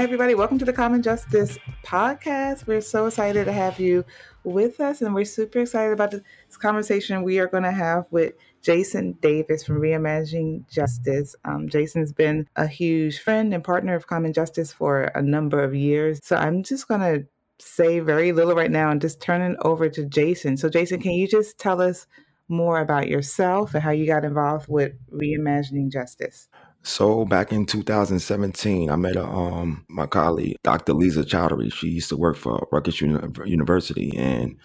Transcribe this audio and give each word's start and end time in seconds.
Hi, 0.00 0.04
everybody. 0.04 0.34
Welcome 0.34 0.58
to 0.58 0.64
the 0.64 0.72
Common 0.72 1.02
Justice 1.02 1.58
Podcast. 1.84 2.66
We're 2.66 2.80
so 2.80 3.04
excited 3.04 3.44
to 3.44 3.52
have 3.52 3.78
you 3.78 4.06
with 4.44 4.80
us, 4.80 5.02
and 5.02 5.14
we're 5.14 5.26
super 5.26 5.58
excited 5.58 5.92
about 5.92 6.12
this 6.12 6.22
conversation 6.56 7.22
we 7.22 7.38
are 7.38 7.46
going 7.46 7.64
to 7.64 7.70
have 7.70 8.06
with 8.10 8.32
Jason 8.62 9.12
Davis 9.20 9.62
from 9.62 9.78
Reimagining 9.78 10.66
Justice. 10.70 11.36
Um, 11.44 11.68
Jason's 11.68 12.14
been 12.14 12.48
a 12.56 12.66
huge 12.66 13.18
friend 13.18 13.52
and 13.52 13.62
partner 13.62 13.94
of 13.94 14.06
Common 14.06 14.32
Justice 14.32 14.72
for 14.72 15.02
a 15.14 15.20
number 15.20 15.62
of 15.62 15.74
years. 15.74 16.18
So 16.22 16.34
I'm 16.34 16.62
just 16.62 16.88
going 16.88 17.02
to 17.02 17.26
say 17.58 18.00
very 18.00 18.32
little 18.32 18.54
right 18.54 18.70
now 18.70 18.88
and 18.90 19.02
just 19.02 19.20
turn 19.20 19.42
it 19.42 19.58
over 19.60 19.90
to 19.90 20.06
Jason. 20.06 20.56
So, 20.56 20.70
Jason, 20.70 21.02
can 21.02 21.12
you 21.12 21.28
just 21.28 21.58
tell 21.58 21.78
us 21.82 22.06
more 22.48 22.80
about 22.80 23.08
yourself 23.08 23.74
and 23.74 23.82
how 23.82 23.90
you 23.90 24.06
got 24.06 24.24
involved 24.24 24.64
with 24.66 24.94
Reimagining 25.12 25.92
Justice? 25.92 26.48
So 26.82 27.24
back 27.26 27.52
in 27.52 27.66
2017, 27.66 28.90
I 28.90 28.96
met 28.96 29.16
a, 29.16 29.24
um, 29.24 29.84
my 29.88 30.06
colleague, 30.06 30.56
Dr. 30.62 30.94
Lisa 30.94 31.22
Chowdhury. 31.22 31.72
She 31.72 31.88
used 31.88 32.08
to 32.08 32.16
work 32.16 32.36
for 32.36 32.66
Rutgers 32.72 33.00
Uni- 33.00 33.18
University, 33.44 34.16
and 34.16 34.56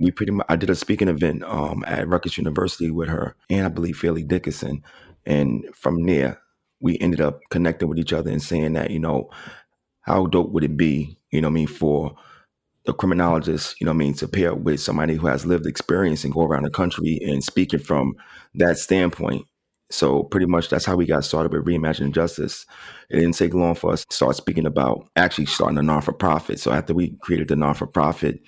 we 0.00 0.10
pretty 0.10 0.32
much 0.32 0.46
I 0.48 0.56
did 0.56 0.70
a 0.70 0.74
speaking 0.74 1.08
event 1.08 1.44
um, 1.44 1.84
at 1.86 2.08
Rutgers 2.08 2.36
University 2.36 2.90
with 2.90 3.08
her, 3.08 3.36
and 3.48 3.64
I 3.64 3.68
believe 3.68 3.96
Fairleigh 3.96 4.24
Dickinson. 4.24 4.82
And 5.24 5.64
from 5.74 6.04
there, 6.04 6.40
we 6.80 6.98
ended 6.98 7.20
up 7.20 7.40
connecting 7.50 7.88
with 7.88 7.98
each 7.98 8.12
other 8.12 8.30
and 8.30 8.42
saying 8.42 8.72
that 8.72 8.90
you 8.90 8.98
know, 8.98 9.30
how 10.00 10.26
dope 10.26 10.50
would 10.50 10.64
it 10.64 10.76
be, 10.76 11.16
you 11.30 11.40
know, 11.40 11.48
what 11.48 11.52
I 11.52 11.54
mean, 11.54 11.66
for 11.68 12.16
the 12.86 12.92
criminologist, 12.92 13.80
you 13.80 13.84
know, 13.84 13.92
what 13.92 13.96
I 13.96 13.98
mean, 13.98 14.14
to 14.14 14.28
pair 14.28 14.54
with 14.54 14.80
somebody 14.80 15.14
who 15.14 15.28
has 15.28 15.46
lived 15.46 15.66
experience 15.66 16.24
and 16.24 16.32
go 16.32 16.42
around 16.42 16.64
the 16.64 16.70
country 16.70 17.20
and 17.22 17.42
speaking 17.42 17.80
from 17.80 18.14
that 18.54 18.78
standpoint 18.78 19.46
so 19.90 20.24
pretty 20.24 20.46
much 20.46 20.68
that's 20.68 20.84
how 20.84 20.96
we 20.96 21.06
got 21.06 21.24
started 21.24 21.52
with 21.52 21.64
Reimagining 21.64 22.12
Justice. 22.12 22.66
It 23.08 23.16
didn't 23.16 23.36
take 23.36 23.54
long 23.54 23.74
for 23.74 23.92
us 23.92 24.04
to 24.04 24.14
start 24.14 24.36
speaking 24.36 24.66
about 24.66 25.08
actually 25.16 25.46
starting 25.46 25.78
a 25.78 25.82
non-for-profit. 25.82 26.58
So 26.58 26.72
after 26.72 26.92
we 26.92 27.16
created 27.20 27.48
the 27.48 27.56
non-for-profit, 27.56 28.40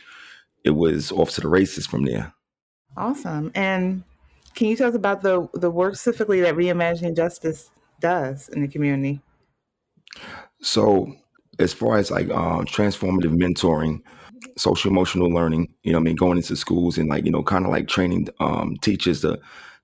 it 0.65 0.71
was 0.71 1.13
off 1.13 1.31
to 1.33 1.41
the 1.41 1.49
races 1.49 1.87
from 1.87 2.05
there. 2.05 2.33
Awesome. 2.97 3.53
And 3.55 4.03
can 4.55 4.67
you 4.67 4.77
tell 4.77 4.89
us 4.89 4.95
about 4.97 5.23
the 5.23 5.49
the 5.55 5.71
work 5.71 5.95
specifically 5.95 6.41
that 6.41 6.57
Reimagining 6.57 7.15
Justice 7.15 7.71
does 8.01 8.49
in 8.49 8.61
the 8.61 8.69
community? 8.69 9.21
So 10.61 11.15
as 11.61 11.73
far 11.73 11.99
as 11.99 12.11
like 12.11 12.29
um, 12.31 12.65
transformative 12.65 13.37
mentoring, 13.37 14.01
social 14.57 14.91
emotional 14.91 15.31
learning, 15.31 15.69
you 15.85 15.93
know, 15.93 15.99
I 15.99 16.01
mean, 16.03 16.17
going 16.17 16.39
into 16.39 16.57
schools 16.57 16.99
and 16.99 17.09
like 17.09 17.25
you 17.25 17.31
know, 17.31 17.45
kind 17.45 17.65
of 17.65 17.71
like 17.71 17.87
training 17.87 18.29
um, 18.41 18.77
teachers 18.83 19.21
to 19.21 19.39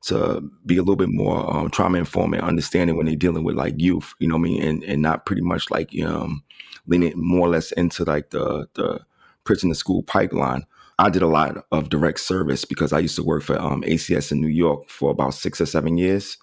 to 0.06 0.42
be 0.66 0.76
a 0.76 0.80
little 0.80 0.96
bit 0.96 1.08
more 1.08 1.54
um, 1.54 1.70
trauma 1.70 1.98
informed 1.98 2.34
and 2.34 2.44
understanding 2.44 2.96
when 2.96 3.06
they're 3.06 3.16
dealing 3.16 3.44
with 3.44 3.56
like 3.56 3.74
youth, 3.78 4.14
you 4.18 4.28
know 4.28 4.34
what 4.34 4.40
I 4.40 4.50
mean, 4.50 4.62
and 4.62 4.84
and 4.84 5.02
not 5.02 5.26
pretty 5.26 5.42
much 5.42 5.70
like 5.70 5.90
um, 6.04 6.42
leaning 6.86 7.12
more 7.16 7.46
or 7.46 7.50
less 7.50 7.72
into 7.72 8.04
like 8.04 8.30
the 8.30 8.68
the 8.74 9.00
prison 9.44 9.70
to 9.70 9.74
school 9.74 10.02
pipeline. 10.02 10.66
I 10.98 11.10
did 11.10 11.22
a 11.22 11.26
lot 11.26 11.64
of 11.72 11.88
direct 11.88 12.20
service 12.20 12.64
because 12.64 12.92
I 12.92 13.00
used 13.00 13.16
to 13.16 13.24
work 13.24 13.42
for 13.42 13.60
um, 13.60 13.82
ACS 13.82 14.30
in 14.30 14.40
New 14.40 14.48
York 14.48 14.88
for 14.88 15.10
about 15.10 15.34
six 15.34 15.60
or 15.60 15.66
seven 15.66 15.98
years. 15.98 16.38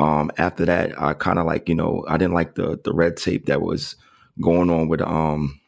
Um, 0.00 0.32
after 0.38 0.64
that, 0.64 1.00
I 1.00 1.14
kind 1.14 1.38
of 1.38 1.46
like 1.46 1.68
you 1.68 1.74
know 1.74 2.04
I 2.08 2.16
didn't 2.16 2.34
like 2.34 2.54
the 2.54 2.80
the 2.82 2.94
red 2.94 3.16
tape 3.16 3.46
that 3.46 3.60
was 3.60 3.96
going 4.40 4.70
on 4.70 4.88
with 4.88 5.02
um 5.02 5.60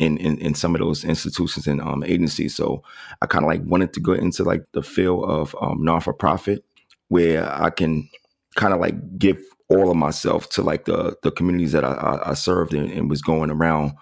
in, 0.00 0.16
in, 0.18 0.38
in 0.38 0.54
some 0.54 0.74
of 0.74 0.80
those 0.80 1.04
institutions 1.04 1.68
and 1.68 1.80
um, 1.80 2.02
agencies. 2.02 2.56
So 2.56 2.82
I 3.22 3.26
kind 3.26 3.44
of 3.44 3.48
like 3.48 3.62
wanted 3.64 3.92
to 3.92 4.00
go 4.00 4.12
into 4.12 4.42
like 4.42 4.64
the 4.72 4.82
field 4.82 5.24
of 5.30 5.54
um, 5.60 5.82
non 5.82 6.00
for 6.00 6.12
profit 6.12 6.64
where 7.08 7.50
I 7.52 7.70
can 7.70 8.08
kind 8.56 8.72
of 8.72 8.80
like 8.80 9.18
give 9.18 9.38
all 9.68 9.90
of 9.90 9.96
myself 9.96 10.48
to 10.50 10.62
like 10.62 10.84
the 10.84 11.16
the 11.22 11.30
communities 11.30 11.72
that 11.72 11.84
I, 11.84 11.92
I, 11.92 12.30
I 12.30 12.34
served 12.34 12.74
and, 12.74 12.90
and, 12.90 13.08
was 13.08 13.22
going 13.22 13.50
around 13.50 13.92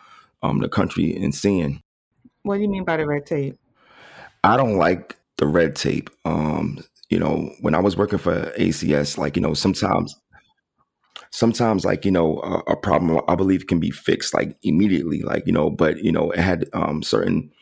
um, 0.43 0.59
the 0.59 0.69
country 0.69 1.15
and 1.17 1.35
seeing. 1.35 1.83
What 2.43 2.57
do 2.57 2.63
you 2.63 2.69
mean 2.69 2.85
by 2.85 2.97
the 2.97 3.07
red 3.07 3.27
tape? 3.27 3.57
I 4.45 4.57
don't 4.57 4.77
like 4.77 5.17
the 5.37 5.47
red 5.47 5.77
tape. 5.77 6.11
Um, 6.25 6.83
you 7.11 7.19
know, 7.19 7.51
when 7.61 7.75
I 7.75 7.81
was 7.81 7.97
working 7.97 8.19
for 8.19 8.53
ACS, 8.59 9.19
like 9.19 9.37
you 9.37 9.43
know, 9.43 9.55
sometimes, 9.55 10.17
sometimes 11.31 11.85
like 11.85 12.05
you 12.05 12.11
know, 12.11 12.41
a, 12.41 12.73
a 12.73 12.77
problem 12.77 13.21
I 13.29 13.35
believe 13.35 13.67
can 13.67 13.79
be 13.79 13.91
fixed 13.91 14.35
like 14.35 14.57
immediately, 14.63 15.23
like 15.23 15.47
you 15.47 15.53
know, 15.53 15.71
but 15.71 15.99
you 15.99 16.11
know, 16.11 16.31
it 16.33 16.41
had 16.41 16.69
um, 16.73 17.03
certain 17.03 17.53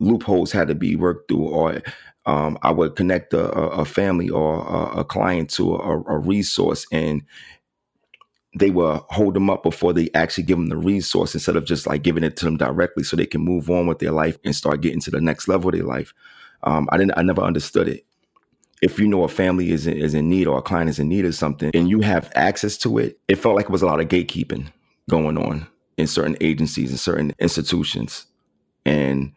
loopholes 0.00 0.52
had 0.52 0.68
to 0.68 0.74
be 0.74 0.94
worked 0.96 1.28
through, 1.28 1.48
or 1.48 1.82
um, 2.26 2.58
I 2.62 2.70
would 2.70 2.96
connect 2.96 3.34
a, 3.34 3.50
a 3.50 3.84
family 3.84 4.30
or 4.30 4.66
a, 4.66 5.00
a 5.00 5.04
client 5.04 5.50
to 5.50 5.76
a, 5.76 6.00
a, 6.02 6.18
resource, 6.18 6.86
and 6.90 7.22
they 8.56 8.70
will 8.70 9.06
hold 9.10 9.34
them 9.34 9.50
up 9.50 9.62
before 9.62 9.92
they 9.92 10.08
actually 10.14 10.44
give 10.44 10.56
them 10.56 10.68
the 10.68 10.76
resource 10.76 11.34
instead 11.34 11.56
of 11.56 11.64
just 11.64 11.86
like 11.86 12.02
giving 12.02 12.24
it 12.24 12.36
to 12.38 12.46
them 12.46 12.56
directly, 12.56 13.04
so 13.04 13.16
they 13.16 13.26
can 13.26 13.42
move 13.42 13.68
on 13.68 13.86
with 13.86 13.98
their 13.98 14.12
life 14.12 14.38
and 14.44 14.56
start 14.56 14.80
getting 14.80 15.00
to 15.00 15.10
the 15.10 15.20
next 15.20 15.48
level 15.48 15.68
of 15.68 15.74
their 15.74 15.84
life. 15.84 16.14
Um, 16.62 16.88
I 16.90 16.96
didn't. 16.96 17.18
I 17.18 17.22
never 17.22 17.42
understood 17.42 17.88
it. 17.88 18.06
If 18.80 18.98
you 18.98 19.06
know 19.06 19.24
a 19.24 19.28
family 19.28 19.70
is 19.70 19.86
in, 19.86 19.96
is 19.96 20.14
in 20.14 20.28
need 20.28 20.46
or 20.46 20.58
a 20.58 20.62
client 20.62 20.90
is 20.90 20.98
in 20.98 21.08
need 21.08 21.26
of 21.26 21.34
something, 21.34 21.70
and 21.74 21.90
you 21.90 22.00
have 22.00 22.32
access 22.34 22.78
to 22.78 22.98
it, 22.98 23.18
it 23.28 23.36
felt 23.36 23.54
like 23.54 23.66
it 23.66 23.70
was 23.70 23.82
a 23.82 23.86
lot 23.86 24.00
of 24.00 24.08
gatekeeping 24.08 24.72
going 25.10 25.36
on 25.36 25.66
in 25.98 26.06
certain 26.06 26.36
agencies 26.40 26.90
and 26.90 26.98
certain 26.98 27.34
institutions, 27.38 28.24
and 28.86 29.34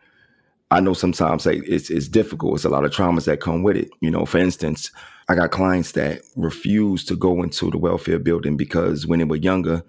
I 0.69 0.81
know 0.81 0.93
sometimes 0.93 1.45
like 1.45 1.63
it's 1.65 1.89
it's 1.89 2.07
difficult. 2.09 2.55
It's 2.55 2.65
a 2.65 2.69
lot 2.69 2.83
of 2.83 2.91
traumas 2.91 3.25
that 3.25 3.39
come 3.39 3.63
with 3.63 3.77
it. 3.77 3.89
You 4.01 4.11
know, 4.11 4.25
for 4.25 4.37
instance, 4.37 4.91
I 5.29 5.35
got 5.35 5.51
clients 5.51 5.93
that 5.93 6.21
refuse 6.35 7.05
to 7.05 7.15
go 7.15 7.41
into 7.41 7.71
the 7.71 7.77
welfare 7.77 8.19
building 8.19 8.57
because 8.57 9.07
when 9.07 9.19
they 9.19 9.25
were 9.25 9.37
younger, 9.37 9.83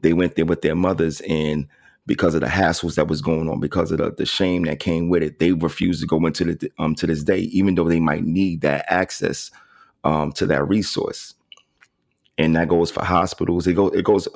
they 0.00 0.12
went 0.12 0.34
there 0.34 0.44
with 0.44 0.62
their 0.62 0.74
mothers 0.74 1.20
and 1.22 1.66
because 2.06 2.34
of 2.34 2.40
the 2.40 2.46
hassles 2.46 2.94
that 2.94 3.08
was 3.08 3.20
going 3.20 3.48
on, 3.48 3.58
because 3.58 3.90
of 3.90 3.98
the, 3.98 4.12
the 4.12 4.26
shame 4.26 4.62
that 4.64 4.78
came 4.78 5.08
with 5.08 5.24
it, 5.24 5.40
they 5.40 5.52
refuse 5.52 6.00
to 6.00 6.06
go 6.06 6.24
into 6.24 6.44
the 6.44 6.70
um 6.78 6.94
to 6.96 7.06
this 7.06 7.22
day, 7.24 7.40
even 7.40 7.74
though 7.74 7.88
they 7.88 8.00
might 8.00 8.24
need 8.24 8.62
that 8.62 8.84
access 8.88 9.50
um 10.04 10.32
to 10.32 10.46
that 10.46 10.66
resource. 10.68 11.34
And 12.38 12.54
that 12.56 12.68
goes 12.68 12.90
for 12.90 13.04
hospitals. 13.04 13.66
It 13.66 13.74
goes 13.74 13.94
it 13.94 14.04
goes 14.04 14.28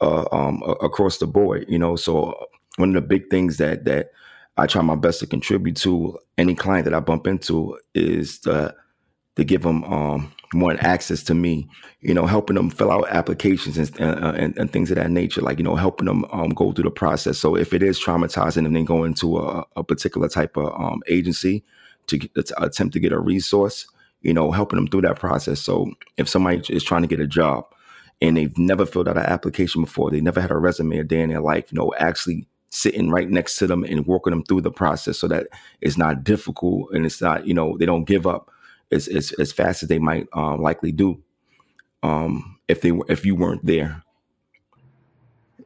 uh, 0.00 0.24
um 0.32 0.62
across 0.80 1.18
the 1.18 1.26
board, 1.26 1.66
you 1.68 1.78
know. 1.78 1.96
So 1.96 2.46
one 2.76 2.90
of 2.90 2.94
the 2.94 3.08
big 3.08 3.30
things 3.30 3.56
that 3.58 3.84
that 3.84 4.10
I 4.56 4.66
try 4.66 4.82
my 4.82 4.94
best 4.94 5.20
to 5.20 5.26
contribute 5.26 5.76
to 5.78 6.18
any 6.38 6.54
client 6.54 6.84
that 6.84 6.94
I 6.94 7.00
bump 7.00 7.26
into 7.26 7.78
is 7.94 8.38
to, 8.40 8.74
to 9.36 9.44
give 9.44 9.62
them 9.62 9.82
um, 9.84 10.32
more 10.52 10.76
access 10.78 11.22
to 11.24 11.34
me, 11.34 11.68
you 12.00 12.14
know, 12.14 12.26
helping 12.26 12.54
them 12.54 12.70
fill 12.70 12.92
out 12.92 13.08
applications 13.08 13.76
and, 13.76 14.00
uh, 14.00 14.32
and, 14.36 14.56
and, 14.56 14.72
things 14.72 14.90
of 14.90 14.96
that 14.96 15.10
nature, 15.10 15.40
like, 15.40 15.58
you 15.58 15.64
know, 15.64 15.74
helping 15.74 16.06
them 16.06 16.24
um, 16.30 16.50
go 16.50 16.72
through 16.72 16.84
the 16.84 16.90
process. 16.90 17.38
So 17.38 17.56
if 17.56 17.72
it 17.72 17.82
is 17.82 17.98
traumatizing 17.98 18.64
and 18.64 18.76
then 18.76 18.84
go 18.84 19.02
into 19.02 19.38
a, 19.38 19.64
a 19.76 19.82
particular 19.82 20.28
type 20.28 20.56
of 20.56 20.72
um, 20.80 21.02
agency 21.08 21.64
to, 22.06 22.18
to 22.18 22.62
attempt 22.62 22.92
to 22.94 23.00
get 23.00 23.12
a 23.12 23.18
resource, 23.18 23.88
you 24.22 24.32
know, 24.32 24.52
helping 24.52 24.76
them 24.76 24.86
through 24.86 25.02
that 25.02 25.18
process. 25.18 25.60
So 25.60 25.90
if 26.16 26.28
somebody 26.28 26.62
is 26.72 26.84
trying 26.84 27.02
to 27.02 27.08
get 27.08 27.20
a 27.20 27.26
job 27.26 27.66
and 28.22 28.36
they've 28.36 28.56
never 28.56 28.86
filled 28.86 29.08
out 29.08 29.16
an 29.16 29.24
application 29.24 29.82
before, 29.82 30.10
they 30.10 30.20
never 30.20 30.40
had 30.40 30.52
a 30.52 30.56
resume 30.56 30.98
a 30.98 31.04
day 31.04 31.22
in 31.22 31.30
their 31.30 31.40
life, 31.40 31.72
you 31.72 31.78
know, 31.78 31.92
actually 31.98 32.46
sitting 32.74 33.08
right 33.08 33.30
next 33.30 33.56
to 33.56 33.68
them 33.68 33.84
and 33.84 34.04
working 34.04 34.32
them 34.32 34.42
through 34.42 34.60
the 34.60 34.70
process 34.70 35.16
so 35.16 35.28
that 35.28 35.46
it's 35.80 35.96
not 35.96 36.24
difficult 36.24 36.90
and 36.92 37.06
it's 37.06 37.22
not 37.22 37.46
you 37.46 37.54
know 37.54 37.78
they 37.78 37.86
don't 37.86 38.04
give 38.04 38.26
up 38.26 38.50
as 38.90 39.06
as, 39.06 39.30
as 39.32 39.52
fast 39.52 39.82
as 39.84 39.88
they 39.88 40.00
might 40.00 40.26
um, 40.32 40.60
likely 40.60 40.90
do 40.90 41.22
um, 42.02 42.58
if 42.66 42.80
they 42.80 42.90
were 42.90 43.06
if 43.08 43.24
you 43.24 43.36
weren't 43.36 43.64
there. 43.64 44.02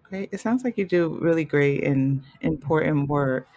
Great. 0.02 0.28
It 0.32 0.40
sounds 0.40 0.64
like 0.64 0.76
you 0.76 0.87
do 0.87 1.19
really 1.20 1.44
great 1.44 1.84
and 1.84 2.22
important 2.43 3.08
work. 3.08 3.49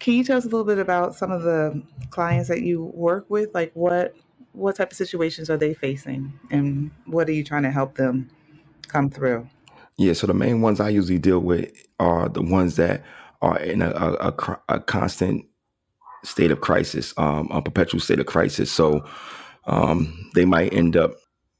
Can 0.00 0.14
you 0.14 0.24
tell 0.24 0.38
us 0.38 0.44
a 0.44 0.48
little 0.48 0.64
bit 0.64 0.78
about 0.78 1.14
some 1.14 1.30
of 1.30 1.42
the 1.42 1.82
clients 2.10 2.48
that 2.48 2.62
you 2.62 2.84
work 2.94 3.26
with? 3.28 3.52
Like 3.54 3.72
what 3.74 4.14
what 4.52 4.76
type 4.76 4.92
of 4.92 4.96
situations 4.96 5.50
are 5.50 5.56
they 5.56 5.74
facing 5.74 6.32
and 6.52 6.92
what 7.06 7.28
are 7.28 7.32
you 7.32 7.42
trying 7.42 7.64
to 7.64 7.72
help 7.72 7.96
them 7.96 8.30
come 8.86 9.10
through? 9.10 9.48
Yeah, 9.96 10.12
so 10.12 10.26
the 10.26 10.34
main 10.34 10.60
ones 10.60 10.80
I 10.80 10.88
usually 10.88 11.18
deal 11.18 11.38
with 11.38 11.70
are 12.00 12.28
the 12.28 12.42
ones 12.42 12.76
that 12.76 13.04
are 13.40 13.58
in 13.58 13.82
a, 13.82 13.90
a, 13.90 14.28
a, 14.28 14.60
a 14.68 14.80
constant 14.80 15.46
state 16.24 16.50
of 16.50 16.60
crisis, 16.60 17.14
um, 17.16 17.48
a 17.52 17.62
perpetual 17.62 18.00
state 18.00 18.18
of 18.18 18.26
crisis. 18.26 18.72
So 18.72 19.06
um, 19.66 20.30
they 20.34 20.44
might 20.44 20.72
end 20.72 20.96
up, 20.96 21.12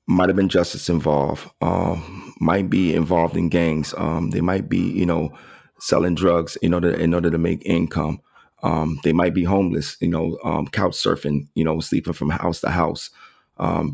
might 0.06 0.28
have 0.28 0.36
been 0.36 0.48
justice 0.48 0.88
involved, 0.88 1.48
um, 1.62 2.34
might 2.40 2.68
be 2.68 2.94
involved 2.94 3.36
in 3.36 3.48
gangs. 3.48 3.94
Um, 3.96 4.30
they 4.30 4.40
might 4.40 4.68
be, 4.68 4.78
you 4.78 5.06
know, 5.06 5.36
selling 5.78 6.14
drugs 6.14 6.56
in 6.56 6.74
order 6.74 6.90
in 6.92 7.14
order 7.14 7.30
to 7.30 7.38
make 7.38 7.64
income. 7.64 8.20
Um, 8.62 8.98
they 9.04 9.12
might 9.12 9.34
be 9.34 9.44
homeless, 9.44 9.96
you 10.00 10.08
know, 10.08 10.38
um, 10.42 10.66
couch 10.68 10.92
surfing, 10.92 11.48
you 11.54 11.64
know, 11.64 11.80
sleeping 11.80 12.14
from 12.14 12.30
house 12.30 12.60
to 12.62 12.70
house. 12.70 13.10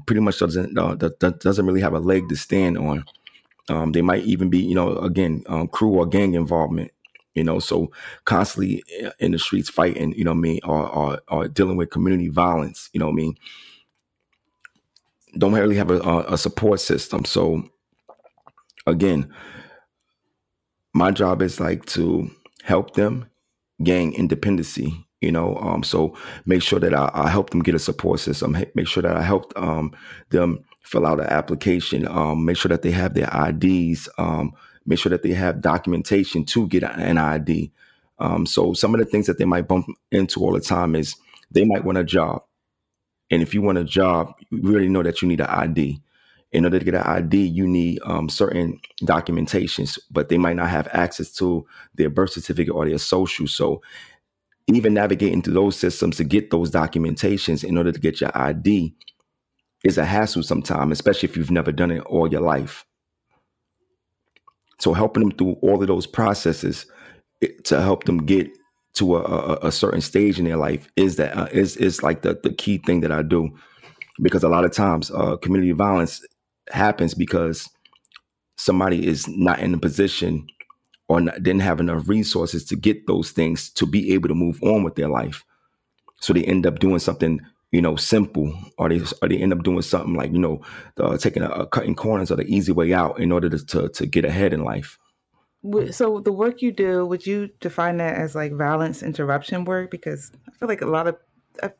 pretty 0.06 0.20
much 0.20 0.38
doesn't 0.38 0.78
uh, 0.78 0.94
doesn't 0.94 1.66
really 1.66 1.80
have 1.80 1.94
a 1.94 1.98
leg 1.98 2.28
to 2.28 2.36
stand 2.36 2.78
on. 2.78 3.04
Um, 3.70 3.92
they 3.92 4.02
might 4.02 4.24
even 4.24 4.50
be, 4.50 4.58
you 4.58 4.74
know, 4.74 4.96
again, 4.98 5.44
um, 5.46 5.68
crew 5.68 5.90
or 5.90 6.06
gang 6.06 6.34
involvement. 6.34 6.90
You 7.34 7.44
know, 7.44 7.60
so 7.60 7.92
constantly 8.24 8.82
in 9.20 9.30
the 9.30 9.38
streets 9.38 9.70
fighting, 9.70 10.12
you 10.14 10.24
know, 10.24 10.32
I 10.32 10.34
mean, 10.34 10.58
or, 10.64 10.88
or, 10.88 11.20
or 11.28 11.48
dealing 11.48 11.76
with 11.76 11.90
community 11.90 12.28
violence. 12.28 12.90
You 12.92 12.98
know, 12.98 13.08
I 13.08 13.12
mean, 13.12 13.36
don't 15.38 15.52
really 15.52 15.76
have 15.76 15.92
a, 15.92 16.24
a 16.28 16.36
support 16.36 16.80
system. 16.80 17.24
So 17.24 17.62
again, 18.86 19.32
my 20.92 21.12
job 21.12 21.40
is 21.40 21.60
like 21.60 21.86
to 21.86 22.28
help 22.64 22.94
them 22.94 23.30
gain 23.82 24.12
independency 24.12 25.06
you 25.20 25.32
know 25.32 25.56
um, 25.56 25.82
so 25.82 26.16
make 26.46 26.62
sure 26.62 26.80
that 26.80 26.94
I, 26.94 27.10
I, 27.14 27.28
help 27.28 27.50
them 27.50 27.62
get 27.62 27.74
a 27.74 27.78
support 27.78 28.20
system 28.20 28.56
make 28.74 28.86
sure 28.86 29.02
that 29.02 29.16
i 29.16 29.22
help 29.22 29.52
um, 29.56 29.92
them 30.30 30.64
fill 30.80 31.06
out 31.06 31.20
an 31.20 31.26
application 31.26 32.06
um, 32.08 32.44
make 32.44 32.56
sure 32.56 32.68
that 32.68 32.82
they 32.82 32.90
have 32.90 33.14
their 33.14 33.28
ids 33.34 34.08
um, 34.18 34.52
make 34.86 34.98
sure 34.98 35.10
that 35.10 35.22
they 35.22 35.32
have 35.32 35.60
documentation 35.60 36.44
to 36.44 36.66
get 36.68 36.82
an 36.82 37.18
id 37.18 37.70
um, 38.20 38.44
so 38.44 38.74
some 38.74 38.94
of 38.94 39.00
the 39.00 39.06
things 39.06 39.26
that 39.26 39.38
they 39.38 39.46
might 39.46 39.66
bump 39.66 39.86
into 40.12 40.40
all 40.40 40.52
the 40.52 40.60
time 40.60 40.94
is 40.94 41.16
they 41.50 41.64
might 41.64 41.84
want 41.84 41.98
a 41.98 42.04
job. 42.04 42.42
And 43.30 43.42
if 43.42 43.54
you 43.54 43.62
want 43.62 43.78
a 43.78 43.84
job 43.84 44.34
you 44.50 44.60
really 44.62 44.88
know 44.88 45.02
that 45.02 45.22
you 45.22 45.28
need 45.28 45.40
an 45.40 45.46
id 45.48 46.00
in 46.52 46.64
order 46.64 46.78
to 46.80 46.84
get 46.84 46.94
an 46.94 47.02
ID, 47.02 47.46
you 47.46 47.66
need 47.66 48.00
um, 48.04 48.28
certain 48.28 48.80
documentations, 49.02 49.98
but 50.10 50.28
they 50.28 50.36
might 50.36 50.56
not 50.56 50.68
have 50.68 50.88
access 50.92 51.32
to 51.34 51.64
their 51.94 52.10
birth 52.10 52.32
certificate 52.32 52.74
or 52.74 52.88
their 52.88 52.98
social. 52.98 53.46
So 53.46 53.82
even 54.66 54.94
navigating 54.94 55.42
through 55.42 55.54
those 55.54 55.76
systems 55.76 56.16
to 56.16 56.24
get 56.24 56.50
those 56.50 56.70
documentations 56.70 57.62
in 57.62 57.78
order 57.78 57.92
to 57.92 58.00
get 58.00 58.20
your 58.20 58.36
ID 58.36 58.94
is 59.84 59.98
a 59.98 60.04
hassle 60.04 60.42
sometimes, 60.42 60.92
especially 60.92 61.28
if 61.28 61.36
you've 61.36 61.50
never 61.50 61.72
done 61.72 61.90
it 61.90 62.00
all 62.02 62.30
your 62.30 62.40
life. 62.40 62.84
So 64.78 64.92
helping 64.94 65.22
them 65.22 65.32
through 65.32 65.56
all 65.62 65.80
of 65.80 65.88
those 65.88 66.06
processes 66.06 66.86
to 67.64 67.80
help 67.80 68.04
them 68.04 68.24
get 68.24 68.48
to 68.94 69.16
a, 69.16 69.20
a, 69.22 69.68
a 69.68 69.72
certain 69.72 70.00
stage 70.00 70.38
in 70.38 70.44
their 70.44 70.56
life 70.56 70.88
is 70.96 71.16
that 71.16 71.36
uh, 71.36 71.48
is 71.52 71.76
is 71.76 72.02
like 72.02 72.22
the 72.22 72.38
the 72.42 72.52
key 72.52 72.78
thing 72.78 73.00
that 73.00 73.12
I 73.12 73.22
do 73.22 73.50
because 74.22 74.42
a 74.42 74.48
lot 74.48 74.64
of 74.64 74.72
times 74.72 75.10
uh, 75.10 75.36
community 75.36 75.72
violence 75.72 76.24
happens 76.70 77.14
because 77.14 77.68
somebody 78.56 79.06
is 79.06 79.26
not 79.28 79.60
in 79.60 79.74
a 79.74 79.78
position 79.78 80.46
or 81.08 81.20
not, 81.20 81.42
didn't 81.42 81.62
have 81.62 81.80
enough 81.80 82.08
resources 82.08 82.64
to 82.66 82.76
get 82.76 83.06
those 83.06 83.30
things 83.30 83.70
to 83.70 83.86
be 83.86 84.12
able 84.12 84.28
to 84.28 84.34
move 84.34 84.62
on 84.62 84.82
with 84.82 84.94
their 84.96 85.08
life. 85.08 85.44
So 86.20 86.32
they 86.32 86.44
end 86.44 86.66
up 86.66 86.78
doing 86.78 86.98
something, 86.98 87.40
you 87.72 87.80
know, 87.80 87.96
simple, 87.96 88.52
or 88.78 88.88
they 88.88 89.00
or 89.22 89.28
they 89.28 89.38
end 89.38 89.52
up 89.52 89.62
doing 89.62 89.82
something 89.82 90.14
like 90.14 90.32
you 90.32 90.38
know, 90.38 90.60
uh, 90.98 91.16
taking 91.16 91.42
a, 91.42 91.48
a, 91.48 91.66
cutting 91.66 91.94
corners 91.94 92.30
or 92.30 92.36
the 92.36 92.44
easy 92.44 92.72
way 92.72 92.92
out 92.92 93.20
in 93.20 93.30
order 93.32 93.48
to, 93.48 93.64
to 93.66 93.88
to 93.90 94.06
get 94.06 94.24
ahead 94.24 94.52
in 94.52 94.64
life. 94.64 94.98
So 95.90 96.20
the 96.20 96.32
work 96.32 96.62
you 96.62 96.72
do, 96.72 97.04
would 97.04 97.26
you 97.26 97.50
define 97.60 97.98
that 97.98 98.16
as 98.16 98.34
like 98.34 98.52
violence 98.52 99.02
interruption 99.02 99.64
work? 99.64 99.90
Because 99.90 100.32
I 100.48 100.52
feel 100.52 100.68
like 100.68 100.80
a 100.80 100.86
lot 100.86 101.06
of 101.06 101.16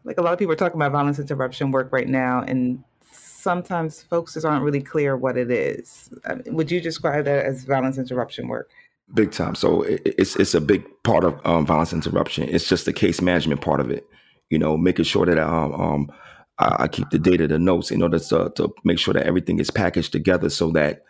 like 0.05 0.19
a 0.19 0.23
lot 0.23 0.33
of 0.33 0.39
people 0.39 0.53
are 0.53 0.57
talking 0.57 0.77
about 0.77 0.93
violence 0.93 1.19
interruption 1.19 1.71
work 1.71 1.91
right 1.93 2.09
now, 2.09 2.43
and 2.43 2.85
sometimes 3.11 4.03
folks 4.03 4.35
just 4.35 4.47
aren't 4.47 4.65
really 4.65 4.83
clear 4.83 5.17
what 5.17 5.37
it 5.37 5.51
is. 5.51 6.11
would 6.47 6.71
you 6.71 6.81
describe 6.81 7.25
that 7.25 7.45
as 7.45 7.65
violence 7.65 7.99
interruption 7.99 8.49
work? 8.49 8.71
Big 9.15 9.33
time. 9.33 9.57
So 9.57 9.83
it's 9.83 10.37
it's 10.37 10.55
a 10.55 10.61
big 10.61 10.85
part 11.03 11.25
of 11.25 11.41
um, 11.45 11.67
violence 11.67 11.93
interruption. 11.93 12.49
It's 12.49 12.69
just 12.69 12.85
the 12.85 12.93
case 12.93 13.21
management 13.21 13.61
part 13.61 13.81
of 13.81 13.91
it. 13.91 14.07
You 14.51 14.59
know, 14.59 14.77
making 14.77 15.05
sure 15.05 15.27
that 15.27 15.39
um, 15.39 15.73
um, 15.75 16.13
I, 16.59 16.77
I, 16.81 16.89
keep 16.89 17.11
the 17.11 17.19
data, 17.19 17.47
the 17.47 17.59
notes, 17.59 17.91
in 17.91 18.03
order 18.03 18.19
to 18.19 18.53
to 18.57 18.75
make 18.85 18.99
sure 18.99 19.15
that 19.15 19.27
everything 19.27 19.59
is 19.59 19.71
packaged 19.71 20.13
together 20.13 20.51
so 20.51 20.71
that 20.73 21.05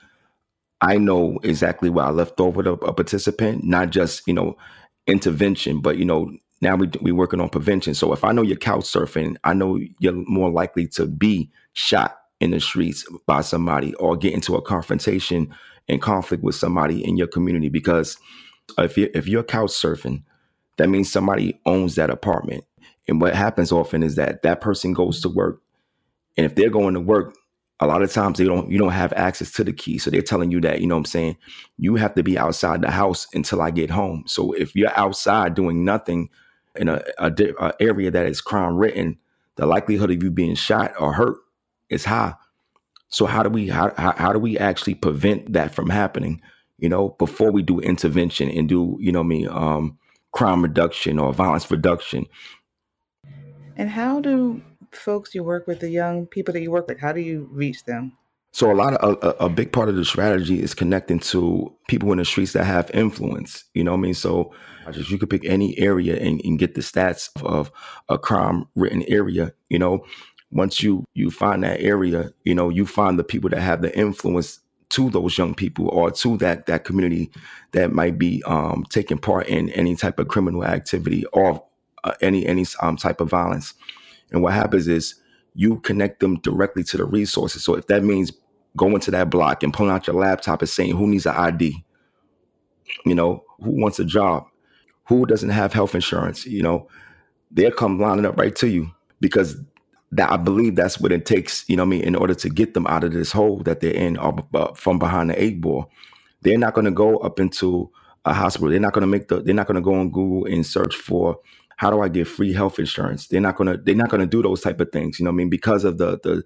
I 0.81 0.99
know 0.99 1.39
exactly 1.43 1.91
where 1.91 2.07
I 2.07 2.11
left 2.11 2.41
over 2.41 2.63
a, 2.63 2.73
a 2.73 2.93
participant, 2.93 3.65
not 3.65 3.91
just 3.91 4.27
you 4.27 4.35
know 4.35 4.57
intervention, 5.07 5.81
but 5.81 5.97
you 5.97 6.05
know 6.05 6.31
now 6.61 6.77
we 6.77 6.91
we 7.01 7.13
working 7.13 7.41
on 7.41 7.49
prevention. 7.49 7.95
So 7.95 8.13
if 8.13 8.25
I 8.25 8.33
know 8.33 8.43
you're 8.43 8.57
couch 8.57 8.85
surfing, 8.85 9.37
I 9.45 9.55
know 9.55 9.79
you're 9.99 10.13
more 10.13 10.51
likely 10.51 10.87
to 10.89 11.07
be 11.07 11.51
shot 11.73 12.17
in 12.41 12.51
the 12.53 12.61
streets 12.61 13.05
by 13.27 13.43
somebody 13.43 13.95
or 13.95 14.17
get 14.17 14.33
into 14.33 14.57
a 14.57 14.63
confrontation 14.63 15.55
and 15.89 16.01
conflict 16.01 16.43
with 16.43 16.55
somebody 16.55 17.05
in 17.05 17.17
your 17.17 17.27
community 17.27 17.69
because 17.69 18.17
if 18.79 18.97
you're, 18.97 19.11
if 19.15 19.27
you're 19.27 19.43
couch 19.43 19.71
surfing, 19.71 20.23
that 20.79 20.89
means 20.89 21.11
somebody 21.11 21.61
owns 21.67 21.97
that 21.97 22.11
apartment. 22.11 22.65
And 23.11 23.21
what 23.21 23.35
happens 23.35 23.73
often 23.73 24.03
is 24.05 24.15
that 24.15 24.43
that 24.43 24.61
person 24.61 24.93
goes 24.93 25.21
to 25.23 25.29
work, 25.29 25.61
and 26.37 26.47
if 26.47 26.55
they're 26.55 26.71
going 26.71 26.95
to 26.95 27.01
work, 27.01 27.35
a 27.81 27.87
lot 27.87 28.03
of 28.03 28.13
times 28.13 28.39
they 28.39 28.45
don't 28.45 28.71
you 28.71 28.79
don't 28.79 28.93
have 28.93 29.13
access 29.15 29.51
to 29.53 29.65
the 29.65 29.73
key. 29.73 29.99
So 29.99 30.11
they're 30.11 30.23
telling 30.23 30.53
you 30.53 30.61
that 30.61 30.81
you 30.81 30.87
know 30.87 30.95
what 30.95 31.01
I'm 31.01 31.05
saying 31.07 31.37
you 31.77 31.97
have 31.97 32.15
to 32.15 32.23
be 32.23 32.39
outside 32.39 32.83
the 32.83 32.91
house 32.91 33.27
until 33.35 33.61
I 33.61 33.71
get 33.71 33.91
home. 33.91 34.25
So 34.27 34.53
if 34.53 34.77
you're 34.77 34.97
outside 34.97 35.55
doing 35.55 35.85
nothing 35.85 36.29
in 36.77 36.89
a, 36.89 37.03
a, 37.19 37.33
a 37.59 37.73
area 37.81 38.11
that 38.13 38.27
is 38.27 38.41
crime 38.41 38.77
written, 38.77 39.19
the 39.57 39.67
likelihood 39.67 40.11
of 40.11 40.23
you 40.23 40.31
being 40.31 40.55
shot 40.55 40.93
or 41.01 41.13
hurt 41.13 41.39
is 41.89 42.05
high. 42.05 42.35
So 43.09 43.27
how 43.27 43.43
do 43.43 43.49
we 43.49 43.69
how, 43.69 43.93
how 43.97 44.33
do 44.33 44.39
we 44.39 44.57
actually 44.57 44.95
prevent 44.95 45.53
that 45.55 45.75
from 45.75 45.91
happening? 45.91 46.41
You 46.79 46.89
know, 46.89 47.11
before 47.19 47.51
we 47.51 47.63
do 47.63 47.81
intervention 47.81 48.51
and 48.51 48.69
do 48.69 48.97
you 49.01 49.11
know 49.11 49.25
me 49.25 49.49
um, 49.49 49.99
crime 50.33 50.63
reduction 50.63 51.19
or 51.19 51.33
violence 51.33 51.71
reduction. 51.71 52.27
And 53.81 53.89
how 53.89 54.21
do 54.21 54.61
folks 54.93 55.35
you 55.35 55.43
work 55.43 55.67
with, 55.67 55.81
the 55.81 55.89
young 55.89 56.27
people 56.27 56.53
that 56.53 56.61
you 56.61 56.71
work 56.71 56.87
with, 56.87 57.01
how 57.01 57.15
do 57.15 57.21
you 57.21 57.49
reach 57.51 57.85
them? 57.85 58.13
So 58.53 58.71
a 58.71 58.75
lot 58.75 58.93
of 58.93 59.19
a, 59.23 59.45
a, 59.45 59.49
big 59.49 59.73
part 59.73 59.89
of 59.89 59.97
the 59.97 60.05
strategy 60.05 60.63
is 60.63 60.75
connecting 60.75 61.19
to 61.21 61.75
people 61.89 62.13
in 62.13 62.19
the 62.19 62.27
streets 62.27 62.53
that 62.53 62.65
have 62.65 62.91
influence. 62.93 63.65
You 63.73 63.85
know 63.85 63.93
what 63.93 63.99
I 63.99 64.01
mean? 64.03 64.13
So 64.13 64.53
just 64.91 65.09
you 65.09 65.17
could 65.17 65.31
pick 65.31 65.47
any 65.47 65.79
area 65.79 66.17
and, 66.17 66.43
and 66.45 66.59
get 66.59 66.75
the 66.75 66.83
stats 66.83 67.31
of 67.43 67.73
a 68.11 68.19
crime 68.19 68.67
written 68.75 69.03
area. 69.09 69.55
You 69.71 69.79
know, 69.79 70.05
once 70.51 70.83
you 70.83 71.07
you 71.15 71.31
find 71.31 71.65
that 71.65 71.81
area, 71.81 72.35
you 72.45 72.55
know, 72.55 72.69
you 72.69 72.85
find 72.85 73.19
the 73.19 73.25
people 73.25 73.49
that 73.49 73.63
have 73.63 73.81
the 73.81 73.97
influence 73.99 74.61
to 74.91 75.09
those 75.09 75.39
young 75.39 75.55
people 75.55 75.89
or 75.89 76.11
to 76.11 76.37
that 76.37 76.67
that 76.67 76.85
community 76.85 77.31
that 77.73 77.93
might 77.93 78.19
be 78.19 78.43
um, 78.43 78.85
taking 78.91 79.17
part 79.17 79.47
in 79.47 79.71
any 79.71 79.97
type 79.97 80.19
of 80.19 80.29
criminal 80.29 80.67
activity 80.67 81.25
or 81.33 81.65
uh, 82.05 82.15
any 82.21 82.47
any 82.47 82.65
um, 82.83 82.97
type 82.97 83.21
of 83.21 83.31
violence. 83.31 83.75
And 84.33 84.43
what 84.43 84.53
happens 84.53 84.89
is 84.89 85.15
you 85.55 85.81
connect 85.81 86.21
them 86.21 86.39
directly 86.41 86.85
to 86.85 86.97
the 86.97 87.05
resources. 87.05 87.65
So 87.65 87.75
if 87.75 87.87
that 87.89 88.05
means 88.05 88.33
going 88.77 89.01
to 89.01 89.11
that 89.11 89.31
block 89.31 89.63
and 89.63 89.75
pulling 89.75 89.93
out 89.93 90.07
your 90.07 90.17
laptop 90.17 90.63
and 90.63 90.69
saying 90.69 90.97
who 90.97 91.07
needs 91.07 91.27
an 91.27 91.35
ID, 91.35 91.85
you 93.05 93.15
know, 93.15 93.45
who 93.63 93.71
wants 93.71 93.99
a 93.99 94.05
job, 94.05 94.47
who 95.05 95.27
doesn't 95.27 95.51
have 95.51 95.73
health 95.73 95.95
insurance, 95.95 96.47
you 96.47 96.63
know, 96.63 96.89
they'll 97.51 97.73
come 97.73 97.99
lining 97.99 98.27
up 98.27 98.39
right 98.39 98.55
to 98.57 98.69
you 98.69 98.91
because 99.21 99.57
that 100.13 100.31
I 100.31 100.37
believe 100.37 100.77
that's 100.77 101.01
what 101.01 101.13
it 101.13 101.27
takes, 101.27 101.69
you 101.69 101.77
know 101.77 101.83
I 101.83 101.87
mean, 101.87 102.03
in 102.03 102.17
order 102.17 102.35
to 102.35 102.49
get 102.49 102.75
them 102.75 102.87
out 102.87 103.05
of 103.05 103.13
this 103.13 103.33
hole 103.33 103.59
that 103.65 103.81
they're 103.81 103.95
in 103.95 104.19
uh, 104.19 104.73
from 104.75 104.99
behind 104.99 105.31
the 105.31 105.43
eight 105.43 105.61
ball. 105.61 105.91
They're 106.43 106.59
not 106.59 106.75
going 106.75 106.87
to 106.87 106.91
go 106.91 107.19
up 107.19 107.39
into 107.39 107.91
a 108.25 108.33
hospital. 108.33 108.71
They're 108.71 108.81
not 108.81 108.93
going 108.93 109.03
to 109.03 109.07
make 109.07 109.29
the, 109.29 109.41
they're 109.41 109.55
not 109.55 109.67
going 109.67 109.77
to 109.77 109.83
go 109.83 109.95
on 109.95 110.11
Google 110.11 110.47
and 110.47 110.67
search 110.67 110.97
for 110.97 111.39
how 111.81 111.91
do 111.91 112.03
I 112.03 112.11
get 112.11 112.29
free 112.29 112.53
health 112.53 112.79
insurance? 112.79 113.29
They're 113.29 113.41
not 113.41 113.57
to, 113.57 113.79
they're 113.83 113.95
not 113.95 114.11
to 114.11 114.27
do 114.27 114.43
those 114.43 114.61
type 114.61 114.83
of 114.83 114.93
things, 114.93 115.19
you 115.19 115.25
know 115.25 115.31
I 115.31 115.33
mean, 115.33 115.49
because 115.49 115.83
of 115.83 115.97
the, 115.97 116.21
the, 116.23 116.45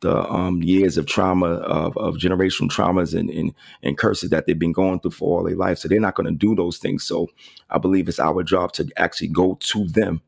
the 0.00 0.28
um, 0.28 0.60
years 0.60 0.98
of 0.98 1.06
trauma, 1.06 1.46
of, 1.46 1.96
of 1.96 2.16
generational 2.16 2.68
traumas 2.68 3.16
and, 3.16 3.30
and, 3.30 3.54
and 3.84 3.96
curses 3.96 4.30
that 4.30 4.46
they've 4.46 4.58
been 4.58 4.72
going 4.72 4.98
through 4.98 5.12
for 5.12 5.38
all 5.38 5.44
their 5.44 5.54
life. 5.54 5.78
So 5.78 5.86
they're 5.86 6.00
not 6.00 6.16
to 6.16 6.32
do 6.32 6.56
those 6.56 6.78
things. 6.78 7.04
So 7.04 7.28
I 7.70 7.78
believe 7.78 8.08
it's 8.08 8.18
our 8.18 8.42
job 8.42 8.72
to 8.72 8.88
actually 8.96 9.28
go 9.28 9.56
to 9.60 9.86
them. 9.86 10.20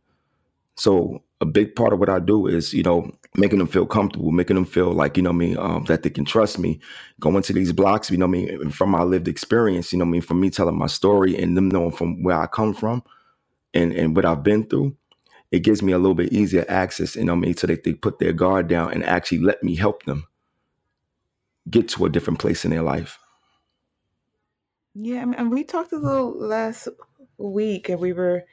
So 0.76 1.24
a 1.40 1.46
big 1.46 1.74
part 1.74 1.92
of 1.92 1.98
what 1.98 2.08
I 2.08 2.20
do 2.20 2.46
is, 2.46 2.72
you 2.72 2.84
know, 2.84 3.10
making 3.34 3.58
them 3.58 3.66
feel 3.66 3.86
comfortable, 3.86 4.30
making 4.30 4.54
them 4.54 4.66
feel 4.66 4.92
like, 4.92 5.16
you 5.16 5.24
know 5.24 5.30
I 5.30 5.32
mean, 5.32 5.58
um, 5.58 5.82
that 5.88 6.04
they 6.04 6.10
can 6.10 6.24
trust 6.24 6.60
me. 6.60 6.78
Going 7.18 7.42
to 7.42 7.52
these 7.52 7.72
blocks, 7.72 8.08
you 8.08 8.18
know 8.18 8.26
I 8.26 8.28
mean, 8.28 8.70
from 8.70 8.90
my 8.90 9.02
lived 9.02 9.26
experience, 9.26 9.92
you 9.92 9.98
know 9.98 10.04
I 10.04 10.08
mean, 10.08 10.22
from 10.22 10.40
me 10.40 10.50
telling 10.50 10.78
my 10.78 10.86
story 10.86 11.36
and 11.36 11.56
them 11.56 11.68
knowing 11.68 11.90
from 11.90 12.22
where 12.22 12.38
I 12.38 12.46
come 12.46 12.72
from 12.72 13.02
and, 13.74 13.92
and 13.92 14.16
what 14.16 14.26
I've 14.26 14.44
been 14.44 14.64
through, 14.64 14.96
it 15.52 15.60
gives 15.60 15.82
me 15.82 15.92
a 15.92 15.98
little 15.98 16.14
bit 16.14 16.32
easier 16.32 16.64
access, 16.68 17.16
you 17.16 17.24
know 17.24 17.34
I 17.34 17.36
mean, 17.36 17.56
so 17.56 17.66
that 17.68 17.84
they 17.84 17.94
put 17.94 18.18
their 18.20 18.32
guard 18.34 18.68
down 18.68 18.92
and 18.92 19.04
actually 19.04 19.40
let 19.40 19.62
me 19.64 19.76
help 19.76 20.04
them 20.04 20.26
get 21.70 21.88
to 21.90 22.06
a 22.06 22.10
different 22.10 22.38
place 22.40 22.64
in 22.64 22.72
their 22.72 22.82
life. 22.82 23.18
Yeah, 24.94 25.22
I 25.22 25.26
mean, 25.26 25.34
and 25.36 25.50
we 25.50 25.64
talked 25.64 25.92
a 25.92 25.98
little 25.98 26.32
last 26.38 26.88
week 27.38 27.88
and 27.90 28.00
we 28.00 28.12
were 28.12 28.44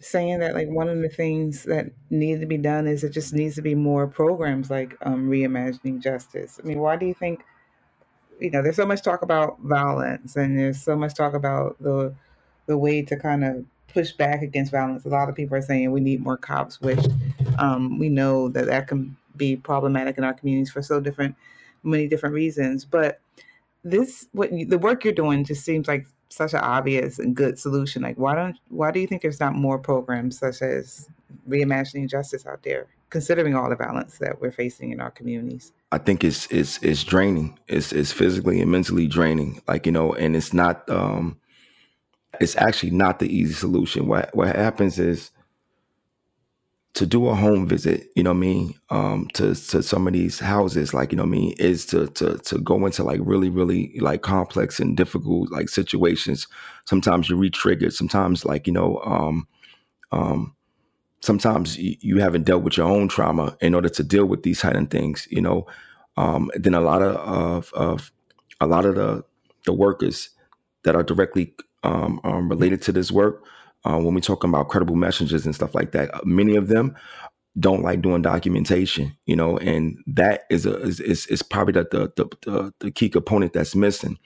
saying 0.00 0.40
that 0.40 0.54
like 0.54 0.68
one 0.68 0.88
of 0.88 1.00
the 1.00 1.08
things 1.08 1.64
that 1.64 1.86
needs 2.10 2.40
to 2.40 2.46
be 2.46 2.58
done 2.58 2.86
is 2.86 3.04
it 3.04 3.10
just 3.10 3.34
needs 3.34 3.56
to 3.56 3.62
be 3.62 3.74
more 3.74 4.06
programs 4.06 4.70
like 4.70 4.96
um, 5.02 5.28
reimagining 5.30 6.02
justice. 6.02 6.60
I 6.62 6.66
mean, 6.66 6.80
why 6.80 6.96
do 6.96 7.06
you 7.06 7.14
think? 7.14 7.44
You 8.40 8.50
know, 8.50 8.62
there's 8.62 8.76
so 8.76 8.86
much 8.86 9.02
talk 9.02 9.22
about 9.22 9.60
violence, 9.60 10.36
and 10.36 10.58
there's 10.58 10.82
so 10.82 10.96
much 10.96 11.14
talk 11.14 11.34
about 11.34 11.76
the 11.80 12.14
the 12.66 12.78
way 12.78 13.02
to 13.02 13.16
kind 13.16 13.44
of 13.44 13.64
push 13.96 14.12
back 14.12 14.42
against 14.42 14.72
violence. 14.72 15.06
A 15.06 15.08
lot 15.08 15.30
of 15.30 15.34
people 15.34 15.56
are 15.56 15.62
saying 15.62 15.90
we 15.90 16.02
need 16.02 16.22
more 16.22 16.36
cops, 16.36 16.82
which 16.82 17.02
um, 17.58 17.98
we 17.98 18.10
know 18.10 18.50
that 18.50 18.66
that 18.66 18.88
can 18.88 19.16
be 19.38 19.56
problematic 19.56 20.18
in 20.18 20.24
our 20.24 20.34
communities 20.34 20.70
for 20.70 20.82
so 20.82 21.00
different, 21.00 21.34
many 21.82 22.06
different 22.06 22.34
reasons. 22.34 22.84
But 22.84 23.20
this, 23.84 24.26
what 24.32 24.50
the 24.50 24.76
work 24.76 25.02
you're 25.02 25.14
doing, 25.14 25.44
just 25.44 25.64
seems 25.64 25.88
like 25.88 26.06
such 26.28 26.52
an 26.52 26.60
obvious 26.60 27.18
and 27.18 27.34
good 27.34 27.58
solution. 27.58 28.02
Like, 28.02 28.18
why 28.18 28.34
don't 28.34 28.58
why 28.68 28.90
do 28.90 29.00
you 29.00 29.06
think 29.06 29.22
there's 29.22 29.40
not 29.40 29.54
more 29.54 29.78
programs 29.78 30.38
such 30.38 30.60
as 30.60 31.08
reimagining 31.48 32.10
justice 32.10 32.44
out 32.44 32.62
there? 32.64 32.88
considering 33.08 33.54
all 33.54 33.70
the 33.70 33.76
violence 33.76 34.18
that 34.18 34.40
we're 34.40 34.50
facing 34.50 34.90
in 34.90 35.00
our 35.00 35.12
communities? 35.12 35.72
I 35.92 35.98
think 35.98 36.24
it's 36.24 36.46
it's 36.50 36.82
it's 36.82 37.04
draining. 37.04 37.56
It's 37.68 37.92
it's 37.92 38.10
physically 38.12 38.60
and 38.60 38.70
mentally 38.70 39.06
draining. 39.06 39.62
Like 39.68 39.86
you 39.86 39.92
know, 39.92 40.12
and 40.14 40.36
it's 40.36 40.52
not. 40.52 40.88
um 40.90 41.38
It's 42.40 42.56
actually 42.56 42.90
not 42.90 43.18
the 43.18 43.34
easy 43.34 43.54
solution. 43.54 44.06
What 44.06 44.34
what 44.34 44.54
happens 44.54 44.98
is 44.98 45.30
to 46.96 47.04
do 47.04 47.28
a 47.28 47.34
home 47.34 47.68
visit, 47.68 48.08
you 48.16 48.22
know 48.22 48.30
what 48.30 48.38
I 48.38 48.40
mean, 48.40 48.74
um, 48.88 49.28
to 49.34 49.54
to 49.54 49.82
some 49.82 50.06
of 50.06 50.14
these 50.14 50.38
houses, 50.38 50.94
like 50.94 51.12
you 51.12 51.16
know 51.16 51.24
what 51.24 51.28
I 51.28 51.38
mean, 51.38 51.54
is 51.58 51.84
to 51.86 52.06
to 52.08 52.38
to 52.38 52.58
go 52.58 52.86
into 52.86 53.04
like 53.04 53.20
really 53.22 53.50
really 53.50 53.98
like 54.00 54.22
complex 54.22 54.80
and 54.80 54.96
difficult 54.96 55.50
like 55.52 55.68
situations. 55.68 56.46
Sometimes 56.86 57.28
you 57.28 57.36
re-triggered. 57.36 57.92
Sometimes 57.92 58.46
like 58.46 58.66
you 58.66 58.72
know, 58.72 58.98
um, 59.04 59.46
um, 60.10 60.56
sometimes 61.20 61.76
you, 61.76 61.96
you 62.00 62.18
haven't 62.18 62.44
dealt 62.44 62.62
with 62.62 62.78
your 62.78 62.88
own 62.88 63.08
trauma 63.08 63.56
in 63.60 63.74
order 63.74 63.90
to 63.90 64.02
deal 64.02 64.24
with 64.24 64.42
these 64.42 64.64
of 64.64 64.90
things. 64.90 65.28
You 65.30 65.42
know, 65.42 65.66
um, 66.16 66.50
then 66.54 66.72
a 66.74 66.80
lot 66.80 67.02
of, 67.02 67.16
of 67.16 67.72
of 67.74 68.12
a 68.58 68.66
lot 68.66 68.86
of 68.86 68.94
the 68.94 69.22
the 69.66 69.74
workers 69.74 70.30
that 70.84 70.96
are 70.96 71.02
directly 71.02 71.54
um, 71.86 72.20
um, 72.24 72.48
related 72.48 72.82
to 72.82 72.92
this 72.92 73.10
work 73.10 73.44
uh, 73.84 73.98
when 73.98 74.14
we're 74.14 74.20
talking 74.20 74.50
about 74.50 74.68
credible 74.68 74.96
messengers 74.96 75.46
and 75.46 75.54
stuff 75.54 75.74
like 75.74 75.92
that. 75.92 76.14
Uh, 76.14 76.20
many 76.24 76.56
of 76.56 76.68
them 76.68 76.94
don't 77.58 77.82
like 77.82 78.02
doing 78.02 78.22
documentation, 78.22 79.16
you 79.24 79.36
know, 79.36 79.56
and 79.58 79.96
that 80.06 80.44
is 80.50 80.66
a 80.66 80.76
is 80.82 81.00
is, 81.00 81.26
is 81.26 81.42
probably 81.42 81.72
the, 81.72 81.84
the 82.16 82.28
the 82.42 82.74
the 82.80 82.90
key 82.90 83.08
component 83.08 83.52
that's 83.52 83.74
missing. 83.74 84.18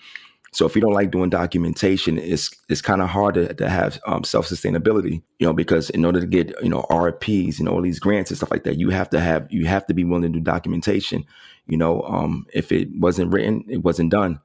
So 0.52 0.67
if 0.67 0.75
you 0.75 0.81
don't 0.81 0.93
like 0.93 1.12
doing 1.12 1.31
documentation, 1.31 2.19
it's 2.19 2.50
it's 2.69 2.83
kind 2.83 3.00
of 3.00 3.09
hard 3.09 3.35
to, 3.35 3.55
to 3.55 3.69
have 3.69 4.00
um, 4.07 4.25
self 4.25 4.49
sustainability, 4.49 5.23
you 5.38 5.47
know, 5.47 5.52
because 5.52 5.90
in 5.90 6.05
order 6.05 6.21
to 6.21 6.26
get 6.26 6.52
you 6.62 6.69
know 6.69 6.87
RPs 6.90 7.61
and 7.61 7.69
all 7.69 7.81
these 7.81 8.00
grants 8.00 8.31
and 8.31 8.38
stuff 8.38 8.50
like 8.50 8.64
that, 8.64 8.79
you 8.79 8.90
have 8.90 9.09
to 9.11 9.21
have 9.21 9.47
you 9.50 9.67
have 9.67 9.87
to 9.87 9.95
be 9.95 10.05
willing 10.05 10.23
to 10.23 10.29
do 10.29 10.40
documentation. 10.40 11.25
You 11.67 11.76
know, 11.76 12.02
um, 12.02 12.47
if 12.52 12.73
it 12.73 12.88
wasn't 12.97 13.33
written, 13.33 13.64
it 13.69 13.85
wasn't 13.85 14.11
done. 14.11 14.40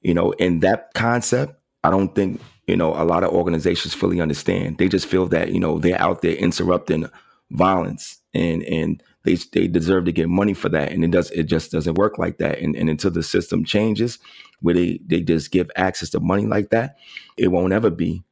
You 0.00 0.14
know, 0.14 0.32
and 0.40 0.62
that 0.62 0.94
concept, 0.94 1.60
I 1.84 1.90
don't 1.90 2.14
think 2.14 2.40
you 2.66 2.76
know 2.76 2.94
a 2.94 3.04
lot 3.04 3.24
of 3.24 3.30
organizations 3.32 3.94
fully 3.94 4.20
understand. 4.20 4.78
They 4.78 4.88
just 4.88 5.06
feel 5.06 5.26
that 5.28 5.52
you 5.52 5.60
know 5.60 5.78
they're 5.78 6.00
out 6.00 6.22
there 6.22 6.34
interrupting 6.34 7.08
violence 7.50 8.18
and 8.34 8.62
and 8.64 9.02
they 9.24 9.34
they 9.52 9.68
deserve 9.68 10.04
to 10.06 10.12
get 10.12 10.28
money 10.28 10.54
for 10.54 10.68
that. 10.70 10.92
And 10.92 11.04
it 11.04 11.10
does 11.10 11.30
it 11.30 11.44
just 11.44 11.72
doesn't 11.72 11.94
work 11.94 12.18
like 12.18 12.38
that. 12.38 12.58
And, 12.58 12.74
and 12.76 12.88
until 12.88 13.10
the 13.10 13.22
system 13.22 13.64
changes 13.64 14.18
where 14.60 14.74
they 14.74 15.00
they 15.06 15.20
just 15.20 15.50
give 15.50 15.70
access 15.76 16.10
to 16.10 16.20
money 16.20 16.46
like 16.46 16.70
that 16.70 16.96
it 17.36 17.48
won't 17.48 17.72
ever 17.72 17.90
be 17.90 18.22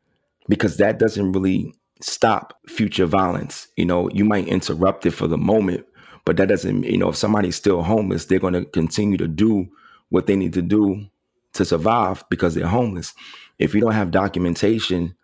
because 0.49 0.77
that 0.79 0.99
doesn't 0.99 1.33
really 1.33 1.75
stop 2.01 2.59
future 2.69 3.07
violence. 3.07 3.69
You 3.77 3.87
know 3.87 4.09
you 4.11 4.25
might 4.25 4.49
interrupt 4.49 5.07
it 5.07 5.13
for 5.13 5.27
the 5.29 5.39
moment 5.39 5.87
but 6.25 6.37
that 6.37 6.49
doesn't 6.49 6.85
you 6.85 6.99
know 6.99 7.09
if 7.09 7.17
somebody's 7.17 7.57
still 7.57 7.83
homeless 7.83 8.25
they're 8.27 8.39
going 8.39 8.55
to 8.55 8.65
continue 8.65 9.17
to 9.17 9.29
do 9.29 9.69
what 10.11 10.27
they 10.27 10.37
need 10.37 10.53
to 10.53 10.63
do 10.63 11.07
to 11.55 11.65
survive 11.65 12.25
because 12.31 12.55
they're 12.55 12.67
homeless 12.67 13.15
if 13.61 13.75
you 13.75 13.81
don't 13.81 13.93
have 13.93 14.11
documentation, 14.11 15.15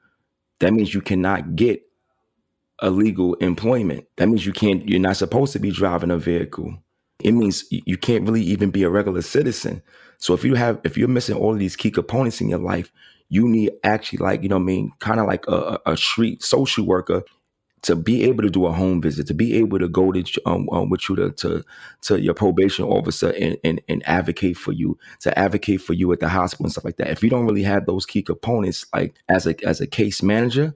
that 0.60 0.72
means 0.72 0.94
you 0.94 1.00
cannot 1.00 1.56
get 1.56 1.82
illegal 2.82 3.34
employment. 3.36 4.06
That 4.18 4.28
means 4.28 4.44
you 4.44 4.52
can't, 4.52 4.86
you're 4.86 5.00
not 5.00 5.16
supposed 5.16 5.54
to 5.54 5.58
be 5.58 5.70
driving 5.70 6.10
a 6.10 6.18
vehicle. 6.18 6.76
It 7.24 7.32
means 7.32 7.64
you 7.70 7.96
can't 7.96 8.24
really 8.24 8.42
even 8.42 8.70
be 8.70 8.82
a 8.82 8.90
regular 8.90 9.22
citizen. 9.22 9.82
So 10.18 10.34
if 10.34 10.44
you 10.44 10.54
have, 10.54 10.78
if 10.84 10.98
you're 10.98 11.08
missing 11.08 11.34
all 11.34 11.54
of 11.54 11.58
these 11.58 11.76
key 11.76 11.90
components 11.90 12.42
in 12.42 12.50
your 12.50 12.58
life, 12.58 12.92
you 13.30 13.48
need 13.48 13.72
actually 13.82 14.18
like, 14.18 14.42
you 14.42 14.50
know 14.50 14.56
I 14.56 14.60
mean, 14.60 14.92
kind 14.98 15.18
of 15.18 15.26
like 15.26 15.46
a, 15.48 15.80
a 15.86 15.96
street 15.96 16.42
social 16.42 16.84
worker 16.84 17.22
to 17.86 17.94
be 17.94 18.24
able 18.24 18.42
to 18.42 18.50
do 18.50 18.66
a 18.66 18.72
home 18.72 19.00
visit, 19.00 19.28
to 19.28 19.34
be 19.34 19.54
able 19.54 19.78
to 19.78 19.86
go 19.86 20.10
to 20.10 20.42
um, 20.44 20.68
um, 20.72 20.90
with 20.90 21.08
you 21.08 21.14
to, 21.14 21.30
to, 21.30 21.62
to 22.02 22.20
your 22.20 22.34
probation 22.34 22.84
officer 22.84 23.30
and, 23.30 23.56
and 23.62 23.80
and 23.88 24.02
advocate 24.08 24.56
for 24.56 24.72
you, 24.72 24.98
to 25.20 25.36
advocate 25.38 25.80
for 25.80 25.92
you 25.92 26.10
at 26.12 26.18
the 26.18 26.28
hospital 26.28 26.66
and 26.66 26.72
stuff 26.72 26.84
like 26.84 26.96
that. 26.96 27.10
If 27.10 27.22
you 27.22 27.30
don't 27.30 27.46
really 27.46 27.62
have 27.62 27.86
those 27.86 28.04
key 28.04 28.22
components, 28.22 28.84
like 28.92 29.14
as 29.28 29.46
a 29.46 29.54
as 29.64 29.80
a 29.80 29.86
case 29.86 30.20
manager, 30.20 30.74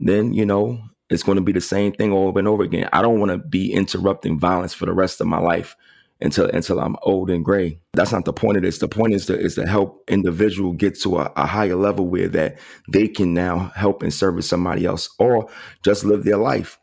then 0.00 0.34
you 0.34 0.44
know 0.44 0.82
it's 1.10 1.22
going 1.22 1.36
to 1.36 1.42
be 1.42 1.52
the 1.52 1.60
same 1.60 1.92
thing 1.92 2.12
over 2.12 2.40
and 2.40 2.48
over 2.48 2.64
again. 2.64 2.88
I 2.92 3.02
don't 3.02 3.20
want 3.20 3.30
to 3.30 3.38
be 3.38 3.72
interrupting 3.72 4.36
violence 4.36 4.74
for 4.74 4.86
the 4.86 4.92
rest 4.92 5.20
of 5.20 5.28
my 5.28 5.38
life 5.38 5.76
until 6.22 6.46
until 6.46 6.80
I'm 6.80 6.96
old 7.02 7.30
and 7.30 7.44
gray. 7.44 7.80
That's 7.92 8.12
not 8.12 8.24
the 8.24 8.32
point 8.32 8.56
of 8.56 8.62
this. 8.62 8.78
The 8.78 8.88
point 8.88 9.14
is 9.14 9.26
to 9.26 9.38
is 9.38 9.54
to 9.56 9.66
help 9.66 10.04
individual 10.08 10.72
get 10.72 10.98
to 11.00 11.18
a, 11.18 11.32
a, 11.36 11.46
higher 11.46 11.76
level 11.76 12.06
where 12.06 12.28
that 12.28 12.58
they 12.88 13.08
can 13.08 13.34
now 13.34 13.72
help 13.74 14.02
and 14.02 14.12
service 14.12 14.48
somebody 14.48 14.86
else 14.86 15.08
or 15.18 15.48
just 15.84 16.04
live 16.04 16.24
their 16.24 16.36
life. 16.36 16.78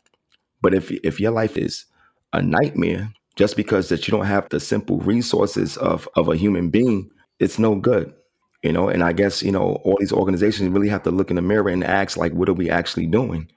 But 0.62 0.74
if 0.74 0.90
if 0.90 1.18
your 1.18 1.32
life 1.32 1.56
is 1.56 1.86
a 2.32 2.42
nightmare 2.42 3.12
just 3.36 3.56
because 3.56 3.88
that 3.88 4.06
you 4.06 4.12
don't 4.12 4.26
have 4.26 4.48
the 4.50 4.60
simple 4.60 4.98
resources 4.98 5.76
of 5.78 6.08
of 6.14 6.28
a 6.28 6.36
human 6.36 6.70
being, 6.70 7.10
it's 7.38 7.58
no 7.58 7.74
good. 7.74 8.14
You 8.62 8.72
know, 8.72 8.90
and 8.90 9.02
I 9.02 9.14
guess, 9.14 9.42
you 9.42 9.52
know, 9.52 9.80
all 9.84 9.96
these 9.98 10.12
organizations 10.12 10.68
really 10.68 10.90
have 10.90 11.02
to 11.04 11.10
look 11.10 11.30
in 11.30 11.36
the 11.36 11.42
mirror 11.42 11.70
and 11.70 11.82
ask 11.82 12.16
like 12.18 12.32
what 12.32 12.48
are 12.48 12.54
we 12.54 12.68
actually 12.68 13.06
doing? 13.06 13.50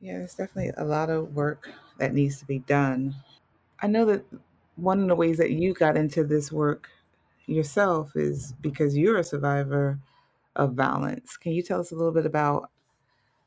Yeah, 0.00 0.18
there's 0.18 0.34
definitely 0.34 0.72
a 0.76 0.84
lot 0.84 1.10
of 1.10 1.34
work 1.34 1.70
that 1.98 2.14
needs 2.14 2.38
to 2.38 2.44
be 2.44 2.58
done. 2.60 3.14
I 3.80 3.86
know 3.86 4.04
that 4.06 4.24
one 4.78 5.00
of 5.00 5.08
the 5.08 5.14
ways 5.14 5.38
that 5.38 5.50
you 5.50 5.74
got 5.74 5.96
into 5.96 6.24
this 6.24 6.52
work 6.52 6.88
yourself 7.46 8.12
is 8.14 8.52
because 8.60 8.96
you're 8.96 9.18
a 9.18 9.24
survivor 9.24 9.98
of 10.56 10.74
violence. 10.74 11.36
Can 11.36 11.52
you 11.52 11.62
tell 11.62 11.80
us 11.80 11.92
a 11.92 11.94
little 11.96 12.12
bit 12.12 12.26
about 12.26 12.70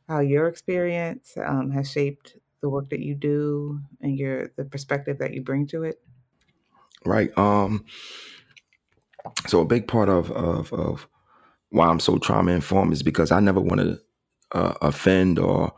how 0.08 0.20
your 0.20 0.48
experience 0.48 1.38
um, 1.46 1.72
has 1.72 1.90
shaped 1.90 2.36
the 2.62 2.70
work 2.70 2.90
that 2.90 3.00
you 3.00 3.16
do 3.16 3.80
and 4.02 4.18
your 4.18 4.52
the 4.58 4.66
perspective 4.66 5.18
that 5.20 5.34
you 5.34 5.42
bring 5.42 5.68
to 5.68 5.84
it? 5.84 6.02
Right. 7.06 7.36
Um. 7.38 7.86
So 9.48 9.62
a 9.62 9.66
big 9.66 9.88
part 9.88 10.10
of 10.10 10.32
of, 10.32 10.74
of 10.74 11.08
why 11.70 11.88
I'm 11.88 12.00
so 12.00 12.18
trauma 12.18 12.52
informed 12.52 12.94
is 12.94 13.04
because 13.04 13.32
I 13.32 13.40
never 13.40 13.62
want 13.62 13.82
to 13.82 14.00
uh, 14.52 14.74
offend 14.82 15.40
or 15.40 15.74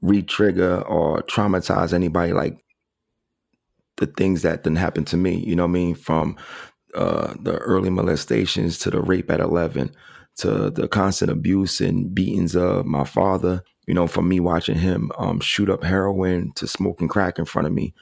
re-trigger 0.00 0.80
or 0.82 1.22
traumatize 1.22 1.92
anybody 1.92 2.32
like 2.32 2.58
the 4.02 4.12
things 4.12 4.42
that 4.42 4.64
didn't 4.64 4.78
happen 4.78 5.04
to 5.06 5.16
me. 5.16 5.36
You 5.46 5.54
know 5.54 5.64
what 5.64 5.70
I 5.70 5.72
mean? 5.72 5.94
From 5.94 6.36
uh, 6.94 7.34
the 7.40 7.56
early 7.58 7.88
molestations 7.88 8.78
to 8.80 8.90
the 8.90 9.00
rape 9.00 9.30
at 9.30 9.40
11 9.40 9.94
to 10.34 10.70
the 10.70 10.88
constant 10.88 11.30
abuse 11.30 11.80
and 11.80 12.14
beatings 12.14 12.56
of 12.56 12.84
my 12.84 13.04
father. 13.04 13.62
You 13.86 13.94
know, 13.94 14.06
from 14.06 14.28
me 14.28 14.40
watching 14.40 14.76
him 14.76 15.10
um, 15.18 15.40
shoot 15.40 15.70
up 15.70 15.84
heroin 15.84 16.52
to 16.56 16.66
smoking 16.66 17.08
crack 17.08 17.38
in 17.38 17.44
front 17.44 17.66
of 17.66 17.72
me, 17.72 17.94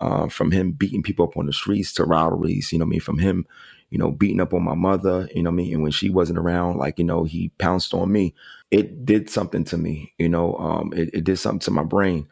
uh, 0.00 0.28
from 0.28 0.50
him 0.50 0.72
beating 0.72 1.02
people 1.02 1.26
up 1.26 1.36
on 1.36 1.46
the 1.46 1.52
streets 1.52 1.92
to 1.94 2.04
robberies. 2.04 2.72
You 2.72 2.78
know, 2.78 2.84
I 2.84 2.88
mean, 2.88 3.00
from 3.00 3.18
him, 3.18 3.46
you 3.90 3.98
know, 3.98 4.10
beating 4.10 4.40
up 4.40 4.54
on 4.54 4.62
my 4.62 4.74
mother. 4.74 5.28
You 5.34 5.42
know, 5.42 5.50
I 5.50 5.52
mean, 5.52 5.72
and 5.72 5.82
when 5.82 5.92
she 5.92 6.10
wasn't 6.10 6.38
around, 6.38 6.78
like 6.78 6.98
you 6.98 7.04
know, 7.04 7.24
he 7.24 7.50
pounced 7.58 7.94
on 7.94 8.12
me. 8.12 8.34
It 8.70 9.04
did 9.04 9.30
something 9.30 9.64
to 9.64 9.76
me. 9.76 10.12
You 10.18 10.28
know, 10.28 10.54
um, 10.56 10.92
it, 10.94 11.10
it 11.12 11.24
did 11.24 11.38
something 11.38 11.60
to 11.60 11.70
my 11.70 11.84
brain. 11.84 12.28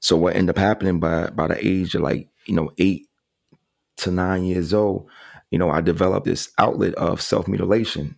So 0.00 0.16
what 0.16 0.34
ended 0.34 0.56
up 0.56 0.60
happening 0.60 0.98
by 0.98 1.30
by 1.30 1.46
the 1.46 1.66
age 1.66 1.94
of 1.94 2.02
like 2.02 2.28
you 2.46 2.54
know, 2.54 2.70
eight 2.78 3.08
to 3.98 4.10
nine 4.10 4.44
years 4.44 4.74
old, 4.74 5.08
you 5.50 5.58
know, 5.58 5.70
I 5.70 5.80
developed 5.80 6.26
this 6.26 6.50
outlet 6.58 6.94
of 6.94 7.20
self 7.20 7.46
mutilation. 7.46 8.16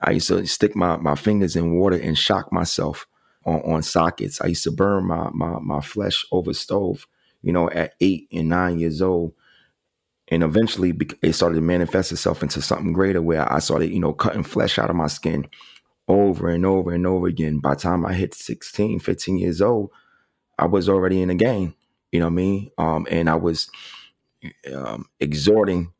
I 0.00 0.12
used 0.12 0.28
to 0.28 0.46
stick 0.46 0.76
my, 0.76 0.96
my 0.96 1.16
fingers 1.16 1.56
in 1.56 1.74
water 1.74 1.96
and 1.96 2.16
shock 2.16 2.52
myself 2.52 3.06
on, 3.44 3.60
on 3.62 3.82
sockets. 3.82 4.40
I 4.40 4.46
used 4.46 4.64
to 4.64 4.70
burn 4.70 5.06
my, 5.06 5.30
my, 5.32 5.58
my 5.58 5.80
flesh 5.80 6.24
over 6.30 6.54
stove, 6.54 7.06
you 7.42 7.52
know, 7.52 7.68
at 7.70 7.94
eight 8.00 8.28
and 8.32 8.48
nine 8.48 8.78
years 8.78 9.02
old. 9.02 9.32
And 10.28 10.42
eventually 10.42 10.96
it 11.22 11.32
started 11.32 11.56
to 11.56 11.62
manifest 11.62 12.12
itself 12.12 12.42
into 12.42 12.60
something 12.62 12.92
greater 12.92 13.22
where 13.22 13.50
I 13.50 13.58
started, 13.60 13.90
you 13.90 13.98
know, 13.98 14.12
cutting 14.12 14.42
flesh 14.42 14.78
out 14.78 14.90
of 14.90 14.96
my 14.96 15.06
skin 15.06 15.48
over 16.06 16.48
and 16.48 16.64
over 16.66 16.92
and 16.92 17.06
over 17.06 17.26
again. 17.26 17.58
By 17.58 17.74
the 17.74 17.80
time 17.80 18.04
I 18.04 18.12
hit 18.12 18.34
16, 18.34 19.00
15 19.00 19.38
years 19.38 19.60
old, 19.62 19.90
I 20.58 20.66
was 20.66 20.88
already 20.88 21.22
in 21.22 21.28
the 21.28 21.34
game. 21.34 21.74
You 22.12 22.20
know 22.20 22.26
what 22.26 22.32
I 22.32 22.34
mean? 22.36 22.70
Um, 22.78 23.06
and 23.10 23.28
I 23.30 23.34
was 23.34 23.70
um, 24.74 25.06
exhorting 25.20 25.92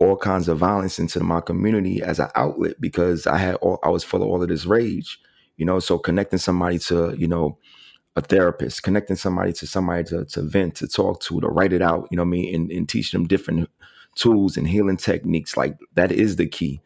all 0.00 0.16
kinds 0.16 0.48
of 0.48 0.58
violence 0.58 0.98
into 0.98 1.20
my 1.20 1.40
community 1.40 2.02
as 2.02 2.18
an 2.20 2.28
outlet 2.34 2.80
because 2.80 3.26
I 3.26 3.38
had 3.38 3.56
all, 3.56 3.78
I 3.82 3.88
was 3.90 4.04
full 4.04 4.22
of 4.22 4.28
all 4.28 4.42
of 4.42 4.48
this 4.48 4.66
rage. 4.66 5.18
You 5.56 5.66
know, 5.66 5.80
so 5.80 5.98
connecting 5.98 6.38
somebody 6.38 6.78
to 6.80 7.14
you 7.18 7.28
know 7.28 7.58
a 8.16 8.20
therapist, 8.20 8.82
connecting 8.82 9.16
somebody 9.16 9.52
to 9.54 9.66
somebody 9.66 10.04
to, 10.04 10.24
to 10.26 10.42
vent, 10.42 10.76
to 10.76 10.88
talk 10.88 11.20
to, 11.22 11.40
to 11.40 11.48
write 11.48 11.72
it 11.72 11.82
out. 11.82 12.08
You 12.10 12.16
know 12.16 12.24
what 12.24 12.28
I 12.28 12.30
mean? 12.30 12.54
And, 12.54 12.70
and 12.72 12.88
teach 12.88 13.12
them 13.12 13.26
different 13.26 13.70
tools 14.16 14.56
and 14.56 14.68
healing 14.68 14.96
techniques. 14.98 15.56
Like 15.56 15.78
that 15.94 16.12
is 16.12 16.36
the 16.36 16.46
key. 16.46 16.80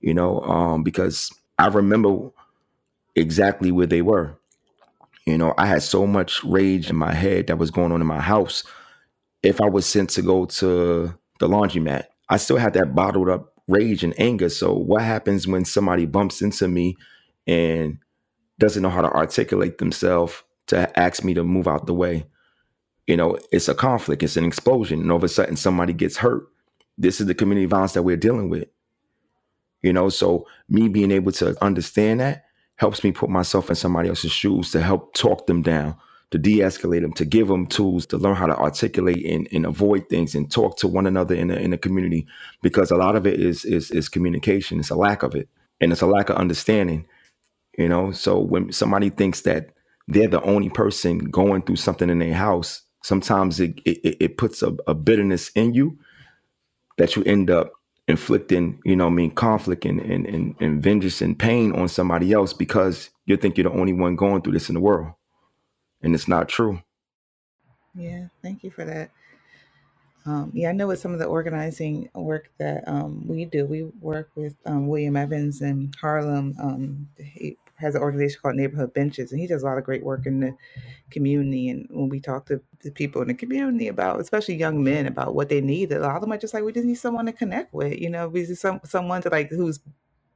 You 0.00 0.14
know, 0.14 0.40
um, 0.42 0.82
because 0.82 1.30
I 1.58 1.68
remember 1.68 2.30
exactly 3.16 3.72
where 3.72 3.86
they 3.86 4.02
were. 4.02 4.37
You 5.28 5.38
know, 5.38 5.54
I 5.58 5.66
had 5.66 5.82
so 5.82 6.06
much 6.06 6.42
rage 6.42 6.88
in 6.88 6.96
my 6.96 7.12
head 7.12 7.46
that 7.46 7.58
was 7.58 7.70
going 7.70 7.92
on 7.92 8.00
in 8.00 8.06
my 8.06 8.20
house. 8.20 8.64
If 9.42 9.60
I 9.60 9.68
was 9.68 9.86
sent 9.86 10.10
to 10.10 10.22
go 10.22 10.46
to 10.46 11.14
the 11.38 11.48
laundromat, 11.48 12.04
I 12.28 12.38
still 12.38 12.56
had 12.56 12.74
that 12.74 12.94
bottled 12.94 13.28
up 13.28 13.52
rage 13.66 14.02
and 14.02 14.18
anger. 14.18 14.48
So, 14.48 14.72
what 14.72 15.02
happens 15.02 15.46
when 15.46 15.64
somebody 15.64 16.06
bumps 16.06 16.40
into 16.42 16.66
me 16.66 16.96
and 17.46 17.98
doesn't 18.58 18.82
know 18.82 18.90
how 18.90 19.02
to 19.02 19.10
articulate 19.10 19.78
themselves 19.78 20.42
to 20.68 20.98
ask 20.98 21.22
me 21.22 21.34
to 21.34 21.44
move 21.44 21.68
out 21.68 21.86
the 21.86 21.94
way? 21.94 22.26
you 23.08 23.16
know, 23.16 23.38
it's 23.50 23.68
a 23.68 23.74
conflict, 23.74 24.22
it's 24.22 24.36
an 24.36 24.44
explosion, 24.44 25.00
and 25.00 25.10
all 25.10 25.16
of 25.16 25.24
a 25.24 25.28
sudden 25.28 25.56
somebody 25.56 25.94
gets 25.94 26.18
hurt. 26.18 26.46
This 26.98 27.20
is 27.20 27.26
the 27.26 27.34
community 27.34 27.64
violence 27.64 27.94
that 27.94 28.02
we're 28.02 28.18
dealing 28.18 28.50
with. 28.50 28.68
You 29.82 29.94
know, 29.94 30.10
so 30.10 30.46
me 30.68 30.88
being 30.88 31.10
able 31.10 31.32
to 31.32 31.56
understand 31.64 32.20
that 32.20 32.44
helps 32.78 33.04
me 33.04 33.12
put 33.12 33.28
myself 33.28 33.68
in 33.68 33.76
somebody 33.76 34.08
else's 34.08 34.32
shoes 34.32 34.70
to 34.70 34.80
help 34.80 35.12
talk 35.14 35.46
them 35.46 35.62
down, 35.62 35.96
to 36.30 36.38
de-escalate 36.38 37.02
them, 37.02 37.12
to 37.12 37.24
give 37.24 37.48
them 37.48 37.66
tools 37.66 38.06
to 38.06 38.16
learn 38.16 38.36
how 38.36 38.46
to 38.46 38.56
articulate 38.56 39.24
and, 39.26 39.48
and 39.52 39.66
avoid 39.66 40.08
things 40.08 40.34
and 40.34 40.50
talk 40.50 40.78
to 40.78 40.88
one 40.88 41.06
another 41.06 41.34
in 41.34 41.48
the 41.48 41.58
in 41.58 41.70
the 41.72 41.78
community. 41.78 42.26
Because 42.62 42.90
a 42.90 42.96
lot 42.96 43.16
of 43.16 43.26
it 43.26 43.40
is 43.40 43.64
is 43.64 43.90
is 43.90 44.08
communication. 44.08 44.78
It's 44.78 44.90
a 44.90 44.96
lack 44.96 45.22
of 45.22 45.34
it. 45.34 45.48
And 45.80 45.92
it's 45.92 46.02
a 46.02 46.06
lack 46.06 46.30
of 46.30 46.36
understanding. 46.36 47.06
You 47.76 47.88
know, 47.88 48.10
so 48.12 48.38
when 48.38 48.72
somebody 48.72 49.10
thinks 49.10 49.42
that 49.42 49.70
they're 50.08 50.28
the 50.28 50.42
only 50.42 50.70
person 50.70 51.18
going 51.18 51.62
through 51.62 51.76
something 51.76 52.10
in 52.10 52.18
their 52.18 52.34
house, 52.34 52.82
sometimes 53.02 53.60
it 53.60 53.80
it, 53.84 54.16
it 54.20 54.36
puts 54.36 54.62
a, 54.62 54.76
a 54.86 54.94
bitterness 54.94 55.50
in 55.54 55.74
you 55.74 55.98
that 56.96 57.16
you 57.16 57.24
end 57.24 57.50
up 57.50 57.72
inflicting, 58.08 58.80
you 58.84 58.96
know, 58.96 59.06
I 59.06 59.10
mean, 59.10 59.30
conflict 59.30 59.84
and, 59.84 60.00
and, 60.00 60.26
and, 60.26 60.56
and 60.60 60.82
vengeance 60.82 61.20
and 61.20 61.38
pain 61.38 61.72
on 61.72 61.88
somebody 61.88 62.32
else 62.32 62.52
because 62.52 63.10
you 63.26 63.36
think 63.36 63.56
you're 63.56 63.70
the 63.70 63.78
only 63.78 63.92
one 63.92 64.16
going 64.16 64.42
through 64.42 64.54
this 64.54 64.70
in 64.70 64.74
the 64.74 64.80
world. 64.80 65.12
And 66.02 66.14
it's 66.14 66.26
not 66.26 66.48
true. 66.48 66.82
Yeah, 67.94 68.28
thank 68.42 68.64
you 68.64 68.70
for 68.70 68.84
that. 68.84 69.10
Um, 70.24 70.50
yeah, 70.54 70.70
I 70.70 70.72
know 70.72 70.88
with 70.88 71.00
some 71.00 71.12
of 71.12 71.18
the 71.18 71.26
organizing 71.26 72.08
work 72.14 72.50
that 72.58 72.86
um, 72.86 73.26
we 73.26 73.44
do, 73.44 73.66
we 73.66 73.84
work 74.00 74.30
with 74.34 74.54
um, 74.66 74.88
William 74.88 75.16
Evans 75.16 75.62
in 75.62 75.92
Harlem. 76.00 76.54
Um, 76.60 77.08
has 77.78 77.94
an 77.94 78.02
organization 78.02 78.40
called 78.42 78.56
Neighborhood 78.56 78.92
Benches, 78.92 79.30
and 79.30 79.40
he 79.40 79.46
does 79.46 79.62
a 79.62 79.66
lot 79.66 79.78
of 79.78 79.84
great 79.84 80.04
work 80.04 80.26
in 80.26 80.40
the 80.40 80.54
community. 81.10 81.68
And 81.68 81.86
when 81.90 82.08
we 82.08 82.20
talk 82.20 82.46
to 82.46 82.60
the 82.80 82.90
people 82.90 83.22
in 83.22 83.28
the 83.28 83.34
community 83.34 83.88
about, 83.88 84.20
especially 84.20 84.56
young 84.56 84.82
men, 84.82 85.06
about 85.06 85.34
what 85.34 85.48
they 85.48 85.60
need, 85.60 85.92
a 85.92 86.00
lot 86.00 86.16
of 86.16 86.20
them 86.20 86.32
are 86.32 86.38
just 86.38 86.54
like, 86.54 86.64
we 86.64 86.72
just 86.72 86.86
need 86.86 86.96
someone 86.96 87.26
to 87.26 87.32
connect 87.32 87.72
with, 87.72 87.98
you 87.98 88.10
know, 88.10 88.28
we 88.28 88.44
just 88.44 88.62
some 88.62 88.80
someone 88.84 89.22
to 89.22 89.28
like 89.30 89.50
who's 89.50 89.80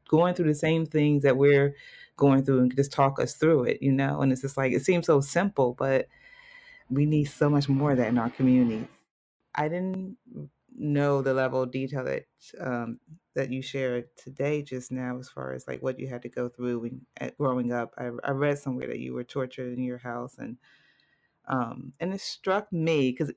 going 0.09 0.35
through 0.35 0.47
the 0.47 0.55
same 0.55 0.87
things 0.87 1.23
that 1.23 1.37
we're 1.37 1.75
going 2.17 2.45
through 2.45 2.61
and 2.61 2.77
just 2.77 2.93
talk 2.93 3.19
us 3.21 3.35
through 3.35 3.65
it, 3.65 3.83
you 3.83 3.93
know. 3.93 4.21
And 4.21 4.31
it's 4.33 4.43
just 4.43 4.57
like 4.57 4.73
it 4.73 4.85
seems 4.85 5.07
so 5.07 5.21
simple, 5.21 5.75
but 5.75 6.09
we 6.91 7.07
need 7.07 7.25
so 7.25 7.51
much 7.51 7.69
more 7.69 7.93
of 7.93 7.97
that 7.97 8.09
in 8.09 8.19
our 8.19 8.31
community. 8.31 8.87
I 9.55 9.69
didn't 9.69 10.17
know 10.75 11.23
the 11.23 11.35
level 11.35 11.63
of 11.63 11.71
detail 11.71 12.05
that 12.05 12.25
um, 12.61 13.01
that 13.35 13.51
you 13.51 13.63
shared 13.63 14.07
today 14.17 14.63
just 14.63 14.93
now, 14.93 15.19
as 15.19 15.29
far 15.29 15.53
as 15.53 15.67
like 15.67 15.83
what 15.83 15.99
you 15.99 16.09
had 16.09 16.23
to 16.23 16.29
go 16.29 16.49
through 16.49 16.81
when 16.81 17.01
at, 17.19 17.37
growing 17.39 17.73
up. 17.73 17.93
I, 17.99 18.11
I 18.25 18.31
read 18.33 18.59
somewhere 18.59 18.89
that 18.89 18.99
you 18.99 19.15
were 19.15 19.25
tortured 19.25 19.77
in 19.77 19.83
your 19.83 19.99
house, 19.99 20.37
and 20.39 20.57
um, 21.49 21.93
and 22.01 22.13
it 22.15 22.21
struck 22.21 22.73
me 22.73 23.11
because 23.11 23.33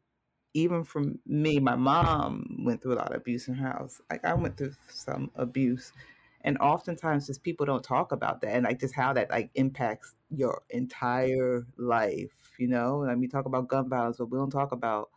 even 0.54 0.84
for 0.84 1.04
me, 1.26 1.60
my 1.60 1.76
mom 1.76 2.64
went 2.66 2.82
through 2.82 2.94
a 2.94 2.98
lot 2.98 3.12
of 3.12 3.18
abuse 3.18 3.48
in 3.48 3.56
her 3.56 3.72
house. 3.72 4.02
Like 4.10 4.26
I 4.26 4.34
went 4.34 4.58
through 4.58 4.74
some 4.90 5.32
abuse, 5.36 5.94
and 6.42 6.58
oftentimes 6.60 7.28
just 7.28 7.44
people 7.44 7.66
don't 7.66 7.84
talk 7.84 8.12
about 8.12 8.42
that 8.42 8.52
and 8.56 8.66
like 8.66 8.80
just 8.80 8.96
how 8.96 9.14
that 9.14 9.30
like 9.30 9.52
impacts 9.56 10.16
your 10.30 10.62
entire 10.70 11.66
life. 11.78 12.32
You 12.60 12.68
know, 12.70 13.04
and 13.04 13.12
mean, 13.16 13.30
talk 13.30 13.46
about 13.46 13.68
gun 13.68 13.90
violence, 13.90 14.18
but 14.18 14.32
we 14.32 14.38
don't 14.38 14.52
talk 14.52 14.72
about 14.72 15.10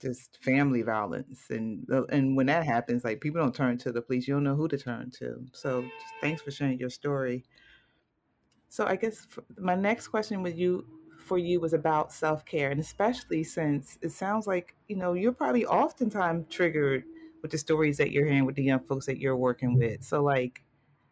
just 0.00 0.38
family 0.42 0.82
violence 0.82 1.46
and 1.50 1.88
and 2.10 2.36
when 2.36 2.46
that 2.46 2.64
happens 2.64 3.04
like 3.04 3.20
people 3.20 3.40
don't 3.40 3.54
turn 3.54 3.76
to 3.76 3.90
the 3.90 4.00
police 4.00 4.28
you 4.28 4.34
don't 4.34 4.44
know 4.44 4.54
who 4.54 4.68
to 4.68 4.78
turn 4.78 5.10
to 5.10 5.44
so 5.52 5.82
just 5.82 6.14
thanks 6.20 6.40
for 6.40 6.50
sharing 6.50 6.78
your 6.78 6.90
story. 6.90 7.44
So 8.68 8.86
i 8.86 8.96
guess 8.96 9.26
my 9.58 9.74
next 9.74 10.08
question 10.08 10.42
with 10.42 10.56
you 10.56 10.86
for 11.18 11.38
you 11.38 11.60
was 11.60 11.72
about 11.72 12.12
self-care 12.12 12.70
and 12.70 12.80
especially 12.80 13.42
since 13.42 13.98
it 14.02 14.10
sounds 14.10 14.46
like 14.46 14.74
you 14.88 14.96
know 14.96 15.14
you're 15.14 15.32
probably 15.32 15.66
oftentimes 15.66 16.46
triggered 16.48 17.04
with 17.42 17.50
the 17.50 17.58
stories 17.58 17.96
that 17.98 18.10
you're 18.10 18.26
hearing 18.26 18.46
with 18.46 18.56
the 18.56 18.62
young 18.62 18.80
folks 18.80 19.06
that 19.06 19.18
you're 19.18 19.36
working 19.36 19.76
with 19.76 20.02
so 20.02 20.22
like 20.22 20.62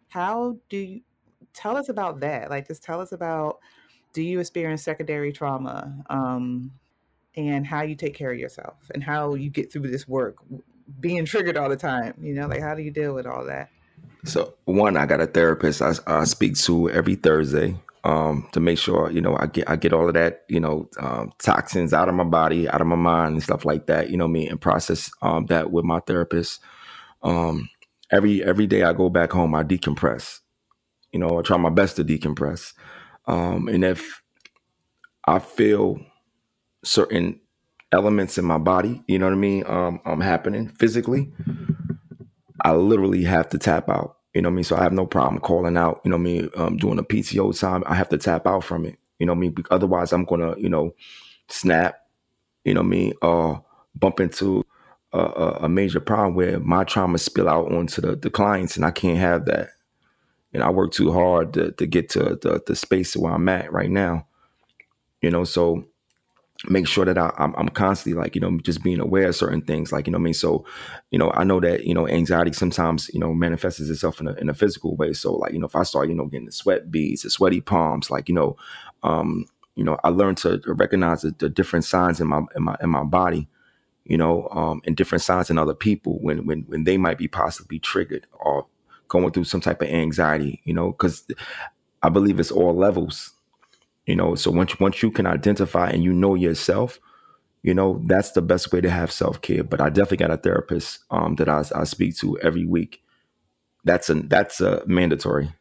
how 0.09 0.57
do 0.69 0.77
you 0.77 1.01
tell 1.53 1.77
us 1.77 1.89
about 1.89 2.21
that 2.21 2.51
like 2.51 2.67
just 2.67 2.83
tell 2.83 3.01
us 3.01 3.13
about 3.13 3.59
do 4.13 4.23
you 4.23 4.41
experience 4.41 4.83
secondary 4.83 5.33
trauma 5.33 5.95
um, 6.09 6.71
and 7.37 7.67
how 7.67 7.83
you 7.83 7.95
take 7.95 8.15
care 8.15 8.33
of 8.33 8.39
yourself 8.39 8.91
and 8.95 9.03
how 9.03 9.35
you 9.35 9.51
get 9.51 9.73
through 9.73 9.89
this 9.91 10.09
work 10.09 10.37
being 11.01 11.25
triggered 11.25 11.57
all 11.57 11.69
the 11.69 11.77
time 11.77 12.15
you 12.21 12.35
know 12.35 12.47
like 12.47 12.61
how 12.61 12.75
do 12.75 12.83
you 12.83 12.91
deal 12.91 13.15
with 13.15 13.27
all 13.27 13.45
that? 13.45 13.71
So 14.25 14.55
one 14.65 14.97
i 14.97 15.07
got 15.07 15.21
a 15.21 15.27
therapist 15.27 15.83
i, 15.83 15.93
I 16.07 16.25
speak 16.25 16.57
to 16.59 16.91
every 16.91 17.15
thursday 17.15 17.77
um, 18.05 18.49
to 18.53 18.61
make 18.61 18.79
sure 18.79 19.11
you 19.11 19.21
know 19.21 19.37
i 19.39 19.47
get 19.47 19.69
i 19.69 19.77
get 19.77 19.93
all 19.93 20.07
of 20.09 20.15
that 20.15 20.45
you 20.49 20.61
know 20.61 20.89
um, 20.99 21.33
toxins 21.39 21.93
out 21.93 22.09
of 22.09 22.15
my 22.15 22.25
body 22.25 22.69
out 22.69 22.81
of 22.81 22.87
my 22.87 22.97
mind 22.97 23.35
and 23.35 23.43
stuff 23.43 23.65
like 23.65 23.87
that 23.87 24.11
you 24.11 24.17
know 24.17 24.29
me 24.29 24.49
and 24.49 24.61
process 24.61 25.11
um, 25.23 25.47
that 25.47 25.71
with 25.71 25.85
my 25.85 26.01
therapist. 26.01 26.61
Um, 27.23 27.69
every 28.13 28.45
every 28.45 28.67
day 28.67 28.85
i 28.85 28.93
go 28.93 29.09
back 29.11 29.33
home 29.33 29.55
i 29.55 29.65
decompress 29.65 30.41
you 31.13 31.19
know 31.19 31.39
i 31.39 31.43
try 31.43 31.57
my 31.57 31.71
best 31.71 31.97
to 31.97 32.05
decompress. 32.05 32.73
Um, 33.27 33.67
and 33.69 33.85
if 33.85 34.23
i 35.27 35.41
feel 35.41 36.01
certain 36.85 37.41
elements 37.93 38.39
in 38.39 38.45
my 38.45 38.59
body, 38.59 39.03
you 39.07 39.19
know 39.19 39.27
what 39.27 39.33
I 39.33 39.37
mean, 39.37 39.65
um, 39.67 40.01
um 40.05 40.21
happening 40.21 40.69
physically, 40.69 41.33
I 42.63 42.73
literally 42.73 43.25
have 43.25 43.49
to 43.51 43.59
tap 43.59 43.89
out. 43.89 44.17
You 44.35 44.43
know 44.43 44.51
what 44.51 44.55
I 44.55 44.57
mean? 44.57 44.65
So 44.65 44.77
I 44.77 44.83
have 44.83 44.93
no 44.93 45.07
problem 45.07 45.41
calling 45.41 45.77
out, 45.77 46.01
you 46.05 46.11
know 46.11 46.17
what 46.17 46.23
I 46.23 46.25
mean, 46.25 46.51
um, 46.57 46.77
doing 46.77 46.99
a 46.99 47.03
PTO 47.03 47.59
time. 47.59 47.83
I 47.87 47.95
have 47.95 48.11
to 48.11 48.19
tap 48.19 48.47
out 48.47 48.65
from 48.65 48.85
it. 48.85 48.99
You 49.19 49.27
know 49.27 49.33
what 49.33 49.39
I 49.39 49.41
mean? 49.41 49.55
Otherwise 49.71 50.13
I'm 50.13 50.25
gonna, 50.25 50.55
you 50.59 50.69
know, 50.69 50.95
snap, 51.49 52.01
you 52.65 52.75
know 52.75 52.81
what 52.81 52.87
I 52.87 52.91
mean, 52.91 53.13
uh 53.23 53.57
bump 53.99 54.21
into 54.21 54.65
a, 55.13 55.19
a, 55.63 55.69
major 55.69 56.01
problem 56.01 56.35
where 56.35 56.61
my 56.61 56.85
trauma 56.85 57.19
spill 57.19 57.49
out 57.49 57.73
onto 57.73 58.01
the, 58.01 58.17
the 58.17 58.31
clients 58.31 58.77
and 58.77 58.85
I 58.85 58.91
can't 58.91 59.19
have 59.19 59.47
that. 59.47 59.71
And 60.53 60.63
I 60.63 60.71
work 60.71 60.93
too 60.93 61.13
hard 61.13 61.55
to, 61.55 61.73
to 61.73 61.87
get 61.87 62.09
to 62.11 62.39
the, 62.41 62.63
the 62.67 62.77
space 62.77 63.17
where 63.17 63.33
I'm 63.33 63.49
at 63.49 63.73
right 63.73 63.91
now. 63.91 64.27
You 65.23 65.31
know, 65.31 65.45
so 65.45 65.87
make 66.69 66.89
sure 66.89 67.05
that 67.05 67.19
I, 67.19 67.33
am 67.39 67.55
I'm, 67.57 67.69
constantly 67.69 68.21
like 68.21 68.35
you 68.35 68.41
know 68.41 68.59
just 68.59 68.83
being 68.83 69.01
aware 69.01 69.29
of 69.29 69.37
certain 69.37 69.61
things 69.61 69.93
like 69.93 70.07
you 70.07 70.11
know 70.13 70.19
I 70.19 70.23
mean? 70.23 70.35
So 70.35 70.65
you 71.11 71.19
know 71.19 71.31
I 71.35 71.45
know 71.45 71.61
that 71.61 71.85
you 71.85 71.95
know 71.95 72.09
anxiety 72.09 72.53
sometimes 72.53 73.11
you 73.13 73.21
know 73.21 73.35
manifests 73.35 73.81
itself 73.81 74.21
in 74.21 74.29
a, 74.29 74.33
in 74.35 74.49
a 74.49 74.55
physical 74.55 74.97
way. 74.97 75.13
So 75.13 75.35
like 75.35 75.53
you 75.53 75.59
know 75.59 75.67
if 75.67 75.77
I 75.77 75.83
start 75.83 76.09
you 76.09 76.15
know 76.15 76.27
getting 76.27 76.47
the 76.47 76.53
sweat 76.53 76.91
beads 76.91 77.23
the 77.23 77.31
sweaty 77.31 77.61
palms 77.61 78.11
like 78.11 78.29
you 78.29 78.35
know 78.35 78.57
um 79.03 79.45
you 79.75 79.85
know 79.85 79.99
I 80.03 80.09
learned 80.09 80.39
to 80.39 80.61
recognize 80.67 81.23
the, 81.23 81.35
the 81.39 81.49
different 81.49 81.85
signs 81.85 82.21
in 82.21 82.29
my 82.29 82.43
in 82.55 82.63
my 82.63 82.77
in 82.81 82.91
my 82.91 83.05
body 83.05 83.49
you 84.05 84.17
know 84.17 84.49
um 84.51 84.81
and 84.87 84.97
different 84.97 85.23
signs 85.23 85.51
in 85.51 85.59
other 85.59 85.75
people 85.75 86.19
when 86.21 86.47
when 86.47 86.63
when 86.69 86.85
they 86.85 86.97
might 86.97 87.19
be 87.19 87.29
possibly 87.29 87.79
triggered 87.79 88.27
or 88.33 88.67
going 89.09 89.31
through 89.31 89.45
some 89.45 89.61
type 89.61 89.83
of 89.83 89.89
anxiety 89.89 90.61
you 90.65 90.73
know? 90.73 90.91
Because 90.93 91.27
I 92.03 92.09
believe 92.09 92.41
it's 92.41 92.51
all 92.51 92.75
levels 92.75 93.36
you 94.07 94.15
know, 94.15 94.35
so 94.37 94.51
once 94.51 94.79
once 94.79 95.03
you 95.03 95.11
can 95.11 95.27
identify 95.27 95.91
and 95.91 96.03
you 96.03 96.13
know 96.13 96.35
yourself, 96.35 97.01
you 97.63 97.75
know, 97.75 98.01
that's 98.07 98.33
the 98.33 98.43
best 98.43 98.73
way 98.73 98.81
to 98.81 98.89
have 98.89 99.11
self 99.11 99.41
care. 99.43 99.65
But 99.65 99.81
I 99.81 99.91
definitely 99.91 100.19
got 100.19 100.31
a 100.31 100.37
therapist 100.37 101.01
um, 101.11 101.35
that 101.37 101.49
I, 101.49 101.65
I 101.75 101.85
speak 101.85 102.17
to 102.19 102.39
every 102.39 102.65
week. 102.65 103.03
That's 103.85 104.09
a 104.09 104.15
that's 104.15 104.61
a 104.61 104.83
mandatory. 104.87 105.53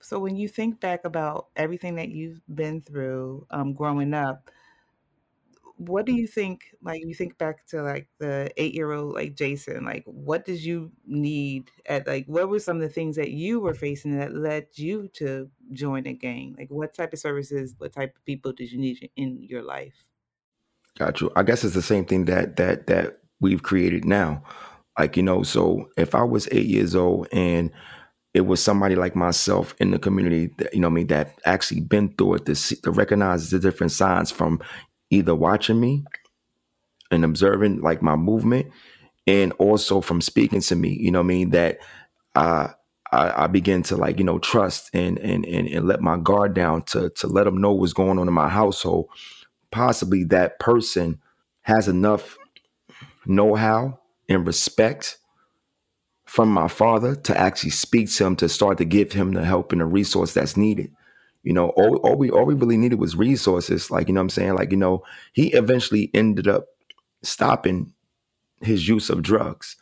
So 0.00 0.18
when 0.18 0.36
you 0.36 0.48
think 0.48 0.80
back 0.80 1.04
about 1.04 1.48
everything 1.56 1.96
that 1.96 2.10
you've 2.10 2.42
been 2.54 2.82
through 2.82 3.46
um, 3.50 3.72
growing 3.72 4.12
up, 4.12 4.50
what 5.76 6.06
do 6.06 6.12
you 6.12 6.26
think 6.26 6.74
like 6.82 7.02
you 7.04 7.14
think 7.14 7.36
back 7.36 7.66
to 7.66 7.82
like 7.82 8.08
the 8.20 8.50
eight 8.56 8.74
year 8.74 8.92
old 8.92 9.12
like 9.14 9.34
jason 9.34 9.84
like 9.84 10.04
what 10.06 10.44
did 10.44 10.62
you 10.62 10.92
need 11.04 11.70
at 11.86 12.06
like 12.06 12.24
what 12.26 12.48
were 12.48 12.60
some 12.60 12.76
of 12.76 12.82
the 12.82 12.88
things 12.88 13.16
that 13.16 13.30
you 13.30 13.58
were 13.60 13.74
facing 13.74 14.16
that 14.16 14.34
led 14.34 14.66
you 14.74 15.08
to 15.08 15.50
join 15.72 16.06
a 16.06 16.12
gang? 16.12 16.54
Like 16.58 16.70
what 16.70 16.94
type 16.94 17.12
of 17.12 17.18
services 17.18 17.74
what 17.78 17.92
type 17.92 18.16
of 18.16 18.24
people 18.24 18.52
did 18.52 18.70
you 18.70 18.78
need 18.78 19.10
in 19.16 19.42
your 19.42 19.62
life? 19.62 20.08
Got 20.98 21.20
you. 21.20 21.30
I 21.34 21.42
guess 21.42 21.64
it's 21.64 21.74
the 21.74 21.82
same 21.82 22.04
thing 22.04 22.26
that 22.26 22.56
that 22.56 22.86
that 22.86 23.18
we've 23.40 23.62
created 23.62 24.04
now. 24.04 24.42
Like 24.98 25.16
you 25.16 25.22
know 25.24 25.42
so 25.42 25.90
if 25.96 26.14
i 26.14 26.22
was 26.22 26.48
eight 26.52 26.66
years 26.66 26.94
old 26.94 27.26
and 27.32 27.72
it 28.32 28.42
was 28.42 28.62
somebody 28.62 28.94
like 28.94 29.16
myself 29.16 29.74
in 29.78 29.90
the 29.90 29.98
community 29.98 30.50
that 30.58 30.72
you 30.72 30.80
know 30.80 30.86
I 30.88 30.90
mean 30.90 31.08
that 31.08 31.40
actually 31.44 31.80
been 31.80 32.14
through 32.14 32.34
it 32.34 32.46
to, 32.46 32.54
see, 32.54 32.76
to 32.76 32.90
recognize 32.90 33.50
the 33.50 33.58
different 33.58 33.92
signs 33.92 34.30
from 34.30 34.60
either 35.14 35.34
watching 35.34 35.80
me 35.80 36.04
and 37.10 37.24
observing 37.24 37.80
like 37.80 38.02
my 38.02 38.16
movement 38.16 38.66
and 39.26 39.52
also 39.54 40.00
from 40.00 40.20
speaking 40.20 40.60
to 40.60 40.76
me, 40.76 40.90
you 40.90 41.10
know 41.10 41.20
I 41.20 41.24
mean, 41.24 41.50
that 41.50 41.78
I, 42.34 42.74
I, 43.10 43.44
I 43.44 43.46
begin 43.46 43.82
to 43.84 43.96
like, 43.96 44.18
you 44.18 44.24
know, 44.24 44.38
trust 44.38 44.90
and, 44.92 45.18
and, 45.18 45.46
and, 45.46 45.68
and 45.68 45.86
let 45.86 46.00
my 46.00 46.18
guard 46.18 46.54
down 46.54 46.82
to, 46.82 47.10
to 47.10 47.26
let 47.26 47.44
them 47.44 47.58
know 47.60 47.72
what's 47.72 47.92
going 47.92 48.18
on 48.18 48.28
in 48.28 48.34
my 48.34 48.48
household. 48.48 49.08
Possibly 49.70 50.24
that 50.24 50.58
person 50.58 51.20
has 51.62 51.88
enough 51.88 52.36
know-how 53.26 53.98
and 54.28 54.46
respect 54.46 55.18
from 56.24 56.48
my 56.48 56.68
father 56.68 57.14
to 57.14 57.38
actually 57.38 57.70
speak 57.70 58.12
to 58.12 58.26
him 58.26 58.36
to 58.36 58.48
start 58.48 58.78
to 58.78 58.84
give 58.84 59.12
him 59.12 59.32
the 59.32 59.44
help 59.44 59.72
and 59.72 59.80
the 59.80 59.84
resource 59.86 60.34
that's 60.34 60.56
needed 60.56 60.90
You 61.44 61.52
know, 61.52 61.68
all, 61.70 61.96
all 61.98 62.16
we 62.16 62.30
all 62.30 62.46
we 62.46 62.54
really 62.54 62.78
needed 62.78 62.98
was 62.98 63.14
resources. 63.16 63.90
Like, 63.90 64.08
you 64.08 64.14
know 64.14 64.20
I'm 64.22 64.30
saying? 64.30 64.54
Like, 64.54 64.72
you 64.72 64.78
know, 64.78 65.04
he 65.32 65.52
eventually 65.52 66.10
ended 66.14 66.48
up 66.48 66.66
stopping 67.22 67.92
his 68.60 68.88
use 68.88 69.10
of 69.10 69.22
drugs, 69.22 69.76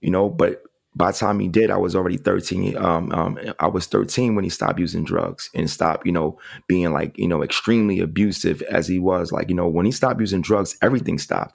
you 0.00 0.10
know, 0.10 0.30
but 0.30 0.62
by 0.94 1.12
the 1.12 1.18
time 1.18 1.38
he 1.38 1.48
did, 1.48 1.70
I 1.70 1.76
was 1.76 1.94
already 1.94 2.16
13. 2.16 2.76
Um, 2.76 3.12
um, 3.12 3.38
I 3.60 3.68
was 3.68 3.86
13 3.86 4.34
when 4.34 4.44
he 4.44 4.50
stopped 4.50 4.80
using 4.80 5.04
drugs 5.04 5.48
and 5.54 5.70
stopped, 5.70 6.04
you 6.06 6.12
know, 6.12 6.38
being 6.66 6.92
like, 6.92 7.16
you 7.16 7.28
know, 7.28 7.42
extremely 7.42 8.00
abusive 8.00 8.62
as 8.62 8.88
he 8.88 8.98
was. 8.98 9.30
Like, 9.30 9.48
you 9.48 9.54
know, 9.54 9.68
when 9.68 9.86
he 9.86 9.92
stopped 9.92 10.18
using 10.18 10.42
drugs, 10.42 10.76
everything 10.82 11.18
stopped. 11.18 11.54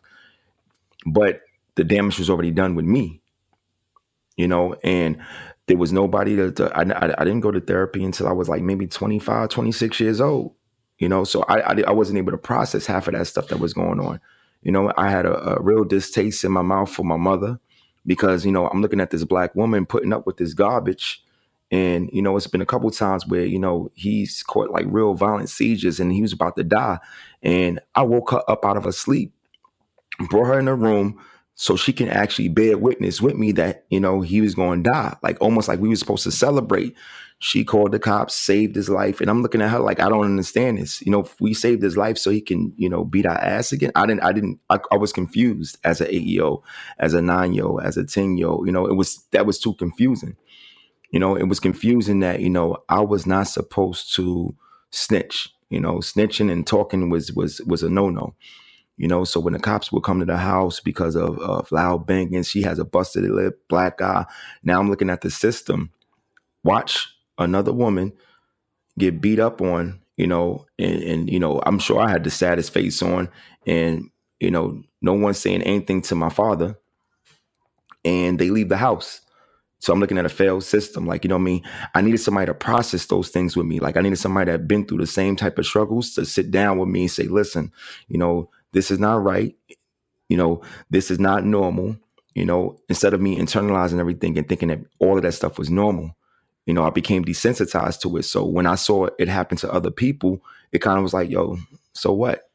But 1.06 1.42
the 1.76 1.84
damage 1.84 2.20
was 2.20 2.30
already 2.30 2.52
done 2.52 2.76
with 2.76 2.86
me, 2.86 3.22
you 4.38 4.48
know, 4.48 4.76
and 4.84 5.18
there 5.68 5.78
was 5.78 5.94
nobody 5.94 6.36
to, 6.36 6.52
to 6.52 6.78
I, 6.78 6.82
I, 6.82 7.16
I, 7.18 7.24
didn't 7.24 7.40
go 7.40 7.52
to 7.52 7.62
therapy 7.62 8.04
until 8.04 8.28
I 8.28 8.34
was 8.34 8.50
like 8.50 8.62
maybe 8.62 8.86
25, 8.86 9.50
26 9.50 10.00
years 10.00 10.20
old, 10.20 10.54
you 10.98 11.08
know, 11.08 11.24
so 11.24 11.44
I, 11.44 11.62
I, 11.62 11.84
I 11.88 11.92
wasn't 11.92 12.18
able 12.18 12.32
to 12.32 12.38
process 12.38 12.86
half 12.86 13.08
of 13.08 13.14
that 13.14 13.28
stuff 13.28 13.48
that 13.48 13.60
was 13.60 13.74
going 13.74 14.00
on. 14.00 14.20
You 14.62 14.72
know, 14.72 14.92
I 14.98 15.10
had 15.10 15.26
a, 15.26 15.58
a 15.58 15.62
real 15.62 15.84
distaste 15.84 16.44
in 16.44 16.52
my 16.52 16.62
mouth 16.62 16.90
for 16.90 17.04
my 17.04 17.18
mother 17.18 17.60
because, 18.06 18.46
you 18.46 18.52
know, 18.52 18.68
I'm 18.68 18.82
looking 18.82 19.00
at 19.00 19.12
this 19.12 19.24
black 19.24 19.56
woman 19.56 19.86
putting 19.86 20.14
up 20.14 20.26
with 20.26 20.38
this 20.38 20.54
garbage. 20.54 21.24
And, 21.72 22.10
you 22.14 22.22
know, 22.22 22.38
it's 22.38 22.48
been 22.48 22.62
a 22.62 22.66
couple 22.66 22.90
times 22.92 23.26
where, 23.26 23.46
you 23.46 23.60
know, 23.60 23.90
he's 23.94 24.44
caught 24.44 24.70
like 24.70 24.86
real 24.88 25.16
violent 25.16 25.50
seizures 25.50 26.00
and 26.00 26.12
he 26.12 26.22
was 26.22 26.34
about 26.34 26.56
to 26.58 26.64
die. 26.64 27.00
And 27.42 27.80
I 27.96 28.04
woke 28.04 28.32
her 28.32 28.50
up 28.50 28.64
out 28.64 28.78
of 28.78 28.84
her 28.84 28.92
sleep, 28.92 29.34
brought 30.30 30.46
her 30.46 30.60
in 30.60 30.66
the 30.66 30.76
room, 30.76 31.20
so 31.56 31.76
she 31.76 31.94
can 31.94 32.08
actually 32.08 32.50
bear 32.50 32.78
witness 32.78 33.22
with 33.22 33.36
me 33.36 33.52
that 33.54 33.86
you 33.90 34.00
know 34.00 34.22
he 34.22 34.42
was 34.42 34.56
going 34.56 34.84
to 34.84 34.90
die. 34.90 35.16
Like 35.22 35.38
almost 35.40 35.68
like 35.68 35.80
we 35.80 35.90
were 35.90 35.96
supposed 35.96 36.24
to 36.24 36.32
celebrate. 36.32 36.96
She 37.40 37.66
called 37.66 37.92
the 37.92 38.00
cops 38.00 38.36
saved 38.36 38.76
his 38.76 38.88
life 38.90 39.20
and 39.20 39.30
i'm 39.30 39.42
looking 39.42 39.62
at 39.62 39.70
her 39.70 39.80
like 39.80 40.00
i 40.00 40.08
don't 40.08 40.26
understand 40.26 40.78
this. 40.78 41.02
You 41.02 41.12
know 41.12 41.28
we 41.40 41.54
saved 41.54 41.84
his 41.84 41.98
life 41.98 42.18
so 42.18 42.32
he 42.32 42.42
can 42.42 42.74
you 42.78 42.90
know 42.90 43.04
beat 43.04 43.26
our 43.26 43.38
ass 43.38 43.72
again. 43.72 43.92
I 43.96 44.06
didn't 44.06 44.24
i 44.24 44.32
didn't 44.32 44.60
i, 44.70 44.80
I 44.92 44.98
was 44.98 45.14
confused 45.14 45.78
as 45.84 46.02
an 46.02 46.40
old 46.42 46.64
as 46.98 47.14
a 47.14 47.22
nine 47.22 47.60
old 47.60 47.84
as 47.84 47.98
a 47.98 48.06
10 48.06 48.38
year 48.38 48.48
old 48.48 48.66
you 48.66 48.72
know 48.72 48.88
it 48.88 48.96
was 48.96 49.24
that 49.32 49.46
was 49.46 49.60
too 49.60 49.74
confusing. 49.76 50.36
You 51.12 51.20
know 51.20 51.36
it 51.36 51.48
was 51.48 51.60
confusing 51.60 52.22
that 52.22 52.40
you 52.40 52.50
know 52.50 52.78
i 52.90 53.02
was 53.02 53.28
not 53.28 53.48
supposed 53.48 54.16
to 54.16 54.56
snitch. 54.90 55.50
You 55.70 55.82
know 55.82 55.98
snitching 55.98 56.52
and 56.52 56.66
talking 56.66 57.10
was 57.10 57.32
was 57.34 57.62
was 57.68 57.84
a 57.84 57.90
no-no 57.90 58.36
you 58.98 59.08
know, 59.08 59.24
so 59.24 59.40
when 59.40 59.54
the 59.54 59.60
cops 59.60 59.92
would 59.92 60.04
come 60.04 60.20
to 60.20 60.26
the 60.26 60.38
house 60.38 60.80
because 60.80 61.16
of, 61.16 61.40
of 61.40 61.72
loud 61.72 62.06
banging, 62.06 62.44
she 62.44 62.62
has 62.62 62.80
a 62.80 62.86
busted 62.86 63.24
lip, 63.24 63.60
black 63.68 64.02
eye. 64.02 64.26
Now 64.64 64.80
I'm 64.80 64.90
looking 64.90 65.10
at 65.10 65.22
the 65.22 65.32
system. 65.32 65.92
Watch 66.64 67.08
another 67.38 67.74
woman 67.74 68.14
get 68.98 69.22
beat 69.22 69.40
up 69.40 69.62
on, 69.62 70.00
you 70.18 70.28
know, 70.28 70.66
and, 70.78 71.02
and 71.04 71.30
you 71.30 71.40
know, 71.40 71.62
I'm 71.66 71.80
sure 71.80 72.00
I 72.00 72.10
had 72.10 72.24
the 72.24 72.30
saddest 72.30 72.72
face 72.72 73.02
on, 73.02 73.30
and 73.66 74.10
you 74.40 74.52
know, 74.52 74.84
no 75.02 75.14
one's 75.14 75.40
saying 75.40 75.64
anything 75.64 76.02
to 76.04 76.16
my 76.16 76.30
father, 76.30 76.78
and 78.06 78.38
they 78.38 78.50
leave 78.50 78.70
the 78.70 78.78
house. 78.78 79.22
So 79.80 79.92
I'm 79.92 80.00
looking 80.00 80.18
at 80.18 80.26
a 80.26 80.30
failed 80.30 80.64
system. 80.64 81.06
Like, 81.06 81.26
you 81.26 81.28
know 81.28 81.36
what 81.36 81.42
I 81.42 81.46
mean? 81.46 81.64
I 81.94 82.02
needed 82.02 82.20
somebody 82.20 82.46
to 82.46 82.54
process 82.54 83.06
those 83.08 83.28
things 83.30 83.58
with 83.58 83.66
me. 83.66 83.82
Like 83.82 83.98
I 83.98 84.02
needed 84.02 84.16
somebody 84.18 84.46
that 84.46 84.52
had 84.60 84.68
been 84.68 84.86
through 84.86 85.00
the 85.00 85.08
same 85.08 85.36
type 85.36 85.60
of 85.60 85.66
struggles 85.66 86.14
to 86.14 86.26
sit 86.26 86.52
down 86.52 86.78
with 86.78 86.88
me 86.88 87.02
and 87.02 87.12
say, 87.12 87.24
listen, 87.24 87.70
you 88.08 88.18
know, 88.18 88.50
this 88.74 88.92
is 88.92 89.00
not 89.00 89.24
right. 89.24 89.56
You 90.30 90.38
know, 90.38 90.62
this 90.90 91.10
is 91.10 91.20
not 91.20 91.46
normal. 91.46 91.98
You 92.36 92.46
know, 92.46 92.78
instead 92.90 93.14
of 93.14 93.22
me 93.22 93.38
internalizing 93.38 94.00
everything 94.00 94.38
and 94.38 94.50
thinking 94.50 94.70
that 94.70 94.80
all 95.00 95.18
of 95.18 95.24
that 95.24 95.34
stuff 95.34 95.58
was 95.58 95.70
normal, 95.70 96.16
you 96.66 96.74
know, 96.74 96.84
I 96.84 96.90
became 96.90 97.24
desensitized 97.24 98.02
to 98.02 98.18
it. 98.18 98.24
So 98.24 98.46
when 98.46 98.66
I 98.66 98.76
saw 98.76 99.08
it 99.20 99.28
happen 99.28 99.58
to 99.60 99.72
other 99.72 99.92
people, 99.92 100.42
it 100.72 100.80
kind 100.80 100.98
of 100.98 101.04
was 101.04 101.14
like, 101.14 101.30
yo, 101.30 101.58
so 101.94 102.12
what? 102.12 102.50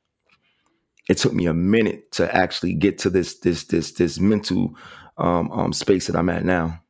It 1.09 1.17
took 1.19 1.33
me 1.33 1.47
a 1.47 1.55
minute 1.55 2.11
to 2.13 2.35
actually 2.35 2.75
get 2.75 2.99
to 2.99 3.11
this 3.11 3.39
this 3.39 3.65
this 3.65 3.93
this 3.93 4.19
mental 4.19 4.75
um, 5.17 5.51
um, 5.53 5.73
space 5.73 6.07
that 6.07 6.17
I'm 6.17 6.29
at 6.29 6.45
now. 6.45 6.83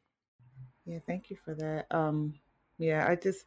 Yeah, 0.87 0.99
thank 1.07 1.31
you 1.31 1.37
for 1.45 1.55
that. 1.55 1.87
Um, 1.91 2.35
yeah, 2.79 3.07
I 3.09 3.15
just 3.15 3.45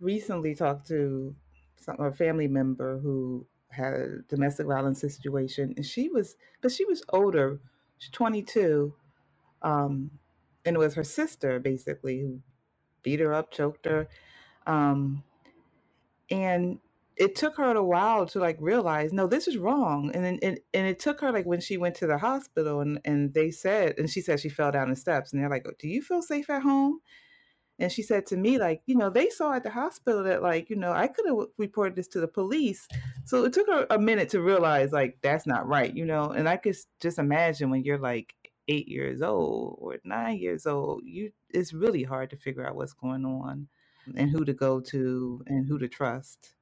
recently 0.00 0.54
talked 0.54 0.86
to 0.88 1.34
some, 1.76 1.98
a 1.98 2.12
family 2.12 2.48
member 2.48 2.98
who 2.98 3.46
had 3.70 3.94
a 3.94 4.08
domestic 4.28 4.66
violence 4.66 5.00
situation, 5.02 5.74
and 5.76 5.86
she 5.86 6.08
was, 6.08 6.36
but 6.62 6.72
she 6.72 6.84
was 6.86 7.02
older. 7.10 7.60
She's 7.98 8.10
22, 8.12 8.94
um, 9.62 10.10
and 10.66 10.76
it 10.76 10.80
was 10.80 10.94
her 10.94 11.04
sister 11.04 11.60
basically 11.60 12.20
who 12.20 12.40
beat 13.02 13.20
her 13.20 13.34
up, 13.34 13.52
choked 13.52 13.86
her, 13.86 14.08
um, 14.66 15.24
and 16.30 16.78
it 17.16 17.36
took 17.36 17.56
her 17.58 17.72
a 17.76 17.84
while 17.84 18.26
to 18.26 18.40
like 18.40 18.58
realize, 18.60 19.12
no, 19.12 19.26
this 19.26 19.48
is 19.48 19.58
wrong. 19.58 20.10
And 20.14 20.24
then, 20.24 20.38
and, 20.42 20.60
and 20.74 20.86
it 20.86 20.98
took 21.00 21.20
her 21.22 21.32
like 21.32 21.46
when 21.46 21.60
she 21.60 21.78
went 21.78 21.96
to 21.96 22.06
the 22.08 22.18
hospital, 22.18 22.80
and 22.80 23.00
and 23.04 23.34
they 23.34 23.50
said, 23.52 23.96
and 23.98 24.10
she 24.10 24.20
said 24.22 24.40
she 24.40 24.48
fell 24.50 24.72
down 24.72 24.90
the 24.90 24.96
steps, 24.96 25.32
and 25.32 25.42
they're 25.42 25.50
like, 25.50 25.66
"Do 25.78 25.88
you 25.88 26.02
feel 26.02 26.22
safe 26.22 26.50
at 26.50 26.62
home?" 26.62 27.00
And 27.78 27.92
she 27.92 28.02
said 28.02 28.26
to 28.26 28.36
me, 28.36 28.58
like, 28.58 28.82
you 28.86 28.96
know, 28.96 29.08
they 29.08 29.28
saw 29.30 29.52
at 29.52 29.62
the 29.62 29.70
hospital 29.70 30.24
that, 30.24 30.42
like, 30.42 30.68
you 30.68 30.76
know, 30.76 30.92
I 30.92 31.06
could 31.06 31.26
have 31.26 31.46
reported 31.58 31.94
this 31.94 32.08
to 32.08 32.20
the 32.20 32.26
police. 32.26 32.88
So 33.24 33.44
it 33.44 33.52
took 33.52 33.68
her 33.68 33.86
a 33.90 33.98
minute 33.98 34.28
to 34.30 34.40
realize, 34.40 34.90
like, 34.90 35.18
that's 35.22 35.46
not 35.46 35.68
right, 35.68 35.94
you 35.94 36.04
know. 36.04 36.30
And 36.30 36.48
I 36.48 36.56
could 36.56 36.76
just 37.00 37.18
imagine 37.18 37.70
when 37.70 37.84
you're 37.84 37.98
like 37.98 38.34
eight 38.66 38.88
years 38.88 39.22
old 39.22 39.78
or 39.80 39.96
nine 40.04 40.38
years 40.38 40.66
old, 40.66 41.02
you 41.04 41.32
it's 41.50 41.72
really 41.72 42.02
hard 42.02 42.30
to 42.30 42.36
figure 42.36 42.66
out 42.66 42.76
what's 42.76 42.92
going 42.92 43.24
on 43.24 43.68
and 44.16 44.30
who 44.30 44.44
to 44.44 44.52
go 44.52 44.80
to 44.80 45.42
and 45.46 45.66
who 45.66 45.78
to 45.78 45.88
trust. 45.88 46.54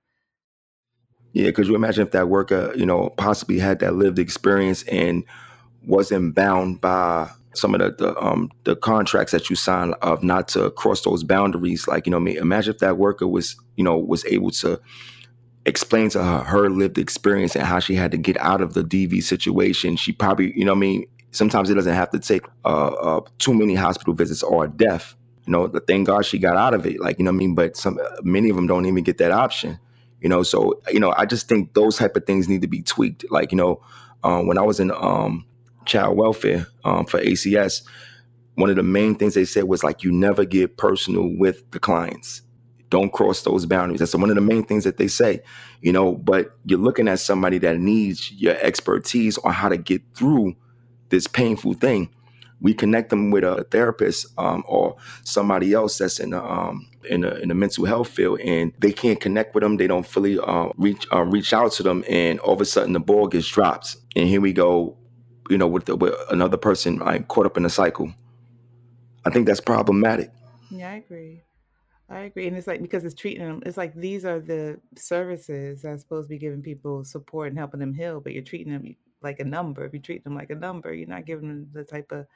Yeah, 1.33 1.47
because 1.47 1.69
you 1.69 1.75
imagine 1.75 2.07
if 2.07 2.13
that 2.13 2.29
worker, 2.29 2.73
you 2.77 2.87
know, 2.87 3.11
possibly 3.11 3.59
had 3.59 3.81
that 3.81 3.95
lived 3.95 4.19
experience 4.19 4.83
and 4.85 5.25
wasn't 5.85 6.35
bound 6.35 6.81
by 6.81 7.31
some 7.57 7.75
of 7.75 7.81
the 7.81 7.91
the, 8.05 8.17
um, 8.23 8.51
the 8.65 8.77
contracts 8.77 9.33
that 9.33 9.51
you 9.51 9.57
sign 9.57 9.95
of 10.03 10.23
not 10.23 10.49
to 10.49 10.71
cross 10.73 11.03
those 11.03 11.25
boundaries. 11.25 11.89
Like 11.89 12.07
you 12.07 12.11
know, 12.11 12.21
me 12.21 12.37
imagine 12.37 12.75
if 12.75 12.81
that 12.81 12.99
worker 12.99 13.27
was 13.27 13.57
you 13.77 13.85
know 13.85 13.97
was 13.97 14.25
able 14.27 14.51
to 14.53 14.81
explain 15.65 16.09
to 16.11 16.23
her 16.23 16.39
her 16.45 16.71
lived 16.71 16.99
experience 16.99 17.57
and 17.57 17.65
how 17.65 17.81
she 17.81 17.95
had 17.95 18.11
to 18.13 18.17
get 18.17 18.37
out 18.39 18.61
of 18.61 18.75
the 18.75 18.83
DV 18.83 19.23
situation. 19.23 19.97
She 19.97 20.13
probably 20.13 20.57
you 20.57 20.65
know 20.65 20.73
I 20.73 20.77
mean 20.77 21.07
sometimes 21.33 21.71
it 21.71 21.75
doesn't 21.75 21.95
have 21.95 22.11
to 22.11 22.19
take 22.19 22.43
uh, 22.65 22.87
uh, 22.89 23.21
too 23.39 23.55
many 23.55 23.75
hospital 23.75 24.15
visits 24.15 24.43
or 24.43 24.67
death. 24.67 25.15
You 25.47 25.53
know, 25.53 25.67
the 25.69 25.81
thank 25.81 26.07
God 26.07 26.25
she 26.25 26.39
got 26.39 26.57
out 26.57 26.75
of 26.75 26.87
it. 26.87 27.01
Like 27.01 27.19
you 27.19 27.25
know 27.25 27.31
I 27.31 27.35
mean, 27.35 27.55
but 27.55 27.77
some 27.77 27.99
many 28.23 28.51
of 28.51 28.57
them 28.57 28.67
don't 28.67 28.87
even 28.87 29.05
get 29.05 29.19
that 29.19 29.33
option. 29.33 29.79
You 30.21 30.29
know, 30.29 30.43
so 30.43 30.81
you 30.91 31.01
know 31.01 31.15
I 31.17 31.27
just 31.27 31.49
think 31.49 31.75
those 31.75 31.97
type 31.97 32.17
of 32.17 32.27
things 32.27 32.49
need 32.49 32.63
to 32.63 32.69
be 32.69 32.83
tweaked. 32.83 33.25
Like 33.31 33.53
you 33.53 33.59
know, 33.59 33.83
um, 34.25 34.47
when 34.47 34.59
I 34.59 34.63
was 34.63 34.81
in 34.81 34.91
um, 34.91 35.45
child 35.87 36.17
welfare 36.17 36.67
um, 36.85 37.07
for 37.07 37.19
ACS, 37.21 37.83
one 38.57 38.71
of 38.71 38.77
the 38.77 38.83
main 38.83 39.15
things 39.15 39.35
they 39.35 39.45
said 39.45 39.65
was 39.65 39.85
like 39.85 40.03
you 40.03 40.11
never 40.13 40.45
get 40.45 40.77
personal 40.77 41.29
with 41.39 41.71
the 41.71 41.79
clients. 41.79 42.43
Don't 42.89 43.13
cross 43.13 43.43
those 43.43 43.67
boundaries. 43.67 44.01
That's 44.01 44.15
one 44.15 44.31
of 44.31 44.37
the 44.37 44.41
main 44.43 44.65
things 44.65 44.85
that 44.85 44.97
they 44.97 45.09
say, 45.09 45.43
you 45.81 45.93
know. 45.93 46.13
But 46.13 46.57
you're 46.65 46.79
looking 46.79 47.09
at 47.09 47.19
somebody 47.19 47.59
that 47.59 47.79
needs 47.79 48.31
your 48.33 48.57
expertise 48.61 49.39
on 49.39 49.53
how 49.53 49.69
to 49.69 49.77
get 49.77 50.03
through 50.15 50.55
this 51.09 51.27
painful 51.27 51.75
thing. 51.75 52.11
We 52.61 52.73
connect 52.73 53.11
them 53.11 53.31
with 53.31 53.45
a 53.45 53.65
therapist 53.71 54.27
um, 54.39 54.65
or 54.67 54.97
somebody 55.25 55.75
else 55.75 55.99
that's 55.99 56.21
in 56.21 56.31
the 56.31 56.43
um, 56.43 56.89
in 57.11 57.23
the, 57.23 57.39
in 57.41 57.59
mental 57.59 57.85
health 57.85 58.09
field, 58.09 58.41
and 58.41 58.73
they 58.79 58.93
can't 58.93 59.21
connect 59.21 59.55
with 59.55 59.63
them. 59.63 59.77
They 59.77 59.89
don't 59.89 60.07
fully 60.07 60.39
uh, 60.39 60.69
reach 60.77 61.07
uh, 61.13 61.23
reach 61.23 61.53
out 61.53 61.73
to 61.73 61.83
them, 61.83 62.05
and 62.09 62.39
all 62.41 62.55
of 62.55 62.61
a 62.61 62.65
sudden 62.65 62.93
the 62.93 63.01
ball 63.01 63.27
gets 63.27 63.49
dropped. 63.49 63.97
And 64.15 64.29
here 64.29 64.41
we 64.41 64.53
go 64.53 64.97
you 65.51 65.59
know, 65.59 65.67
with, 65.67 65.85
the, 65.87 65.97
with 65.97 66.15
another 66.31 66.57
person 66.57 66.99
like 66.99 67.29
caught 67.29 67.47
up 67.47 67.57
in 67.57 67.65
a 67.65 67.71
cycle. 67.71 68.13
I 69.25 69.31
think 69.31 69.47
that's 69.47 69.61
problematic. 69.61 70.31
Yeah, 70.71 70.91
I 70.91 70.95
agree. 70.97 71.43
I 72.09 72.21
agree, 72.21 72.47
and 72.47 72.57
it's 72.57 72.69
like 72.69 72.81
because 72.81 73.05
it's 73.05 73.17
treating 73.17 73.45
them. 73.45 73.63
It's 73.67 73.77
like 73.77 73.93
these 73.95 74.25
are 74.25 74.39
the 74.39 74.81
services 74.97 75.83
that's 75.83 76.03
supposed 76.03 76.29
to 76.29 76.35
be 76.35 76.39
giving 76.39 76.63
people 76.63 77.05
support 77.05 77.49
and 77.49 77.59
helping 77.59 77.81
them 77.81 77.93
heal, 77.93 78.21
but 78.21 78.33
you're 78.33 78.45
treating 78.45 78.73
them 78.73 78.95
like 79.23 79.41
a 79.41 79.45
number. 79.45 79.85
If 79.85 79.93
you 79.93 79.99
treat 79.99 80.23
them 80.23 80.37
like 80.37 80.51
a 80.51 80.55
number, 80.55 80.95
you're 80.95 81.09
not 81.09 81.27
giving 81.27 81.49
them 81.49 81.69
the 81.73 81.83
type 81.83 82.13
of 82.13 82.27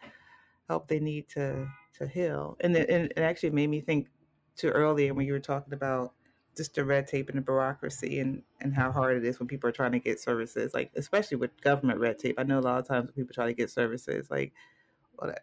help 0.68 0.88
they 0.88 0.98
need 0.98 1.28
to 1.30 1.68
to 1.98 2.08
heal. 2.08 2.56
And 2.60 2.76
it, 2.76 2.90
and 2.90 3.12
it 3.16 3.18
actually 3.18 3.50
made 3.50 3.70
me 3.70 3.80
think 3.80 4.08
to 4.56 4.70
earlier 4.70 5.14
when 5.14 5.26
you 5.26 5.32
were 5.32 5.38
talking 5.40 5.72
about 5.72 6.14
just 6.56 6.74
the 6.74 6.84
red 6.84 7.06
tape 7.06 7.28
and 7.28 7.38
the 7.38 7.42
bureaucracy 7.42 8.20
and 8.20 8.42
and 8.60 8.74
how 8.74 8.90
hard 8.90 9.16
it 9.16 9.24
is 9.24 9.38
when 9.38 9.48
people 9.48 9.68
are 9.68 9.72
trying 9.72 9.92
to 9.92 9.98
get 9.98 10.20
services 10.20 10.74
like 10.74 10.90
especially 10.96 11.36
with 11.36 11.60
government 11.60 12.00
red 12.00 12.18
tape. 12.18 12.38
I 12.38 12.42
know 12.42 12.58
a 12.58 12.60
lot 12.60 12.78
of 12.78 12.88
times 12.88 13.06
when 13.06 13.14
people 13.14 13.34
try 13.34 13.46
to 13.46 13.54
get 13.54 13.70
services 13.70 14.30
like 14.30 14.52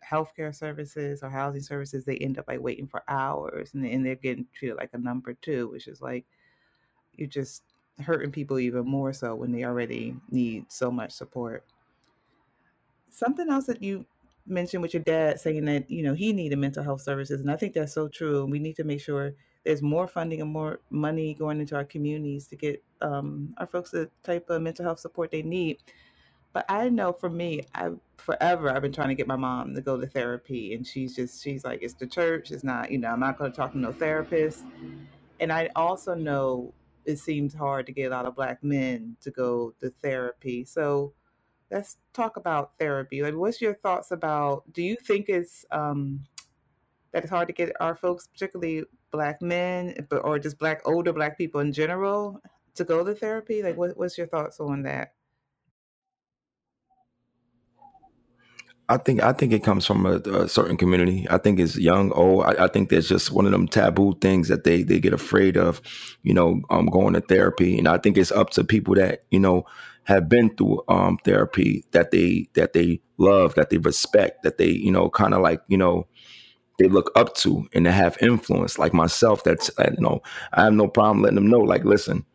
healthcare 0.10 0.54
services 0.56 1.22
or 1.22 1.30
housing 1.30 1.62
services 1.62 2.04
they 2.04 2.18
end 2.18 2.40
up 2.40 2.46
like 2.48 2.60
waiting 2.60 2.88
for 2.88 3.04
hours 3.08 3.74
and, 3.74 3.86
and 3.86 4.06
they're 4.06 4.16
getting 4.16 4.48
treated 4.54 4.76
like 4.76 4.90
a 4.94 4.98
number 4.98 5.34
two 5.34 5.70
which 5.70 5.88
is 5.88 6.02
like 6.02 6.26
you're 7.16 7.28
just 7.28 7.64
hurting 8.04 8.32
people 8.32 8.60
even 8.60 8.86
more 8.86 9.14
so 9.14 9.36
when 9.36 9.52
they 9.52 9.64
already 9.64 10.16
need 10.30 10.66
so 10.72 10.92
much 10.92 11.12
support. 11.12 11.64
Something 13.10 13.50
else 13.50 13.66
that 13.66 13.82
you 13.82 14.06
mentioned 14.46 14.82
with 14.82 14.94
your 14.94 15.04
dad 15.04 15.40
saying 15.40 15.66
that 15.66 15.90
you 15.90 16.04
know 16.04 16.14
he 16.14 16.32
needed 16.32 16.58
mental 16.58 16.82
health 16.82 17.02
services 17.02 17.42
and 17.42 17.52
i 17.52 17.56
think 17.58 17.74
that's 17.74 17.94
so 17.94 18.08
true 18.08 18.46
we 18.46 18.60
need 18.60 18.78
to 18.78 18.86
make 18.86 19.02
sure 19.02 19.34
there's 19.64 19.82
more 19.82 20.08
funding 20.08 20.42
and 20.42 20.52
more 20.52 20.80
money 20.90 21.34
going 21.34 21.60
into 21.60 21.76
our 21.76 21.84
communities 21.84 22.48
to 22.48 22.56
get 22.56 22.84
um, 23.02 23.54
our 23.58 23.68
folks 23.68 23.92
the 23.92 24.10
type 24.24 24.50
of 24.50 24.62
mental 24.62 24.86
health 24.86 25.00
support 25.00 25.32
they 25.32 25.42
need. 25.42 25.78
But 26.54 26.66
I 26.70 26.90
know 26.90 27.14
for 27.14 27.30
me, 27.30 27.64
I 27.76 27.92
forever 28.18 28.70
I've 28.70 28.82
been 28.82 28.92
trying 28.92 29.10
to 29.10 29.16
get 29.16 29.28
my 29.28 29.36
mom 29.36 29.76
to 29.76 29.82
go 29.82 30.00
to 30.00 30.08
therapy, 30.08 30.74
and 30.74 30.88
she's 30.88 31.16
just 31.16 31.44
she's 31.44 31.64
like, 31.64 31.84
it's 31.84 31.94
the 31.94 32.08
church. 32.08 32.52
It's 32.52 32.64
not, 32.64 32.92
you 32.92 32.98
know, 32.98 33.10
I'm 33.10 33.20
not 33.20 33.38
going 33.38 33.52
to 33.52 33.56
talk 33.56 33.74
to 33.74 33.78
no 33.78 33.92
therapist. 33.92 34.64
And 35.40 35.52
I 35.52 35.70
also 35.76 36.16
know 36.16 36.74
it 37.06 37.20
seems 37.20 37.54
hard 37.54 37.86
to 37.86 37.92
get 37.92 38.12
a 38.12 38.16
lot 38.16 38.26
of 38.26 38.36
black 38.36 38.64
men 38.64 39.18
to 39.22 39.32
go 39.32 39.74
to 39.82 39.90
therapy. 40.02 40.66
So 40.66 41.14
let's 41.70 41.98
talk 42.14 42.38
about 42.38 42.72
therapy. 42.80 43.22
Like, 43.22 43.36
what's 43.36 43.62
your 43.62 43.76
thoughts 43.76 44.12
about? 44.12 44.72
Do 44.74 44.82
you 44.82 44.96
think 44.96 45.30
it's 45.30 45.66
um, 45.72 46.22
that 47.12 47.24
it's 47.24 47.32
hard 47.32 47.48
to 47.48 47.54
get 47.54 47.72
our 47.80 47.96
folks, 47.96 48.28
particularly 48.28 48.84
black 49.12 49.42
men, 49.42 50.08
but 50.10 50.18
or 50.18 50.40
just 50.40 50.60
black 50.60 50.82
older 50.86 51.14
black 51.14 51.38
people 51.38 51.62
in 51.62 51.72
general, 51.72 52.42
to 52.76 52.84
go 52.84 53.04
to 53.04 53.14
therapy? 53.14 53.64
Like, 53.64 53.78
what, 53.78 53.98
what's 53.98 54.18
your 54.18 54.28
thoughts 54.28 54.60
on 54.60 54.84
that? 54.84 55.14
I 58.90 58.98
think 58.98 59.22
I 59.22 59.34
think 59.34 59.52
it 59.52 59.64
comes 59.64 59.86
from 59.86 60.06
a, 60.06 60.16
a 60.16 60.48
certain 60.48 60.78
community. 60.78 61.28
I 61.30 61.38
think 61.40 61.60
it's 61.60 61.78
young, 61.78 62.12
old. 62.14 62.46
I, 62.46 62.66
I, 62.66 62.68
think 62.70 62.90
there's 62.90 63.10
just 63.10 63.32
one 63.32 63.46
of 63.46 63.52
them 63.52 63.68
taboo 63.68 64.18
things 64.22 64.48
that 64.48 64.64
they 64.64 64.84
they 64.84 65.00
get 65.00 65.12
afraid 65.12 65.58
of, 65.58 65.82
you 66.24 66.34
know, 66.34 66.62
um, 66.70 66.86
going 66.86 67.14
to 67.14 67.20
therapy. 67.20 67.78
And 67.78 67.88
I 67.88 67.98
think 67.98 68.18
it's 68.18 68.32
up 68.32 68.52
to 68.52 68.64
people 68.64 68.96
that 68.96 69.26
you 69.30 69.42
know 69.42 69.66
have 70.06 70.30
been 70.30 70.56
through 70.56 70.84
um, 70.88 71.18
therapy 71.26 71.84
that 71.92 72.12
they 72.12 72.48
that 72.54 72.72
they 72.72 73.02
love, 73.18 73.56
that 73.56 73.70
they 73.70 73.78
respect, 73.78 74.44
that 74.44 74.58
they 74.58 74.70
you 74.70 74.92
know 74.92 75.10
kind 75.10 75.34
of 75.34 75.42
like 75.42 75.60
you 75.68 75.78
know 75.78 76.08
they 76.78 76.88
look 76.88 77.12
up 77.16 77.36
to 77.36 77.68
and 77.74 77.86
they 77.86 77.92
have 77.92 78.18
influence. 78.22 78.78
Like 78.78 78.94
myself, 78.94 79.44
that's 79.44 79.70
you 79.80 80.02
know 80.02 80.22
I 80.54 80.66
have 80.66 80.74
no 80.74 80.88
problem 80.88 81.22
letting 81.22 81.36
them 81.36 81.50
know. 81.50 81.60
Like, 81.60 81.84
listen, 81.84 82.26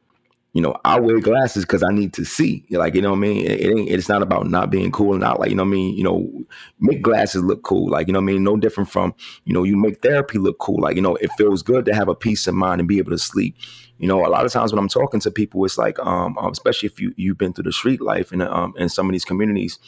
you 0.53 0.61
know, 0.61 0.77
I 0.85 1.01
wear 1.01 1.19
glasses 1.21 1.65
because 1.65 1.83
I 1.83 1.93
need 1.93 2.13
to 2.15 2.25
see. 2.25 2.67
Like, 2.71 2.95
you 2.95 3.01
know 3.01 3.11
what 3.11 3.17
I 3.17 3.21
mean? 3.21 3.47
It, 3.47 3.61
it, 3.61 3.79
ain't. 3.79 3.89
It's 3.89 4.09
not 4.09 4.21
about 4.21 4.49
not 4.49 4.71
being 4.71 4.93
cool 4.93 5.13
and 5.13 5.21
not 5.21 5.41
like 5.41 5.51
you 5.51 5.57
know 5.57 5.63
what 5.63 5.69
I 5.69 5.73
mean. 5.73 5.97
You 5.97 6.05
know, 6.05 6.45
make 6.79 7.03
glasses 7.03 7.43
look 7.43 7.63
cool. 7.63 7.89
Like 7.89 8.07
you 8.07 8.13
know 8.13 8.19
what 8.19 8.31
I 8.31 8.35
mean. 8.35 8.45
No 8.45 8.57
different 8.57 8.91
from 8.91 9.15
you 9.45 9.55
know 9.55 9.63
you 9.63 9.77
make 9.77 10.03
therapy 10.03 10.39
look 10.39 10.59
cool. 10.59 10.81
Like 10.81 10.97
you 10.97 11.03
know, 11.03 11.17
it 11.17 11.31
feels 11.39 11.63
good 11.63 11.85
to 11.87 11.95
have 11.95 12.09
a 12.09 12.15
peace 12.15 12.47
of 12.47 12.55
mind 12.55 12.81
and 12.81 12.89
be 12.89 12.99
able 12.99 13.13
to 13.13 13.19
sleep. 13.19 13.57
You 13.99 14.09
know, 14.09 14.27
a 14.27 14.29
lot 14.29 14.45
of 14.45 14.53
times 14.53 14.73
when 14.73 14.81
I'm 14.81 14.89
talking 14.89 15.21
to 15.21 15.31
people, 15.31 15.65
it's 15.65 15.79
like, 15.79 15.99
um, 16.01 16.37
um 16.37 16.51
especially 16.51 16.89
if 16.89 17.01
you 17.01 17.15
you've 17.17 17.39
been 17.39 17.53
through 17.53 17.65
the 17.65 17.73
street 17.73 18.03
life 18.03 18.33
and 18.33 18.43
um 18.43 18.75
in 18.77 18.89
some 18.89 19.07
of 19.07 19.13
these 19.13 19.25
communities, 19.25 19.79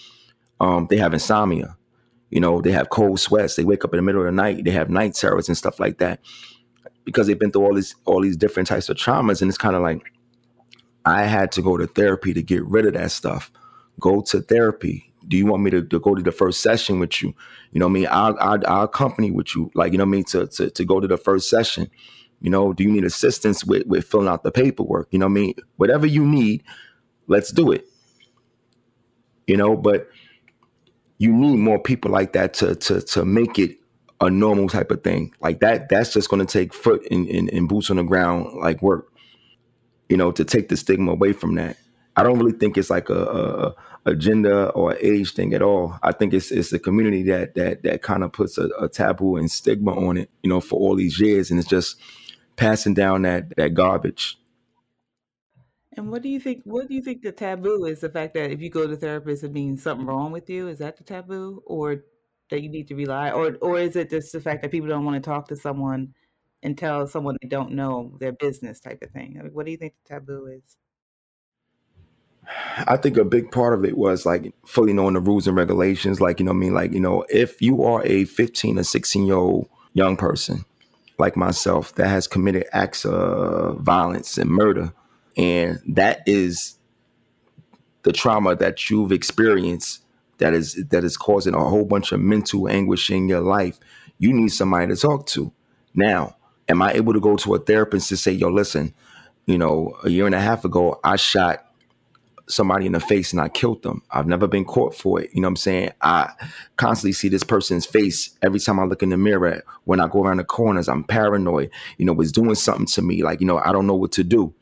um, 0.61 0.87
they 0.88 0.97
have 0.97 1.12
insomnia. 1.12 1.77
You 2.31 2.41
know, 2.41 2.61
they 2.61 2.73
have 2.73 2.91
cold 2.91 3.21
sweats. 3.21 3.57
They 3.57 3.65
wake 3.65 3.85
up 3.85 3.93
in 3.93 3.99
the 3.99 4.03
middle 4.03 4.23
of 4.23 4.27
the 4.27 4.33
night. 4.33 4.65
They 4.65 4.71
have 4.73 4.91
night 4.91 5.15
terrors 5.15 5.49
and 5.49 5.57
stuff 5.57 5.79
like 5.79 5.99
that 5.99 6.21
because 7.05 7.27
they've 7.27 7.39
been 7.39 7.51
through 7.51 7.65
all 7.65 7.75
these 7.75 7.95
all 8.07 8.21
these 8.21 8.37
different 8.37 8.69
types 8.69 8.89
of 8.89 8.97
traumas, 8.97 9.41
and 9.41 9.49
it's 9.49 9.59
kind 9.59 9.77
of 9.77 9.83
like 9.83 10.03
I 11.05 11.25
had 11.25 11.53
to 11.53 11.63
go 11.63 11.77
to 11.77 11.87
therapy 11.87 12.33
to 12.33 12.43
get 12.43 12.65
rid 12.65 12.87
of 12.87 12.95
that 12.95 13.11
stuff. 13.11 13.53
Go 14.01 14.23
to 14.23 14.41
therapy. 14.41 15.13
Do 15.27 15.37
you 15.37 15.47
want 15.47 15.63
me 15.63 15.71
to, 15.71 15.83
to 15.83 16.01
go 16.01 16.15
to 16.15 16.23
the 16.23 16.33
first 16.33 16.61
session 16.61 16.99
with 16.99 17.23
you? 17.23 17.35
You 17.73 17.81
know 17.81 17.87
what 17.87 17.91
I 17.91 17.95
mean? 17.95 18.09
I'll, 18.11 18.37
I'll, 18.41 18.67
I'll 18.67 18.85
accompany 18.85 19.31
with 19.31 19.55
you. 19.55 19.71
Like, 19.75 19.93
you 19.93 19.99
know 19.99 20.05
what 20.05 20.09
I 20.09 20.13
mean? 20.13 20.25
To, 20.25 20.47
to, 20.47 20.71
to 20.71 20.85
go 20.85 21.01
to 21.01 21.09
the 21.09 21.17
first 21.17 21.49
session. 21.49 21.91
You 22.41 22.51
know, 22.51 22.73
do 22.73 22.85
you 22.85 22.91
need 22.91 23.05
assistance 23.05 23.65
with, 23.65 23.87
with 23.87 24.07
filling 24.07 24.29
out 24.29 24.43
the 24.43 24.51
paperwork? 24.51 25.09
You 25.11 25.19
know 25.19 25.27
what 25.27 25.31
I 25.31 25.35
mean? 25.35 25.55
Whatever 25.77 26.07
you 26.07 26.27
need, 26.27 26.63
let's 27.27 27.53
do 27.53 27.73
it. 27.73 27.87
You 29.47 29.57
know, 29.57 29.77
but 29.77 30.09
you 31.18 31.33
need 31.33 31.57
more 31.59 31.79
people 31.79 32.11
like 32.11 32.33
that 32.33 32.55
to 32.55 32.74
to 32.74 33.00
to 33.00 33.24
make 33.24 33.59
it 33.59 33.79
a 34.20 34.31
normal 34.31 34.68
type 34.68 34.90
of 34.90 35.03
thing. 35.03 35.35
Like 35.40 35.61
that, 35.61 35.88
that's 35.88 36.12
just 36.12 36.29
gonna 36.29 36.46
take 36.46 36.72
foot 36.72 37.07
and, 37.11 37.68
boots 37.68 37.90
on 37.90 37.96
the 37.96 38.03
ground 38.05 38.46
like 38.61 38.81
work 38.81 39.11
you 40.09 40.16
know, 40.16 40.31
to 40.33 40.44
take 40.44 40.68
the 40.68 40.77
stigma 40.77 41.12
away 41.12 41.33
from 41.33 41.55
that. 41.57 41.77
I 42.16 42.22
don't 42.22 42.38
really 42.38 42.57
think 42.57 42.79
it's 42.79 42.90
like 42.90 43.09
a, 43.09 43.24
a 43.24 43.74
agenda 44.11 44.68
or 44.70 44.96
age 45.00 45.35
thing 45.35 45.55
at 45.55 45.62
all. 45.62 45.98
I 46.03 46.12
think 46.12 46.33
it's 46.33 46.50
it's 46.50 46.72
a 46.72 46.79
community 46.79 47.22
that 47.24 47.55
that 47.55 47.83
that 47.83 48.03
kind 48.03 48.22
of 48.22 48.33
puts 48.33 48.59
a, 48.59 48.68
a, 48.79 48.88
taboo 48.88 49.37
and 49.37 49.50
stigma 49.50 49.92
on 49.92 50.18
it, 50.18 50.31
you 50.42 50.50
know, 50.50 50.61
for 50.61 50.79
all 50.79 50.94
these 50.94 51.18
years, 51.18 51.50
and 51.50 51.59
it's 51.59 51.68
just 51.68 51.96
passing 52.57 52.94
down 52.94 53.22
that 53.22 53.57
that 53.57 53.74
garbage. 53.74 54.38
And 55.97 56.11
what 56.11 56.23
do 56.23 56.29
you 56.29 56.41
think? 56.41 56.63
What 56.65 56.89
do 56.89 56.95
you 56.95 57.03
think 57.03 57.23
the 57.23 57.33
taboo 57.33 57.85
is? 57.85 58.01
The 58.01 58.09
fact 58.09 58.35
that 58.35 58.51
if 58.51 58.61
you 58.61 58.71
go 58.71 58.87
to 58.87 58.97
therapist, 58.97 59.45
it 59.45 59.53
means 59.53 59.83
something 59.83 60.07
wrong 60.07 60.33
with 60.33 60.51
you. 60.51 60.69
Is 60.69 60.79
that 60.79 60.97
the 60.97 61.05
taboo, 61.05 61.63
or 61.67 62.05
that 62.51 62.63
you 62.63 62.69
need 62.69 62.89
to 62.89 62.95
rely, 62.95 63.31
or 63.31 63.57
or 63.61 63.79
is 63.79 63.97
it 63.97 64.11
just 64.11 64.33
the 64.33 64.41
fact 64.41 64.63
that 64.63 64.71
people 64.71 64.89
don't 64.89 65.05
want 65.05 65.23
to 65.23 65.29
talk 65.29 65.49
to 65.49 65.57
someone 65.57 66.15
and 66.63 66.77
tell 66.77 67.07
someone 67.07 67.37
they 67.43 67.49
don't 67.49 67.73
know 67.73 68.17
their 68.21 68.33
business 68.33 68.81
type 68.81 69.03
of 69.03 69.11
thing? 69.11 69.41
What 69.53 69.67
do 69.67 69.73
you 69.73 69.79
think 69.79 69.95
the 70.05 70.15
taboo 70.15 70.47
is? 70.47 70.77
I 72.87 72.97
think 72.97 73.17
a 73.17 73.25
big 73.25 73.51
part 73.51 73.75
of 73.75 73.85
it 73.85 73.97
was 73.97 74.27
like 74.27 74.53
fully 74.67 74.93
knowing 74.93 75.15
the 75.15 75.21
rules 75.21 75.47
and 75.47 75.57
regulations. 75.57 76.21
Like, 76.21 76.41
you 76.41 76.47
know 76.47 76.53
I 76.53 76.55
mean? 76.55 76.75
Like, 76.75 76.93
you 76.93 77.01
know, 77.01 77.25
if 77.31 77.63
you 77.63 77.83
are 77.85 78.05
a 78.05 78.25
15 78.25 78.79
or 78.79 78.83
16 78.83 79.27
year 79.27 79.37
old 79.37 79.69
young 79.93 80.17
person 80.17 80.65
like 81.19 81.37
myself 81.37 81.95
that 81.95 82.09
has 82.09 82.27
committed 82.27 82.65
acts 82.73 83.05
of 83.05 83.79
violence 83.81 84.37
and 84.37 84.51
murder, 84.51 84.93
and 85.37 85.81
that 85.88 86.23
is 86.27 86.79
the 88.03 88.12
trauma 88.12 88.55
that 88.57 88.90
you've 88.90 89.12
experienced 89.12 90.05
that 90.38 90.53
is 90.53 90.75
that 90.90 91.05
is 91.05 91.16
causing 91.16 91.55
a 91.55 91.64
whole 91.64 91.85
bunch 91.85 92.12
of 92.12 92.20
mental 92.20 92.68
anguish 92.68 93.11
in 93.11 93.29
your 93.29 93.40
life, 93.40 93.79
you 94.18 94.33
need 94.33 94.49
somebody 94.49 94.87
to 94.88 94.97
talk 94.97 95.27
to. 95.29 95.53
Now, 95.94 96.37
am 96.68 96.83
I 96.83 96.92
able 96.92 97.12
to 97.12 97.20
go 97.20 97.37
to 97.37 97.55
a 97.55 97.59
therapist 97.59 98.09
to 98.09 98.16
say, 98.16 98.33
yo, 98.33 98.49
listen, 98.49 98.94
you 99.47 99.59
know, 99.59 99.97
a 100.03 100.11
year 100.11 100.27
and 100.27 100.35
a 100.35 100.40
half 100.40 100.64
ago, 100.64 100.99
I 101.05 101.16
shot 101.16 101.64
somebody 102.47 102.87
in 102.87 102.92
the 102.92 103.01
face 103.01 103.33
and 103.33 103.40
I 103.40 103.49
killed 103.49 103.83
them. 103.83 104.03
I've 104.11 104.27
never 104.27 104.47
been 104.47 104.64
caught 104.64 104.94
for 104.94 105.20
it. 105.20 105.31
You 105.33 105.40
know 105.40 105.47
what 105.47 105.53
I'm 105.53 105.57
saying? 105.57 105.92
I 106.03 106.31
constantly 106.77 107.12
see 107.12 107.29
this 107.29 107.44
person's 107.44 107.87
face 107.87 108.37
every 108.42 108.61
time 108.61 108.79
I 108.79 108.85
look 108.85 109.03
in 109.03 109.11
the 109.11 109.16
mirror. 109.16 109.62
When 109.85 110.01
I 110.01 110.09
go 110.09 110.25
around 110.25 110.38
the 110.38 110.44
corners, 110.44 110.88
I'm 110.88 111.05
paranoid. 111.05 111.70
You 111.97 112.07
know, 112.07 112.20
it's 112.20 112.33
doing 112.33 112.55
something 112.55 112.87
to 112.87 113.03
me. 113.03 113.23
Like, 113.23 113.40
you 113.40 113.47
know, 113.47 113.59
I 113.59 113.73
don't 113.73 113.87
know 113.87 113.94
what 113.94 114.12
to 114.12 114.25
do. 114.25 114.53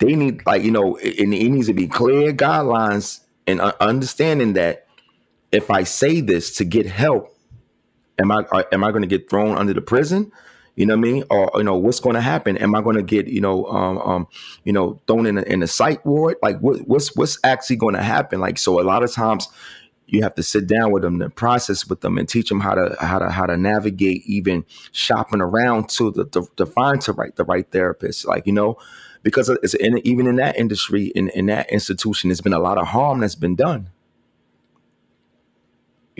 They 0.00 0.16
need, 0.16 0.44
like, 0.46 0.62
you 0.62 0.70
know, 0.70 0.96
it, 0.96 1.18
it 1.18 1.26
needs 1.26 1.66
to 1.66 1.74
be 1.74 1.86
clear 1.86 2.32
guidelines 2.32 3.20
and 3.46 3.60
understanding 3.60 4.54
that 4.54 4.86
if 5.52 5.70
I 5.70 5.84
say 5.84 6.20
this 6.20 6.56
to 6.56 6.64
get 6.64 6.86
help, 6.86 7.36
Am 8.20 8.30
I 8.30 8.44
are, 8.52 8.66
am 8.70 8.84
I 8.84 8.90
going 8.90 9.02
to 9.02 9.08
get 9.08 9.30
thrown 9.30 9.56
under 9.56 9.72
the 9.72 9.80
prison? 9.80 10.30
You 10.76 10.86
know 10.86 10.96
what 10.96 11.08
I 11.08 11.12
mean? 11.12 11.24
Or 11.30 11.50
you 11.56 11.64
know 11.64 11.76
what's 11.76 12.00
going 12.00 12.14
to 12.14 12.20
happen? 12.20 12.56
Am 12.58 12.74
I 12.74 12.82
going 12.82 12.96
to 12.96 13.02
get 13.02 13.26
you 13.26 13.40
know 13.40 13.64
um, 13.66 13.98
um 13.98 14.28
you 14.64 14.72
know 14.72 15.00
thrown 15.06 15.26
in 15.26 15.38
a, 15.38 15.42
in 15.42 15.62
a 15.62 15.66
psych 15.66 16.04
ward? 16.04 16.36
Like 16.42 16.58
what, 16.60 16.80
what's 16.86 17.16
what's 17.16 17.38
actually 17.44 17.76
going 17.76 17.94
to 17.94 18.02
happen? 18.02 18.40
Like 18.40 18.58
so, 18.58 18.80
a 18.80 18.82
lot 18.82 19.02
of 19.02 19.12
times 19.12 19.48
you 20.06 20.22
have 20.22 20.34
to 20.34 20.42
sit 20.42 20.66
down 20.66 20.90
with 20.90 21.02
them 21.02 21.22
and 21.22 21.34
process 21.34 21.86
with 21.88 22.00
them 22.00 22.18
and 22.18 22.28
teach 22.28 22.48
them 22.48 22.60
how 22.60 22.74
to 22.74 22.96
how 23.00 23.18
to 23.18 23.30
how 23.30 23.46
to 23.46 23.56
navigate 23.56 24.22
even 24.26 24.64
shopping 24.92 25.40
around 25.40 25.88
to 25.90 26.10
the 26.10 26.26
to, 26.26 26.46
to 26.56 26.66
find 26.66 27.00
to 27.02 27.12
right 27.12 27.34
the 27.36 27.44
right 27.44 27.70
therapist. 27.70 28.26
Like 28.26 28.46
you 28.46 28.52
know 28.52 28.76
because 29.22 29.48
it's 29.48 29.74
in, 29.74 29.98
even 30.06 30.26
in 30.26 30.36
that 30.36 30.58
industry 30.58 31.06
in, 31.14 31.28
in 31.30 31.46
that 31.46 31.70
institution 31.70 32.28
there's 32.28 32.40
been 32.40 32.52
a 32.52 32.58
lot 32.58 32.78
of 32.78 32.86
harm 32.86 33.20
that's 33.20 33.34
been 33.34 33.56
done 33.56 33.90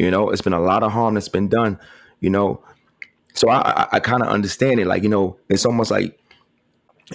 you 0.00 0.10
know, 0.10 0.30
it's 0.30 0.40
been 0.40 0.54
a 0.54 0.60
lot 0.60 0.82
of 0.82 0.92
harm 0.92 1.12
that's 1.12 1.28
been 1.28 1.48
done. 1.48 1.78
You 2.20 2.30
know, 2.30 2.64
so 3.34 3.50
I 3.50 3.60
I, 3.60 3.88
I 3.92 4.00
kind 4.00 4.22
of 4.22 4.28
understand 4.28 4.80
it. 4.80 4.86
Like 4.86 5.02
you 5.02 5.10
know, 5.10 5.38
it's 5.50 5.66
almost 5.66 5.90
like 5.90 6.18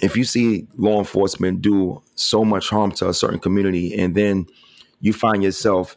if 0.02 0.16
you 0.16 0.22
see 0.22 0.68
law 0.76 1.00
enforcement 1.00 1.62
do 1.62 2.00
so 2.14 2.44
much 2.44 2.68
harm 2.68 2.92
to 2.92 3.08
a 3.08 3.14
certain 3.14 3.40
community, 3.40 3.98
and 3.98 4.14
then 4.14 4.46
you 5.00 5.12
find 5.12 5.42
yourself 5.42 5.96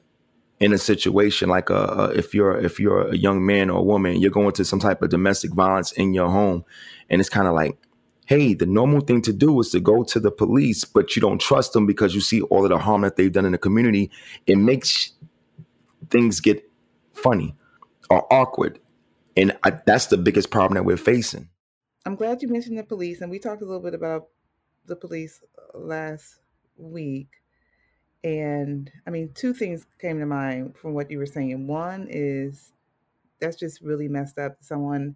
in 0.60 0.74
a 0.74 0.80
situation 0.80 1.48
like 1.48 1.70
a, 1.70 1.76
a, 1.76 2.10
if 2.12 2.34
you're 2.34 2.58
if 2.58 2.80
you're 2.80 3.10
a 3.10 3.16
young 3.16 3.46
man 3.46 3.70
or 3.70 3.80
a 3.80 3.84
woman, 3.84 4.20
you're 4.20 4.32
going 4.32 4.52
to 4.54 4.66
some 4.66 4.80
type 4.80 5.04
of 5.04 5.10
domestic 5.10 5.52
violence 5.54 5.92
in 5.92 6.16
your 6.16 6.30
home, 6.30 6.66
and 7.08 7.22
it's 7.22 7.30
kind 7.30 7.48
of 7.48 7.54
like, 7.54 7.78
hey, 8.30 8.54
the 8.54 8.68
normal 8.68 9.02
thing 9.02 9.24
to 9.24 9.34
do 9.34 9.60
is 9.60 9.72
to 9.72 9.80
go 9.80 10.04
to 10.04 10.20
the 10.20 10.30
police, 10.30 10.86
but 10.86 11.16
you 11.16 11.20
don't 11.20 11.42
trust 11.42 11.74
them 11.74 11.88
because 11.88 12.14
you 12.14 12.22
see 12.22 12.42
all 12.42 12.64
of 12.64 12.70
the 12.70 12.78
harm 12.78 13.02
that 13.02 13.16
they've 13.16 13.32
done 13.32 13.44
in 13.44 13.54
the 13.54 13.58
community. 13.58 14.12
It 14.46 14.58
makes 14.58 15.14
things 16.12 16.40
get 16.40 16.64
funny 17.12 17.56
or 18.08 18.32
awkward. 18.32 18.78
And 19.36 19.58
I, 19.64 19.72
that's 19.84 20.06
the 20.06 20.18
biggest 20.18 20.52
problem 20.52 20.76
that 20.76 20.84
we're 20.84 20.96
facing. 20.96 21.50
I'm 22.06 22.16
glad 22.16 22.44
you 22.44 22.50
mentioned 22.50 22.78
the 22.78 22.84
police, 22.84 23.22
and 23.22 23.32
we 23.32 23.40
talked 23.40 23.64
a 23.64 23.66
little 23.66 23.82
bit 23.82 23.96
about 23.96 24.28
the 24.86 24.96
police 24.96 25.42
last 25.74 26.36
week. 26.78 27.30
And 28.24 28.92
I 29.08 29.10
mean, 29.10 29.32
two 29.34 29.56
things 29.56 29.88
came 30.00 30.20
to 30.20 30.28
mind 30.28 30.78
from 30.78 30.94
what 30.94 31.10
you 31.10 31.18
were 31.18 31.26
saying. 31.26 31.66
One 31.66 32.06
is 32.08 32.74
that's 33.42 33.58
just 33.58 33.82
really 33.82 34.08
messed 34.08 34.38
up. 34.38 34.58
Someone 34.62 35.16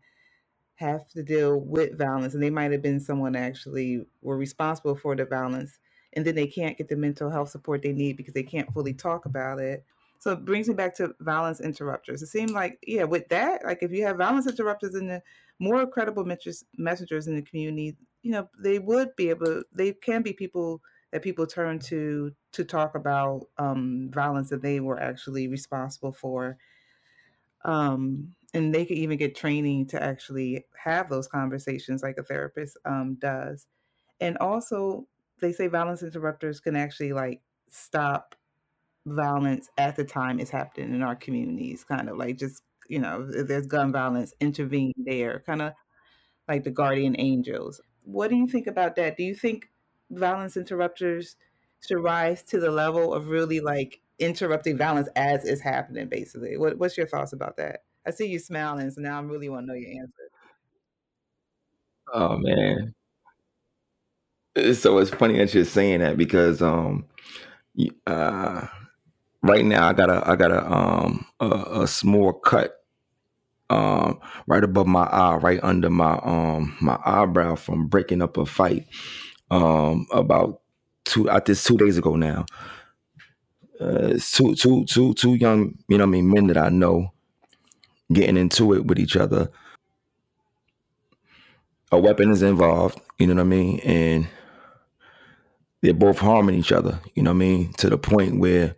have 0.76 1.08
to 1.10 1.24
deal 1.24 1.60
with 1.60 1.98
violence, 1.98 2.34
and 2.34 2.44
they 2.44 2.50
might 2.50 2.72
have 2.72 2.82
been 2.82 3.00
someone 3.00 3.36
actually 3.36 4.06
were 4.22 4.38
responsible 4.38 4.96
for 4.96 5.16
the 5.16 5.26
violence, 5.26 5.80
and 6.14 6.26
then 6.26 6.36
they 6.36 6.48
can't 6.48 6.78
get 6.78 6.90
the 6.90 6.96
mental 6.96 7.30
health 7.30 7.50
support 7.50 7.82
they 7.82 7.94
need 7.94 8.18
because 8.18 8.34
they 8.34 8.44
can't 8.44 8.72
fully 8.74 8.94
talk 8.94 9.26
about 9.26 9.60
it. 9.60 9.84
So 10.20 10.32
it 10.32 10.46
brings 10.46 10.70
me 10.70 10.74
back 10.74 10.96
to 10.96 11.14
violence 11.20 11.60
interrupters. 11.60 12.22
It 12.22 12.28
seemed 12.28 12.52
like, 12.52 12.80
yeah, 12.88 13.04
with 13.04 13.28
that, 13.30 13.66
like 13.66 13.84
if 13.84 13.92
you 13.92 14.06
have 14.06 14.18
violence 14.18 14.48
interrupters 14.48 14.96
in 14.96 15.08
the 15.08 15.22
more 15.60 15.86
credible 15.86 16.26
messengers 16.78 17.28
in 17.28 17.36
the 17.36 17.42
community, 17.42 17.98
you 18.22 18.32
know, 18.32 18.50
they 18.58 18.80
would 18.80 19.16
be 19.18 19.30
able, 19.30 19.64
they 19.74 19.92
can 19.92 20.22
be 20.22 20.32
people 20.32 20.82
that 21.12 21.22
people 21.22 21.46
turn 21.46 21.78
to 21.78 22.34
to 22.54 22.64
talk 22.64 22.96
about 22.96 23.48
um, 23.60 24.10
violence 24.12 24.50
that 24.50 24.62
they 24.62 24.80
were 24.80 25.00
actually 25.00 25.48
responsible 25.48 26.12
for. 26.12 26.58
Um, 27.66 28.34
and 28.54 28.74
they 28.74 28.86
could 28.86 28.98
even 28.98 29.18
get 29.18 29.36
training 29.36 29.88
to 29.88 30.02
actually 30.02 30.66
have 30.84 31.10
those 31.10 31.28
conversations 31.28 32.04
like 32.04 32.18
a 32.18 32.24
therapist 32.24 32.78
um, 32.86 33.16
does. 33.20 33.68
And 34.22 34.38
also, 34.38 35.08
they 35.40 35.52
say 35.52 35.68
violence 35.68 36.04
interrupters 36.04 36.60
can 36.60 36.76
actually 36.76 37.14
like 37.14 37.42
stop 37.70 38.36
violence 39.06 39.70
at 39.78 39.96
the 39.96 40.06
time 40.06 40.40
it's 40.40 40.52
happening 40.52 40.94
in 40.94 41.04
our 41.04 41.16
communities, 41.16 41.84
kind 41.84 42.10
of 42.10 42.18
like 42.18 42.38
just, 42.38 42.64
you 42.90 43.00
know, 43.00 43.30
if 43.34 43.48
there's 43.48 43.68
gun 43.68 43.92
violence, 43.92 44.34
intervene 44.40 44.94
there, 44.98 45.44
kind 45.46 45.62
of 45.62 45.74
like 46.48 46.64
the 46.64 46.72
guardian 46.72 47.16
angels. 47.20 47.82
What 48.04 48.30
do 48.30 48.36
you 48.36 48.48
think 48.48 48.68
about 48.68 48.96
that? 48.98 49.18
Do 49.18 49.24
you 49.24 49.36
think 49.36 49.70
violence 50.12 50.58
interrupters 50.58 51.36
should 51.86 52.02
rise 52.02 52.44
to 52.44 52.60
the 52.60 52.72
level 52.72 53.14
of 53.14 53.30
really 53.30 53.60
like 53.60 54.02
interrupting 54.20 54.78
violence 54.78 55.10
as 55.16 55.46
it's 55.46 55.62
happening, 55.62 56.08
basically? 56.08 56.58
What, 56.58 56.78
what's 56.78 56.98
your 56.98 57.08
thoughts 57.08 57.34
about 57.34 57.58
that? 57.58 57.84
I 58.06 58.12
see 58.12 58.28
you 58.28 58.40
smiling, 58.40 58.90
so 58.92 59.02
now 59.02 59.20
I 59.20 59.24
really 59.24 59.50
want 59.50 59.64
to 59.64 59.68
know 59.68 59.74
your 59.80 59.90
answer. 60.02 60.30
Oh 62.14 62.38
man. 62.38 62.94
So 64.74 65.00
it's 65.00 65.10
funny 65.10 65.38
that 65.40 65.54
you're 65.54 65.66
saying 65.66 66.02
that 66.02 66.18
because 66.18 66.62
um 66.62 67.06
uh 68.08 68.68
right 69.44 69.66
now 69.66 69.88
I 69.90 69.94
got 69.94 70.10
a 70.10 70.24
I 70.30 70.36
got 70.36 70.52
a 70.52 70.66
um 70.72 71.26
a, 71.40 71.82
a 71.84 71.88
small 71.88 72.34
cut 72.34 72.84
um 73.70 74.20
right 74.48 74.64
above 74.64 74.88
my 74.88 75.04
eye, 75.06 75.36
right 75.38 75.60
under 75.64 75.90
my 75.90 76.20
um 76.24 76.76
my 76.82 77.00
eyebrow 77.06 77.56
from 77.56 77.88
breaking 77.88 78.22
up 78.22 78.38
a 78.38 78.46
fight 78.46 78.88
um 79.52 80.08
about 80.14 80.62
two 81.06 81.30
I 81.30 81.40
this 81.40 81.64
two 81.64 81.78
days 81.78 81.98
ago 81.98 82.16
now. 82.16 82.46
Uh, 83.80 84.18
two 84.20 84.56
two 84.56 84.86
two 84.86 85.14
two 85.16 85.36
young 85.36 85.78
you 85.88 85.98
know 85.98 86.04
I 86.04 86.08
mean 86.08 86.30
men 86.30 86.48
that 86.48 86.58
I 86.58 86.70
know 86.70 87.13
getting 88.12 88.38
into 88.38 88.74
it 88.74 88.86
with 88.86 89.00
each 89.00 89.16
other. 89.16 89.50
A 91.92 92.00
weapon 92.00 92.32
is 92.32 92.42
involved, 92.42 93.00
you 93.20 93.28
know 93.28 93.36
what 93.36 93.42
I 93.42 93.44
mean, 93.44 93.80
and 93.82 94.28
they're 95.82 95.94
both 95.94 96.18
harming 96.18 96.56
each 96.56 96.72
other, 96.72 97.00
you 97.14 97.22
know 97.22 97.32
what 97.32 97.36
I 97.36 97.40
mean, 97.40 97.74
to 97.74 97.90
the 97.90 97.98
point 97.98 98.40
where 98.40 98.76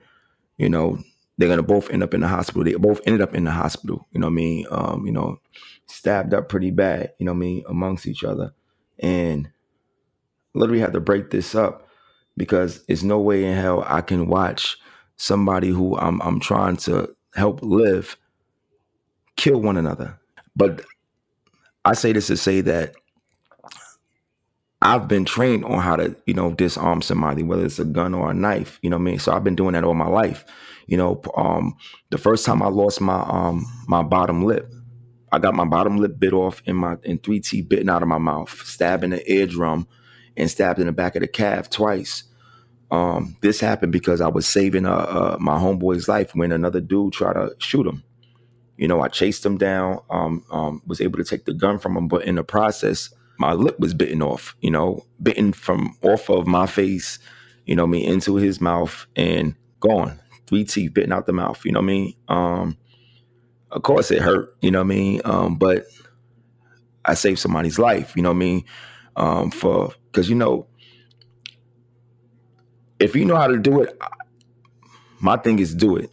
you 0.58 0.70
know, 0.70 1.00
they're 1.38 1.50
gonna 1.50 1.64
both 1.64 1.90
end 1.90 2.04
up 2.04 2.14
in 2.14 2.22
the 2.22 2.28
hospital. 2.28 2.64
They 2.64 2.76
both 2.76 3.02
ended 3.06 3.22
up 3.22 3.36
in 3.36 3.44
the 3.44 3.52
hospital, 3.52 4.08
you 4.12 4.20
know 4.20 4.28
what 4.28 4.32
I 4.32 4.36
mean? 4.36 4.66
Um, 4.72 5.06
you 5.06 5.12
know, 5.12 5.40
stabbed 5.88 6.34
up 6.34 6.50
pretty 6.50 6.72
bad, 6.72 7.12
you 7.20 7.26
know 7.26 7.34
what 7.34 7.38
I 7.38 7.40
mean, 7.40 7.64
amongst 7.68 8.08
each 8.08 8.24
other. 8.24 8.54
And 9.00 9.50
literally 10.54 10.80
had 10.80 10.94
to 10.94 11.02
break 11.02 11.32
this 11.32 11.54
up 11.54 11.88
because 12.38 12.84
it's 12.88 13.04
no 13.04 13.20
way 13.20 13.46
in 13.46 13.58
hell 13.58 13.84
I 13.86 14.02
can 14.02 14.28
watch 14.28 14.78
somebody 15.18 15.70
who 15.70 15.98
I'm 15.98 16.22
I'm 16.22 16.40
trying 16.40 16.78
to 16.78 17.14
help 17.34 17.62
live 17.62 18.18
kill 19.36 19.62
one 19.62 19.78
another. 19.78 20.20
But 20.56 20.82
I 21.84 21.94
say 21.94 22.14
this 22.14 22.28
to 22.28 22.38
say 22.38 22.62
that 22.62 22.96
I've 24.82 25.08
been 25.08 25.26
trained 25.26 25.66
on 25.66 25.80
how 25.80 25.96
to, 25.96 26.16
you 26.26 26.34
know, 26.34 26.54
disarm 26.54 27.02
somebody, 27.02 27.44
whether 27.44 27.66
it's 27.66 27.80
a 27.80 27.86
gun 27.86 28.14
or 28.14 28.32
a 28.32 28.34
knife. 28.34 28.80
You 28.82 28.90
know 28.90 28.98
what 28.98 29.02
I 29.02 29.06
mean? 29.06 29.20
So 29.20 29.34
I've 29.34 29.44
been 29.44 29.56
doing 29.56 29.74
that 29.74 29.84
all 29.84 29.96
my 29.96 30.08
life. 30.08 30.46
You 30.88 30.98
know, 30.98 31.22
um, 31.36 31.76
the 32.12 32.18
first 32.18 32.46
time 32.46 32.62
I 32.62 32.68
lost 32.68 33.02
my 33.02 33.22
um 33.22 33.66
my 33.88 34.04
bottom 34.04 34.44
lip, 34.44 34.72
I 35.32 35.40
got 35.40 35.56
my 35.56 35.66
bottom 35.66 35.98
lip 35.98 36.20
bit 36.20 36.34
off 36.34 36.62
in 36.66 36.76
my 36.76 36.98
in 37.04 37.18
three 37.18 37.40
teeth 37.40 37.68
bitten 37.68 37.90
out 37.90 38.04
of 38.04 38.08
my 38.08 38.20
mouth, 38.20 38.50
stabbed 38.66 39.04
in 39.04 39.10
the 39.10 39.32
eardrum, 39.32 39.88
and 40.38 40.50
stabbed 40.52 40.80
in 40.80 40.86
the 40.86 40.94
back 40.94 41.16
of 41.16 41.22
the 41.22 41.28
calf 41.28 41.70
twice. 41.70 42.24
Um, 42.92 43.36
this 43.42 43.60
happened 43.60 43.92
because 43.92 44.22
I 44.22 44.28
was 44.28 44.48
saving 44.48 44.86
uh, 44.86 44.94
uh, 44.94 45.38
my 45.40 45.58
homeboy's 45.58 46.08
life 46.08 46.36
when 46.36 46.52
another 46.52 46.80
dude 46.80 47.14
tried 47.14 47.34
to 47.34 47.56
shoot 47.58 47.88
him. 47.88 48.04
You 48.78 48.88
know, 48.88 49.02
I 49.02 49.08
chased 49.08 49.46
him 49.46 49.58
down, 49.58 50.00
um, 50.10 50.44
um, 50.52 50.82
was 50.86 51.00
able 51.00 51.18
to 51.18 51.24
take 51.24 51.46
the 51.46 51.54
gun 51.54 51.80
from 51.80 51.96
him, 51.96 52.08
but 52.08 52.26
in 52.26 52.36
the 52.36 52.44
process, 52.44 53.10
my 53.38 53.54
lip 53.54 53.80
was 53.80 53.94
bitten 53.94 54.22
off, 54.22 54.56
you 54.62 54.72
know, 54.72 55.06
bitten 55.22 55.54
from 55.54 55.98
off 56.02 56.30
of 56.30 56.48
my 56.48 56.66
face, 56.66 57.20
you 57.66 57.76
know 57.76 57.88
me, 57.88 58.06
into 58.06 58.36
his 58.36 58.62
mouth 58.62 59.06
and 59.16 59.56
gone. 59.80 60.20
Three 60.48 60.64
teeth 60.64 60.94
bitten 60.94 61.12
out 61.12 61.26
the 61.26 61.34
mouth, 61.34 61.64
you 61.66 61.72
know 61.72 61.80
what 61.80 61.86
I 61.86 61.88
mean? 61.88 62.14
Um, 62.28 62.78
of 63.72 63.82
course 63.82 64.12
it 64.12 64.22
hurt, 64.22 64.56
you 64.62 64.72
know 64.72 64.80
what 64.80 64.86
I 64.86 64.96
mean? 64.96 65.22
Um, 65.26 65.56
but 65.56 65.86
I 67.04 67.14
saved 67.14 67.40
somebody's 67.40 67.80
life, 67.80 68.16
you 68.16 68.22
know 68.22 68.30
what 68.30 68.36
I 68.36 68.40
mean? 68.40 68.66
Um, 69.16 69.52
for 69.52 69.94
because 70.12 70.30
you 70.30 70.36
know, 70.36 70.68
if 73.00 73.16
you 73.16 73.26
know 73.26 73.36
how 73.36 73.48
to 73.48 73.58
do 73.58 73.82
it, 73.82 74.00
my 75.20 75.38
thing 75.38 75.60
is 75.60 75.74
do 75.74 75.98
it. 75.98 76.10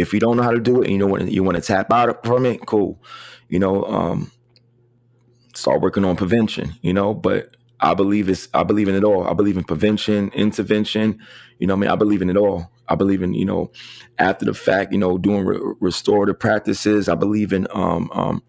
If 0.00 0.12
you 0.12 0.20
don't 0.20 0.36
know 0.36 0.42
how 0.42 0.52
to 0.52 0.60
do 0.60 0.82
it 0.82 0.86
and 0.86 0.92
you 0.92 0.98
know 0.98 1.06
what 1.06 1.30
you 1.30 1.42
want 1.42 1.56
to 1.56 1.62
tap 1.62 1.92
out 1.92 2.24
from 2.24 2.46
it, 2.46 2.66
cool. 2.66 3.02
You 3.48 3.58
know, 3.58 3.84
um, 3.84 4.30
start 5.54 5.80
working 5.80 6.04
on 6.04 6.16
prevention, 6.16 6.74
you 6.82 6.92
know, 6.92 7.14
but 7.14 7.56
I 7.80 7.94
believe 7.94 8.28
it's 8.28 8.48
I 8.54 8.62
believe 8.62 8.88
in 8.88 8.94
it 8.94 9.04
all. 9.04 9.26
I 9.26 9.32
believe 9.32 9.56
in 9.56 9.64
prevention, 9.64 10.30
intervention, 10.34 11.18
you 11.58 11.66
know 11.66 11.74
I 11.74 11.76
mean? 11.76 11.90
I 11.90 11.96
believe 11.96 12.22
in 12.22 12.30
it 12.30 12.36
all. 12.36 12.70
I 12.88 12.94
believe 12.94 13.22
in, 13.22 13.34
you 13.34 13.44
know, 13.44 13.70
after 14.18 14.44
the 14.44 14.54
fact, 14.54 14.92
you 14.92 14.98
know, 14.98 15.16
doing 15.16 15.44
re- 15.44 15.74
restorative 15.80 16.38
practices. 16.38 17.08
I 17.08 17.14
believe 17.14 17.52
in 17.52 17.66
um, 17.72 18.10
um, 18.12 18.42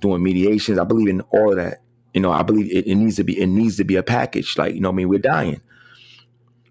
doing 0.00 0.22
mediations. 0.22 0.78
I 0.78 0.84
believe 0.84 1.08
in 1.08 1.20
all 1.32 1.50
of 1.50 1.56
that. 1.56 1.82
You 2.14 2.20
know, 2.20 2.30
I 2.30 2.42
believe 2.42 2.70
it, 2.70 2.86
it 2.86 2.94
needs 2.94 3.16
to 3.16 3.24
be 3.24 3.40
it 3.40 3.46
needs 3.46 3.76
to 3.76 3.84
be 3.84 3.96
a 3.96 4.02
package. 4.02 4.56
Like, 4.56 4.74
you 4.74 4.80
know 4.80 4.88
I 4.88 4.92
mean? 4.92 5.08
We're 5.08 5.18
dying. 5.18 5.60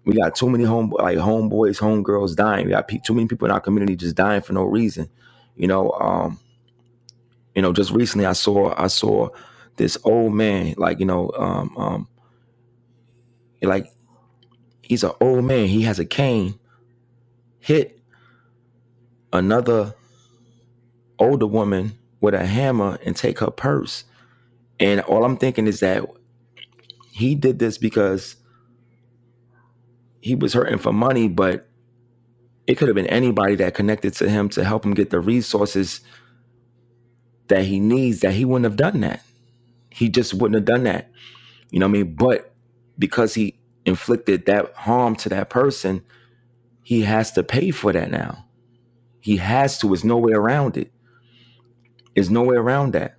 We 0.04 0.14
got 0.14 0.34
too 0.36 0.50
many 0.50 0.64
home 0.64 0.90
like 0.90 1.18
homeboys, 1.18 1.80
homegirls 1.80 2.36
dying. 2.36 2.66
We 2.66 2.72
got 2.72 2.88
pe- 2.88 3.00
too 3.04 3.14
many 3.14 3.28
people 3.28 3.46
in 3.46 3.52
our 3.52 3.60
community 3.60 3.96
just 3.96 4.16
dying 4.16 4.42
for 4.42 4.52
no 4.52 4.64
reason. 4.64 5.08
You 5.56 5.68
know, 5.68 5.92
um, 5.92 6.40
you 7.54 7.62
know, 7.62 7.72
just 7.72 7.92
recently 7.92 8.26
I 8.26 8.34
saw 8.34 8.74
I 8.76 8.88
saw 8.88 9.30
this 9.76 9.98
old 10.04 10.34
man, 10.34 10.74
like 10.78 11.00
you 11.00 11.06
know, 11.06 11.30
um, 11.36 11.76
um, 11.76 12.08
like 13.62 13.86
he's 14.82 15.04
an 15.04 15.12
old 15.20 15.44
man. 15.44 15.68
He 15.68 15.82
has 15.82 15.98
a 15.98 16.06
cane. 16.06 16.58
Hit 17.60 18.00
another 19.32 19.94
older 21.18 21.46
woman 21.46 21.98
with 22.20 22.34
a 22.34 22.46
hammer 22.46 22.98
and 23.04 23.16
take 23.16 23.40
her 23.40 23.50
purse. 23.50 24.04
And 24.80 25.00
all 25.02 25.24
I'm 25.24 25.36
thinking 25.38 25.66
is 25.68 25.80
that 25.80 26.04
he 27.12 27.34
did 27.34 27.58
this 27.58 27.78
because 27.78 28.36
he 30.22 30.34
was 30.34 30.54
hurting 30.54 30.78
for 30.78 30.94
money, 30.94 31.28
but 31.28 31.68
it 32.66 32.76
could 32.76 32.88
have 32.88 32.94
been 32.94 33.06
anybody 33.08 33.56
that 33.56 33.74
connected 33.74 34.14
to 34.14 34.30
him 34.30 34.48
to 34.50 34.64
help 34.64 34.86
him 34.86 34.94
get 34.94 35.10
the 35.10 35.20
resources 35.20 36.00
that 37.48 37.64
he 37.64 37.78
needs 37.78 38.20
that 38.20 38.32
he 38.32 38.46
wouldn't 38.46 38.64
have 38.64 38.76
done 38.76 39.00
that 39.00 39.22
he 39.92 40.08
just 40.08 40.34
wouldn't 40.34 40.54
have 40.54 40.64
done 40.64 40.84
that. 40.84 41.10
You 41.70 41.78
know 41.78 41.86
what 41.86 41.98
I 41.98 42.02
mean? 42.02 42.14
But 42.14 42.52
because 42.98 43.34
he 43.34 43.58
inflicted 43.84 44.46
that 44.46 44.72
harm 44.74 45.16
to 45.16 45.28
that 45.28 45.50
person, 45.50 46.02
he 46.82 47.02
has 47.02 47.32
to 47.32 47.42
pay 47.42 47.70
for 47.70 47.92
that 47.92 48.10
now. 48.10 48.46
He 49.20 49.36
has 49.36 49.78
to. 49.78 49.88
There's 49.88 50.04
no 50.04 50.16
way 50.16 50.32
around 50.32 50.76
it. 50.76 50.92
There's 52.14 52.30
no 52.30 52.42
way 52.42 52.56
around 52.56 52.92
that. 52.94 53.16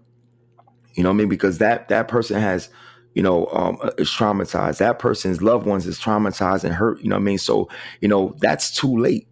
You 0.94 1.04
know 1.04 1.10
what 1.10 1.16
I 1.16 1.18
mean? 1.20 1.30
Because 1.30 1.60
that 1.60 1.88
that 1.90 2.08
person 2.08 2.40
has, 2.40 2.70
you 3.14 3.24
know, 3.24 3.48
um, 3.48 3.78
uh, 3.82 3.92
is 3.98 4.10
traumatized. 4.10 4.80
That 4.80 5.00
person's 5.00 5.42
loved 5.42 5.66
ones 5.66 5.86
is 5.86 6.00
traumatized 6.00 6.64
and 6.64 6.74
hurt. 6.74 7.02
You 7.02 7.10
know 7.10 7.16
what 7.16 7.22
I 7.22 7.26
mean? 7.26 7.38
So 7.38 7.70
you 8.02 8.08
know 8.08 8.36
that's 8.40 8.72
too 8.72 8.98
late. 8.98 9.28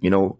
You 0.00 0.10
know, 0.10 0.38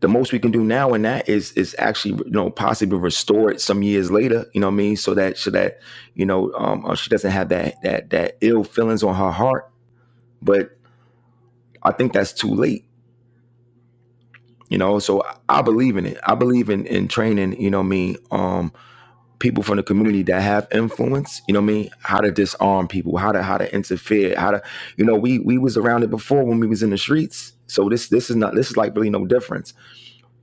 the 0.00 0.08
most 0.08 0.32
we 0.32 0.38
can 0.38 0.50
do 0.50 0.62
now 0.62 0.94
in 0.94 1.02
that 1.02 1.28
is 1.28 1.52
is 1.52 1.74
actually 1.78 2.14
you 2.26 2.30
know 2.30 2.50
possibly 2.50 2.98
restore 2.98 3.50
it 3.50 3.60
some 3.60 3.82
years 3.82 4.10
later 4.10 4.46
you 4.52 4.60
know 4.60 4.68
what 4.68 4.74
i 4.74 4.76
mean 4.76 4.96
so 4.96 5.14
that 5.14 5.38
so 5.38 5.50
that 5.50 5.80
you 6.14 6.26
know 6.26 6.52
um, 6.54 6.84
uh, 6.84 6.94
she 6.94 7.10
doesn't 7.10 7.30
have 7.30 7.48
that 7.48 7.80
that 7.82 8.10
that 8.10 8.36
ill 8.40 8.62
feelings 8.62 9.02
on 9.02 9.14
her 9.14 9.30
heart 9.30 9.70
but 10.42 10.76
i 11.82 11.90
think 11.90 12.12
that's 12.12 12.32
too 12.32 12.52
late 12.54 12.84
you 14.68 14.78
know 14.78 14.98
so 14.98 15.22
i, 15.48 15.62
believe 15.62 15.96
in 15.96 16.06
it 16.06 16.18
i 16.24 16.34
believe 16.34 16.68
in 16.68 16.86
in 16.86 17.08
training 17.08 17.58
you 17.60 17.70
know 17.70 17.78
what 17.78 17.86
i 17.86 17.88
mean 17.88 18.16
um 18.30 18.72
people 19.38 19.62
from 19.62 19.76
the 19.76 19.82
community 19.82 20.22
that 20.22 20.40
have 20.40 20.66
influence 20.72 21.42
you 21.46 21.52
know 21.52 21.60
what 21.60 21.70
i 21.70 21.74
mean 21.74 21.90
how 22.00 22.20
to 22.20 22.30
disarm 22.30 22.88
people 22.88 23.16
how 23.18 23.32
to 23.32 23.42
how 23.42 23.58
to 23.58 23.72
interfere 23.74 24.34
how 24.38 24.50
to 24.50 24.62
you 24.96 25.04
know 25.04 25.14
we 25.14 25.38
we 25.40 25.58
was 25.58 25.76
around 25.76 26.02
it 26.02 26.10
before 26.10 26.44
when 26.44 26.58
we 26.58 26.66
was 26.66 26.82
in 26.82 26.90
the 26.90 26.98
streets 26.98 27.52
so 27.66 27.88
this 27.88 28.08
this 28.08 28.30
is 28.30 28.36
not 28.36 28.54
this 28.54 28.70
is 28.70 28.76
like 28.76 28.94
really 28.94 29.10
no 29.10 29.26
difference. 29.26 29.74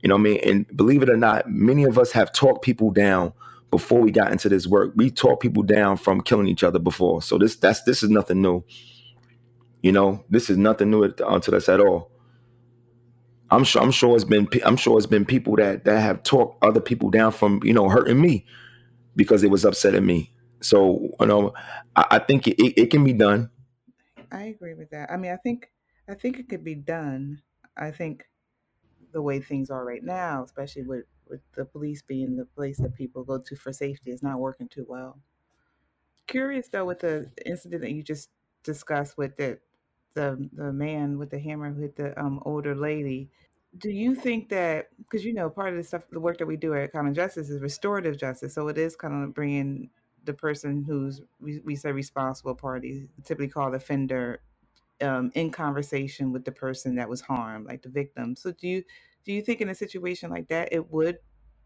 You 0.02 0.08
know 0.08 0.16
what 0.16 0.20
I 0.20 0.24
mean? 0.24 0.40
And 0.44 0.76
believe 0.76 1.02
it 1.02 1.08
or 1.08 1.16
not, 1.16 1.50
many 1.50 1.84
of 1.84 1.98
us 1.98 2.12
have 2.12 2.32
talked 2.32 2.62
people 2.62 2.90
down 2.90 3.32
before 3.70 4.00
we 4.00 4.10
got 4.10 4.30
into 4.30 4.48
this 4.48 4.66
work. 4.66 4.92
We 4.94 5.10
talked 5.10 5.42
people 5.42 5.62
down 5.62 5.96
from 5.96 6.20
killing 6.20 6.46
each 6.46 6.62
other 6.62 6.78
before. 6.78 7.22
So 7.22 7.38
this 7.38 7.56
that's 7.56 7.82
this 7.82 8.02
is 8.02 8.10
nothing 8.10 8.42
new. 8.42 8.62
You 9.82 9.92
know, 9.92 10.24
this 10.30 10.50
is 10.50 10.56
nothing 10.56 10.90
new 10.90 11.10
to 11.10 11.26
us 11.26 11.68
at 11.68 11.80
all. 11.80 12.10
I'm 13.50 13.64
sure 13.64 13.82
I'm 13.82 13.90
sure 13.90 14.14
it's 14.14 14.24
been 14.24 14.48
I'm 14.64 14.76
sure 14.76 14.98
it's 14.98 15.06
been 15.06 15.24
people 15.24 15.56
that 15.56 15.84
that 15.84 16.00
have 16.00 16.22
talked 16.22 16.62
other 16.62 16.80
people 16.80 17.10
down 17.10 17.32
from 17.32 17.60
you 17.62 17.72
know 17.72 17.88
hurting 17.88 18.20
me 18.20 18.44
because 19.16 19.42
it 19.42 19.50
was 19.50 19.64
upsetting 19.64 20.06
me. 20.06 20.32
So 20.60 21.10
you 21.20 21.26
know, 21.26 21.52
I, 21.94 22.06
I 22.12 22.18
think 22.18 22.46
it, 22.48 22.80
it, 22.80 22.90
can 22.90 23.04
be 23.04 23.12
done. 23.12 23.50
I 24.32 24.44
agree 24.44 24.74
with 24.74 24.90
that. 24.90 25.10
I 25.10 25.16
mean, 25.16 25.32
I 25.32 25.36
think 25.36 25.70
I 26.08 26.14
think 26.14 26.38
it 26.38 26.48
could 26.48 26.64
be 26.64 26.74
done. 26.74 27.42
I 27.76 27.90
think 27.90 28.24
the 29.12 29.22
way 29.22 29.40
things 29.40 29.70
are 29.70 29.84
right 29.84 30.02
now, 30.02 30.44
especially 30.44 30.82
with 30.82 31.04
with 31.28 31.40
the 31.54 31.64
police 31.64 32.02
being 32.02 32.36
the 32.36 32.44
place 32.44 32.78
that 32.78 32.94
people 32.94 33.24
go 33.24 33.38
to 33.38 33.56
for 33.56 33.72
safety, 33.72 34.10
is 34.10 34.22
not 34.22 34.40
working 34.40 34.68
too 34.68 34.86
well. 34.88 35.18
Curious 36.26 36.68
though, 36.68 36.86
with 36.86 37.00
the 37.00 37.30
incident 37.44 37.82
that 37.82 37.92
you 37.92 38.02
just 38.02 38.30
discussed 38.62 39.18
with 39.18 39.36
the 39.36 39.58
the 40.14 40.48
the 40.52 40.72
man 40.72 41.18
with 41.18 41.30
the 41.30 41.38
hammer 41.38 41.72
who 41.72 41.82
hit 41.82 41.96
the 41.96 42.18
um, 42.20 42.40
older 42.44 42.74
lady. 42.74 43.30
Do 43.78 43.90
you 43.90 44.14
think 44.14 44.50
that 44.50 44.88
because 44.98 45.24
you 45.24 45.34
know 45.34 45.50
part 45.50 45.70
of 45.70 45.76
the 45.76 45.82
stuff, 45.82 46.02
the 46.10 46.20
work 46.20 46.38
that 46.38 46.46
we 46.46 46.56
do 46.56 46.74
at 46.74 46.92
Common 46.92 47.14
Justice 47.14 47.50
is 47.50 47.60
restorative 47.60 48.16
justice, 48.18 48.54
so 48.54 48.68
it 48.68 48.78
is 48.78 48.94
kind 48.94 49.24
of 49.24 49.34
bringing 49.34 49.90
the 50.24 50.32
person 50.32 50.84
who's 50.86 51.20
we, 51.40 51.76
say 51.76 51.92
responsible 51.92 52.54
party, 52.54 53.08
typically 53.24 53.48
called 53.48 53.74
offender, 53.74 54.40
um, 55.02 55.30
in 55.34 55.50
conversation 55.50 56.32
with 56.32 56.44
the 56.44 56.52
person 56.52 56.94
that 56.96 57.08
was 57.08 57.20
harmed, 57.20 57.66
like 57.66 57.82
the 57.82 57.88
victim. 57.88 58.36
So 58.36 58.52
do 58.52 58.68
you 58.68 58.84
do 59.24 59.32
you 59.32 59.42
think 59.42 59.60
in 59.60 59.68
a 59.68 59.74
situation 59.74 60.30
like 60.30 60.48
that 60.48 60.72
it 60.72 60.90
would 60.92 61.18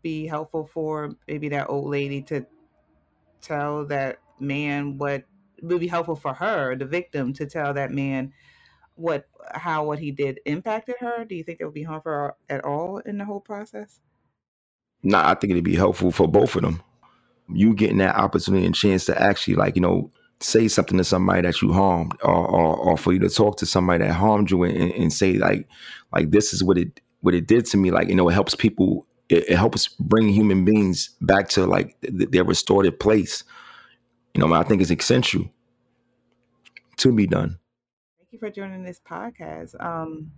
be 0.03 0.27
helpful 0.27 0.65
for 0.65 1.13
maybe 1.27 1.49
that 1.51 1.69
old 1.69 1.91
lady 1.91 2.23
to 2.23 2.47
tell 3.41 3.85
that 3.87 4.19
man 4.41 4.97
what 4.99 5.25
would 5.63 5.81
be 5.81 5.89
helpful 5.89 6.17
for 6.17 6.35
her, 6.35 6.77
the 6.77 6.87
victim, 6.87 7.33
to 7.35 7.47
tell 7.47 7.75
that 7.75 7.91
man 7.91 8.33
what 8.99 9.29
how 9.53 9.85
what 9.85 9.99
he 9.99 10.11
did 10.11 10.41
impacted 10.45 10.97
her? 11.01 11.25
Do 11.25 11.35
you 11.35 11.45
think 11.45 11.61
it 11.61 11.65
would 11.65 11.75
be 11.75 11.85
harmful 11.85 12.13
her 12.13 12.35
at 12.49 12.65
all 12.65 12.99
in 12.99 13.19
the 13.19 13.25
whole 13.25 13.41
process? 13.41 14.01
Nah, 15.03 15.31
I 15.31 15.35
think 15.35 15.53
it'd 15.53 15.65
be 15.65 15.77
helpful 15.77 16.11
for 16.11 16.27
both 16.27 16.57
of 16.57 16.63
them. 16.63 16.83
You 17.49 17.75
getting 17.75 17.99
that 17.99 18.17
opportunity 18.17 18.67
and 18.67 18.75
chance 18.75 19.05
to 19.07 19.21
actually 19.21 19.55
like 19.55 19.77
you 19.77 19.83
know 19.83 20.11
say 20.41 20.69
something 20.69 20.99
to 20.99 21.05
somebody 21.05 21.43
that 21.43 21.61
you 21.63 21.73
harmed, 21.73 22.13
or, 22.23 22.47
or, 22.47 22.77
or 22.77 22.97
for 22.97 23.13
you 23.13 23.19
to 23.21 23.29
talk 23.29 23.57
to 23.59 23.67
somebody 23.67 24.05
that 24.05 24.13
harmed 24.13 24.51
you 24.51 24.63
and, 24.65 24.93
and, 24.93 25.13
say 25.13 25.35
like 25.35 25.67
like 26.13 26.31
this 26.31 26.53
is 26.53 26.63
what 26.63 26.79
it 26.79 27.01
what 27.21 27.35
it 27.35 27.47
did 27.47 27.67
to 27.67 27.77
me. 27.77 27.91
Like 27.91 28.09
you 28.09 28.15
know, 28.15 28.29
it 28.29 28.35
helps 28.35 28.55
people. 28.55 29.07
It, 29.29 29.51
it 29.51 29.57
helps 29.57 29.89
bring 29.89 30.29
human 30.29 30.65
beings 30.65 31.11
back 31.21 31.49
to 31.51 31.67
like 31.67 32.01
th- 32.01 32.31
their 32.31 32.45
restorative 32.45 32.99
place. 32.99 33.45
You 34.35 34.41
know, 34.41 34.53
I 34.55 34.63
think 34.63 34.81
it's 34.81 34.91
essential 34.91 35.45
to 36.99 37.13
be 37.13 37.27
done. 37.27 37.59
You 38.39 38.49
for 38.49 38.55
joining 38.55 38.85
this 38.85 39.01
podcast. 39.01 39.75
Um, 39.85 40.31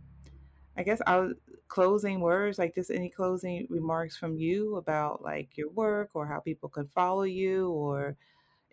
I 0.76 0.82
guess 0.82 1.02
I'll 1.06 1.32
closing 1.68 2.20
words, 2.20 2.58
like 2.58 2.74
just 2.74 2.90
any 2.90 3.10
closing 3.10 3.66
remarks 3.68 4.16
from 4.16 4.38
you 4.38 4.76
about 4.76 5.22
like 5.22 5.56
your 5.56 5.68
work 5.70 6.10
or 6.14 6.26
how 6.26 6.40
people 6.40 6.70
can 6.70 6.86
follow 6.88 7.24
you 7.24 7.68
or 7.68 8.16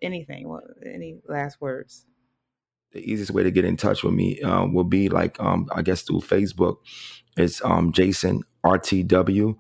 anything. 0.02 0.48
What, 0.48 0.64
any 0.86 1.20
last 1.28 1.60
words? 1.60 2.06
The 2.94 3.00
easiest 3.00 3.32
way 3.32 3.44
to 3.44 3.52
get 3.52 3.66
in 3.66 3.76
touch 3.76 4.02
with 4.04 4.14
me 4.14 4.40
uh, 4.42 4.66
will 4.66 4.86
be 4.86 5.10
like 5.10 5.38
um, 5.42 5.68
I 5.74 5.82
guess 5.82 6.04
through 6.04 6.22
Facebook. 6.22 6.78
It's 7.36 7.62
um, 7.66 7.92
Jason 7.92 8.44
RTW 8.66 9.58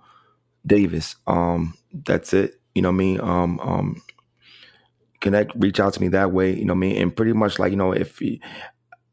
Davis. 0.65 1.17
Um, 1.25 1.73
that's 1.91 2.33
it. 2.33 2.61
You 2.73 2.83
know 2.83 2.93
mean? 2.93 3.19
Um, 3.19 3.59
um, 3.59 4.01
connect, 5.19 5.51
reach 5.55 5.79
out 5.79 5.93
to 5.95 6.01
me 6.01 6.07
that 6.09 6.31
way. 6.31 6.55
You 6.55 6.65
know 6.65 6.75
mean? 6.75 7.01
And 7.01 7.13
pretty 7.13 7.33
much 7.33 7.59
like 7.59 7.71
you 7.71 7.77
know 7.77 7.91
if 7.91 8.21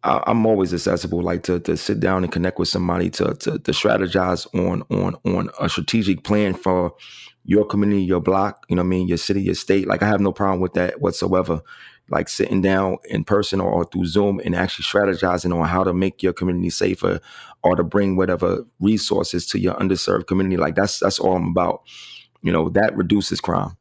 I'm 0.04 0.46
always 0.46 0.74
accessible, 0.74 1.22
like 1.22 1.42
to 1.44 1.60
to 1.60 1.76
sit 1.76 2.00
down 2.00 2.24
and 2.24 2.32
connect 2.32 2.58
with 2.58 2.68
somebody 2.68 3.10
to 3.10 3.34
to, 3.34 3.58
to 3.58 3.72
strategize 3.72 4.46
on 4.54 4.82
on 4.90 5.16
on 5.24 5.50
a 5.60 5.68
strategic 5.68 6.24
plan 6.24 6.54
for 6.54 6.94
your 7.44 7.66
community, 7.66 8.02
your 8.02 8.20
block, 8.20 8.64
you 8.68 8.76
know 8.76 8.82
what 8.82 8.86
I 8.86 8.90
mean, 8.90 9.08
your 9.08 9.18
city, 9.18 9.42
your 9.42 9.54
state. 9.54 9.86
Like 9.86 10.02
I 10.02 10.08
have 10.08 10.20
no 10.20 10.32
problem 10.32 10.60
with 10.60 10.74
that 10.74 11.00
whatsoever. 11.00 11.62
Like 12.10 12.28
sitting 12.28 12.60
down 12.62 12.98
in 13.06 13.24
person 13.24 13.60
or, 13.60 13.70
or 13.70 13.84
through 13.84 14.06
Zoom 14.06 14.40
and 14.44 14.54
actually 14.54 14.84
strategizing 14.84 15.58
on 15.58 15.66
how 15.68 15.84
to 15.84 15.94
make 15.94 16.22
your 16.22 16.34
community 16.34 16.70
safer 16.70 17.20
or 17.62 17.76
to 17.76 17.84
bring 17.84 18.16
whatever 18.16 18.66
resources 18.80 19.46
to 19.48 19.58
your 19.58 19.74
underserved 19.74 20.26
community. 20.26 20.56
Like 20.58 20.74
that's 20.74 21.00
that's 21.00 21.18
all 21.18 21.36
I'm 21.36 21.48
about. 21.48 21.82
You 22.42 22.52
know, 22.52 22.68
that 22.70 22.96
reduces 22.96 23.40
crime. 23.40 23.76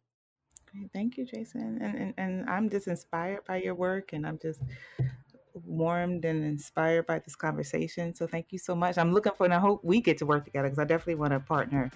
Thank 0.93 1.17
you, 1.17 1.25
Jason. 1.25 1.79
And, 1.81 1.95
and 1.97 2.13
and 2.17 2.49
I'm 2.49 2.69
just 2.69 2.87
inspired 2.87 3.45
by 3.45 3.57
your 3.57 3.75
work 3.75 4.13
and 4.13 4.25
I'm 4.25 4.39
just 4.39 4.61
warmed 5.53 6.25
and 6.25 6.43
inspired 6.43 7.05
by 7.07 7.19
this 7.19 7.35
conversation. 7.35 8.13
So 8.15 8.27
thank 8.27 8.51
you 8.51 8.59
so 8.59 8.75
much. 8.75 8.97
I'm 8.97 9.13
looking 9.13 9.33
for, 9.33 9.45
and 9.45 9.53
I 9.53 9.59
hope 9.59 9.81
we 9.83 10.01
get 10.01 10.17
to 10.19 10.25
work 10.25 10.45
together 10.45 10.69
because 10.69 10.79
I 10.79 10.85
definitely 10.85 11.15
want 11.15 11.33
to 11.33 11.39
partner. 11.39 11.91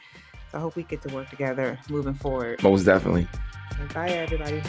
So 0.51 0.57
I 0.57 0.61
hope 0.61 0.75
we 0.75 0.83
get 0.83 1.01
to 1.03 1.13
work 1.13 1.29
together 1.29 1.77
moving 1.89 2.13
forward. 2.13 2.63
Most 2.63 2.83
definitely. 2.83 3.27
So 3.77 3.93
bye, 3.93 4.09
everybody. 4.09 4.61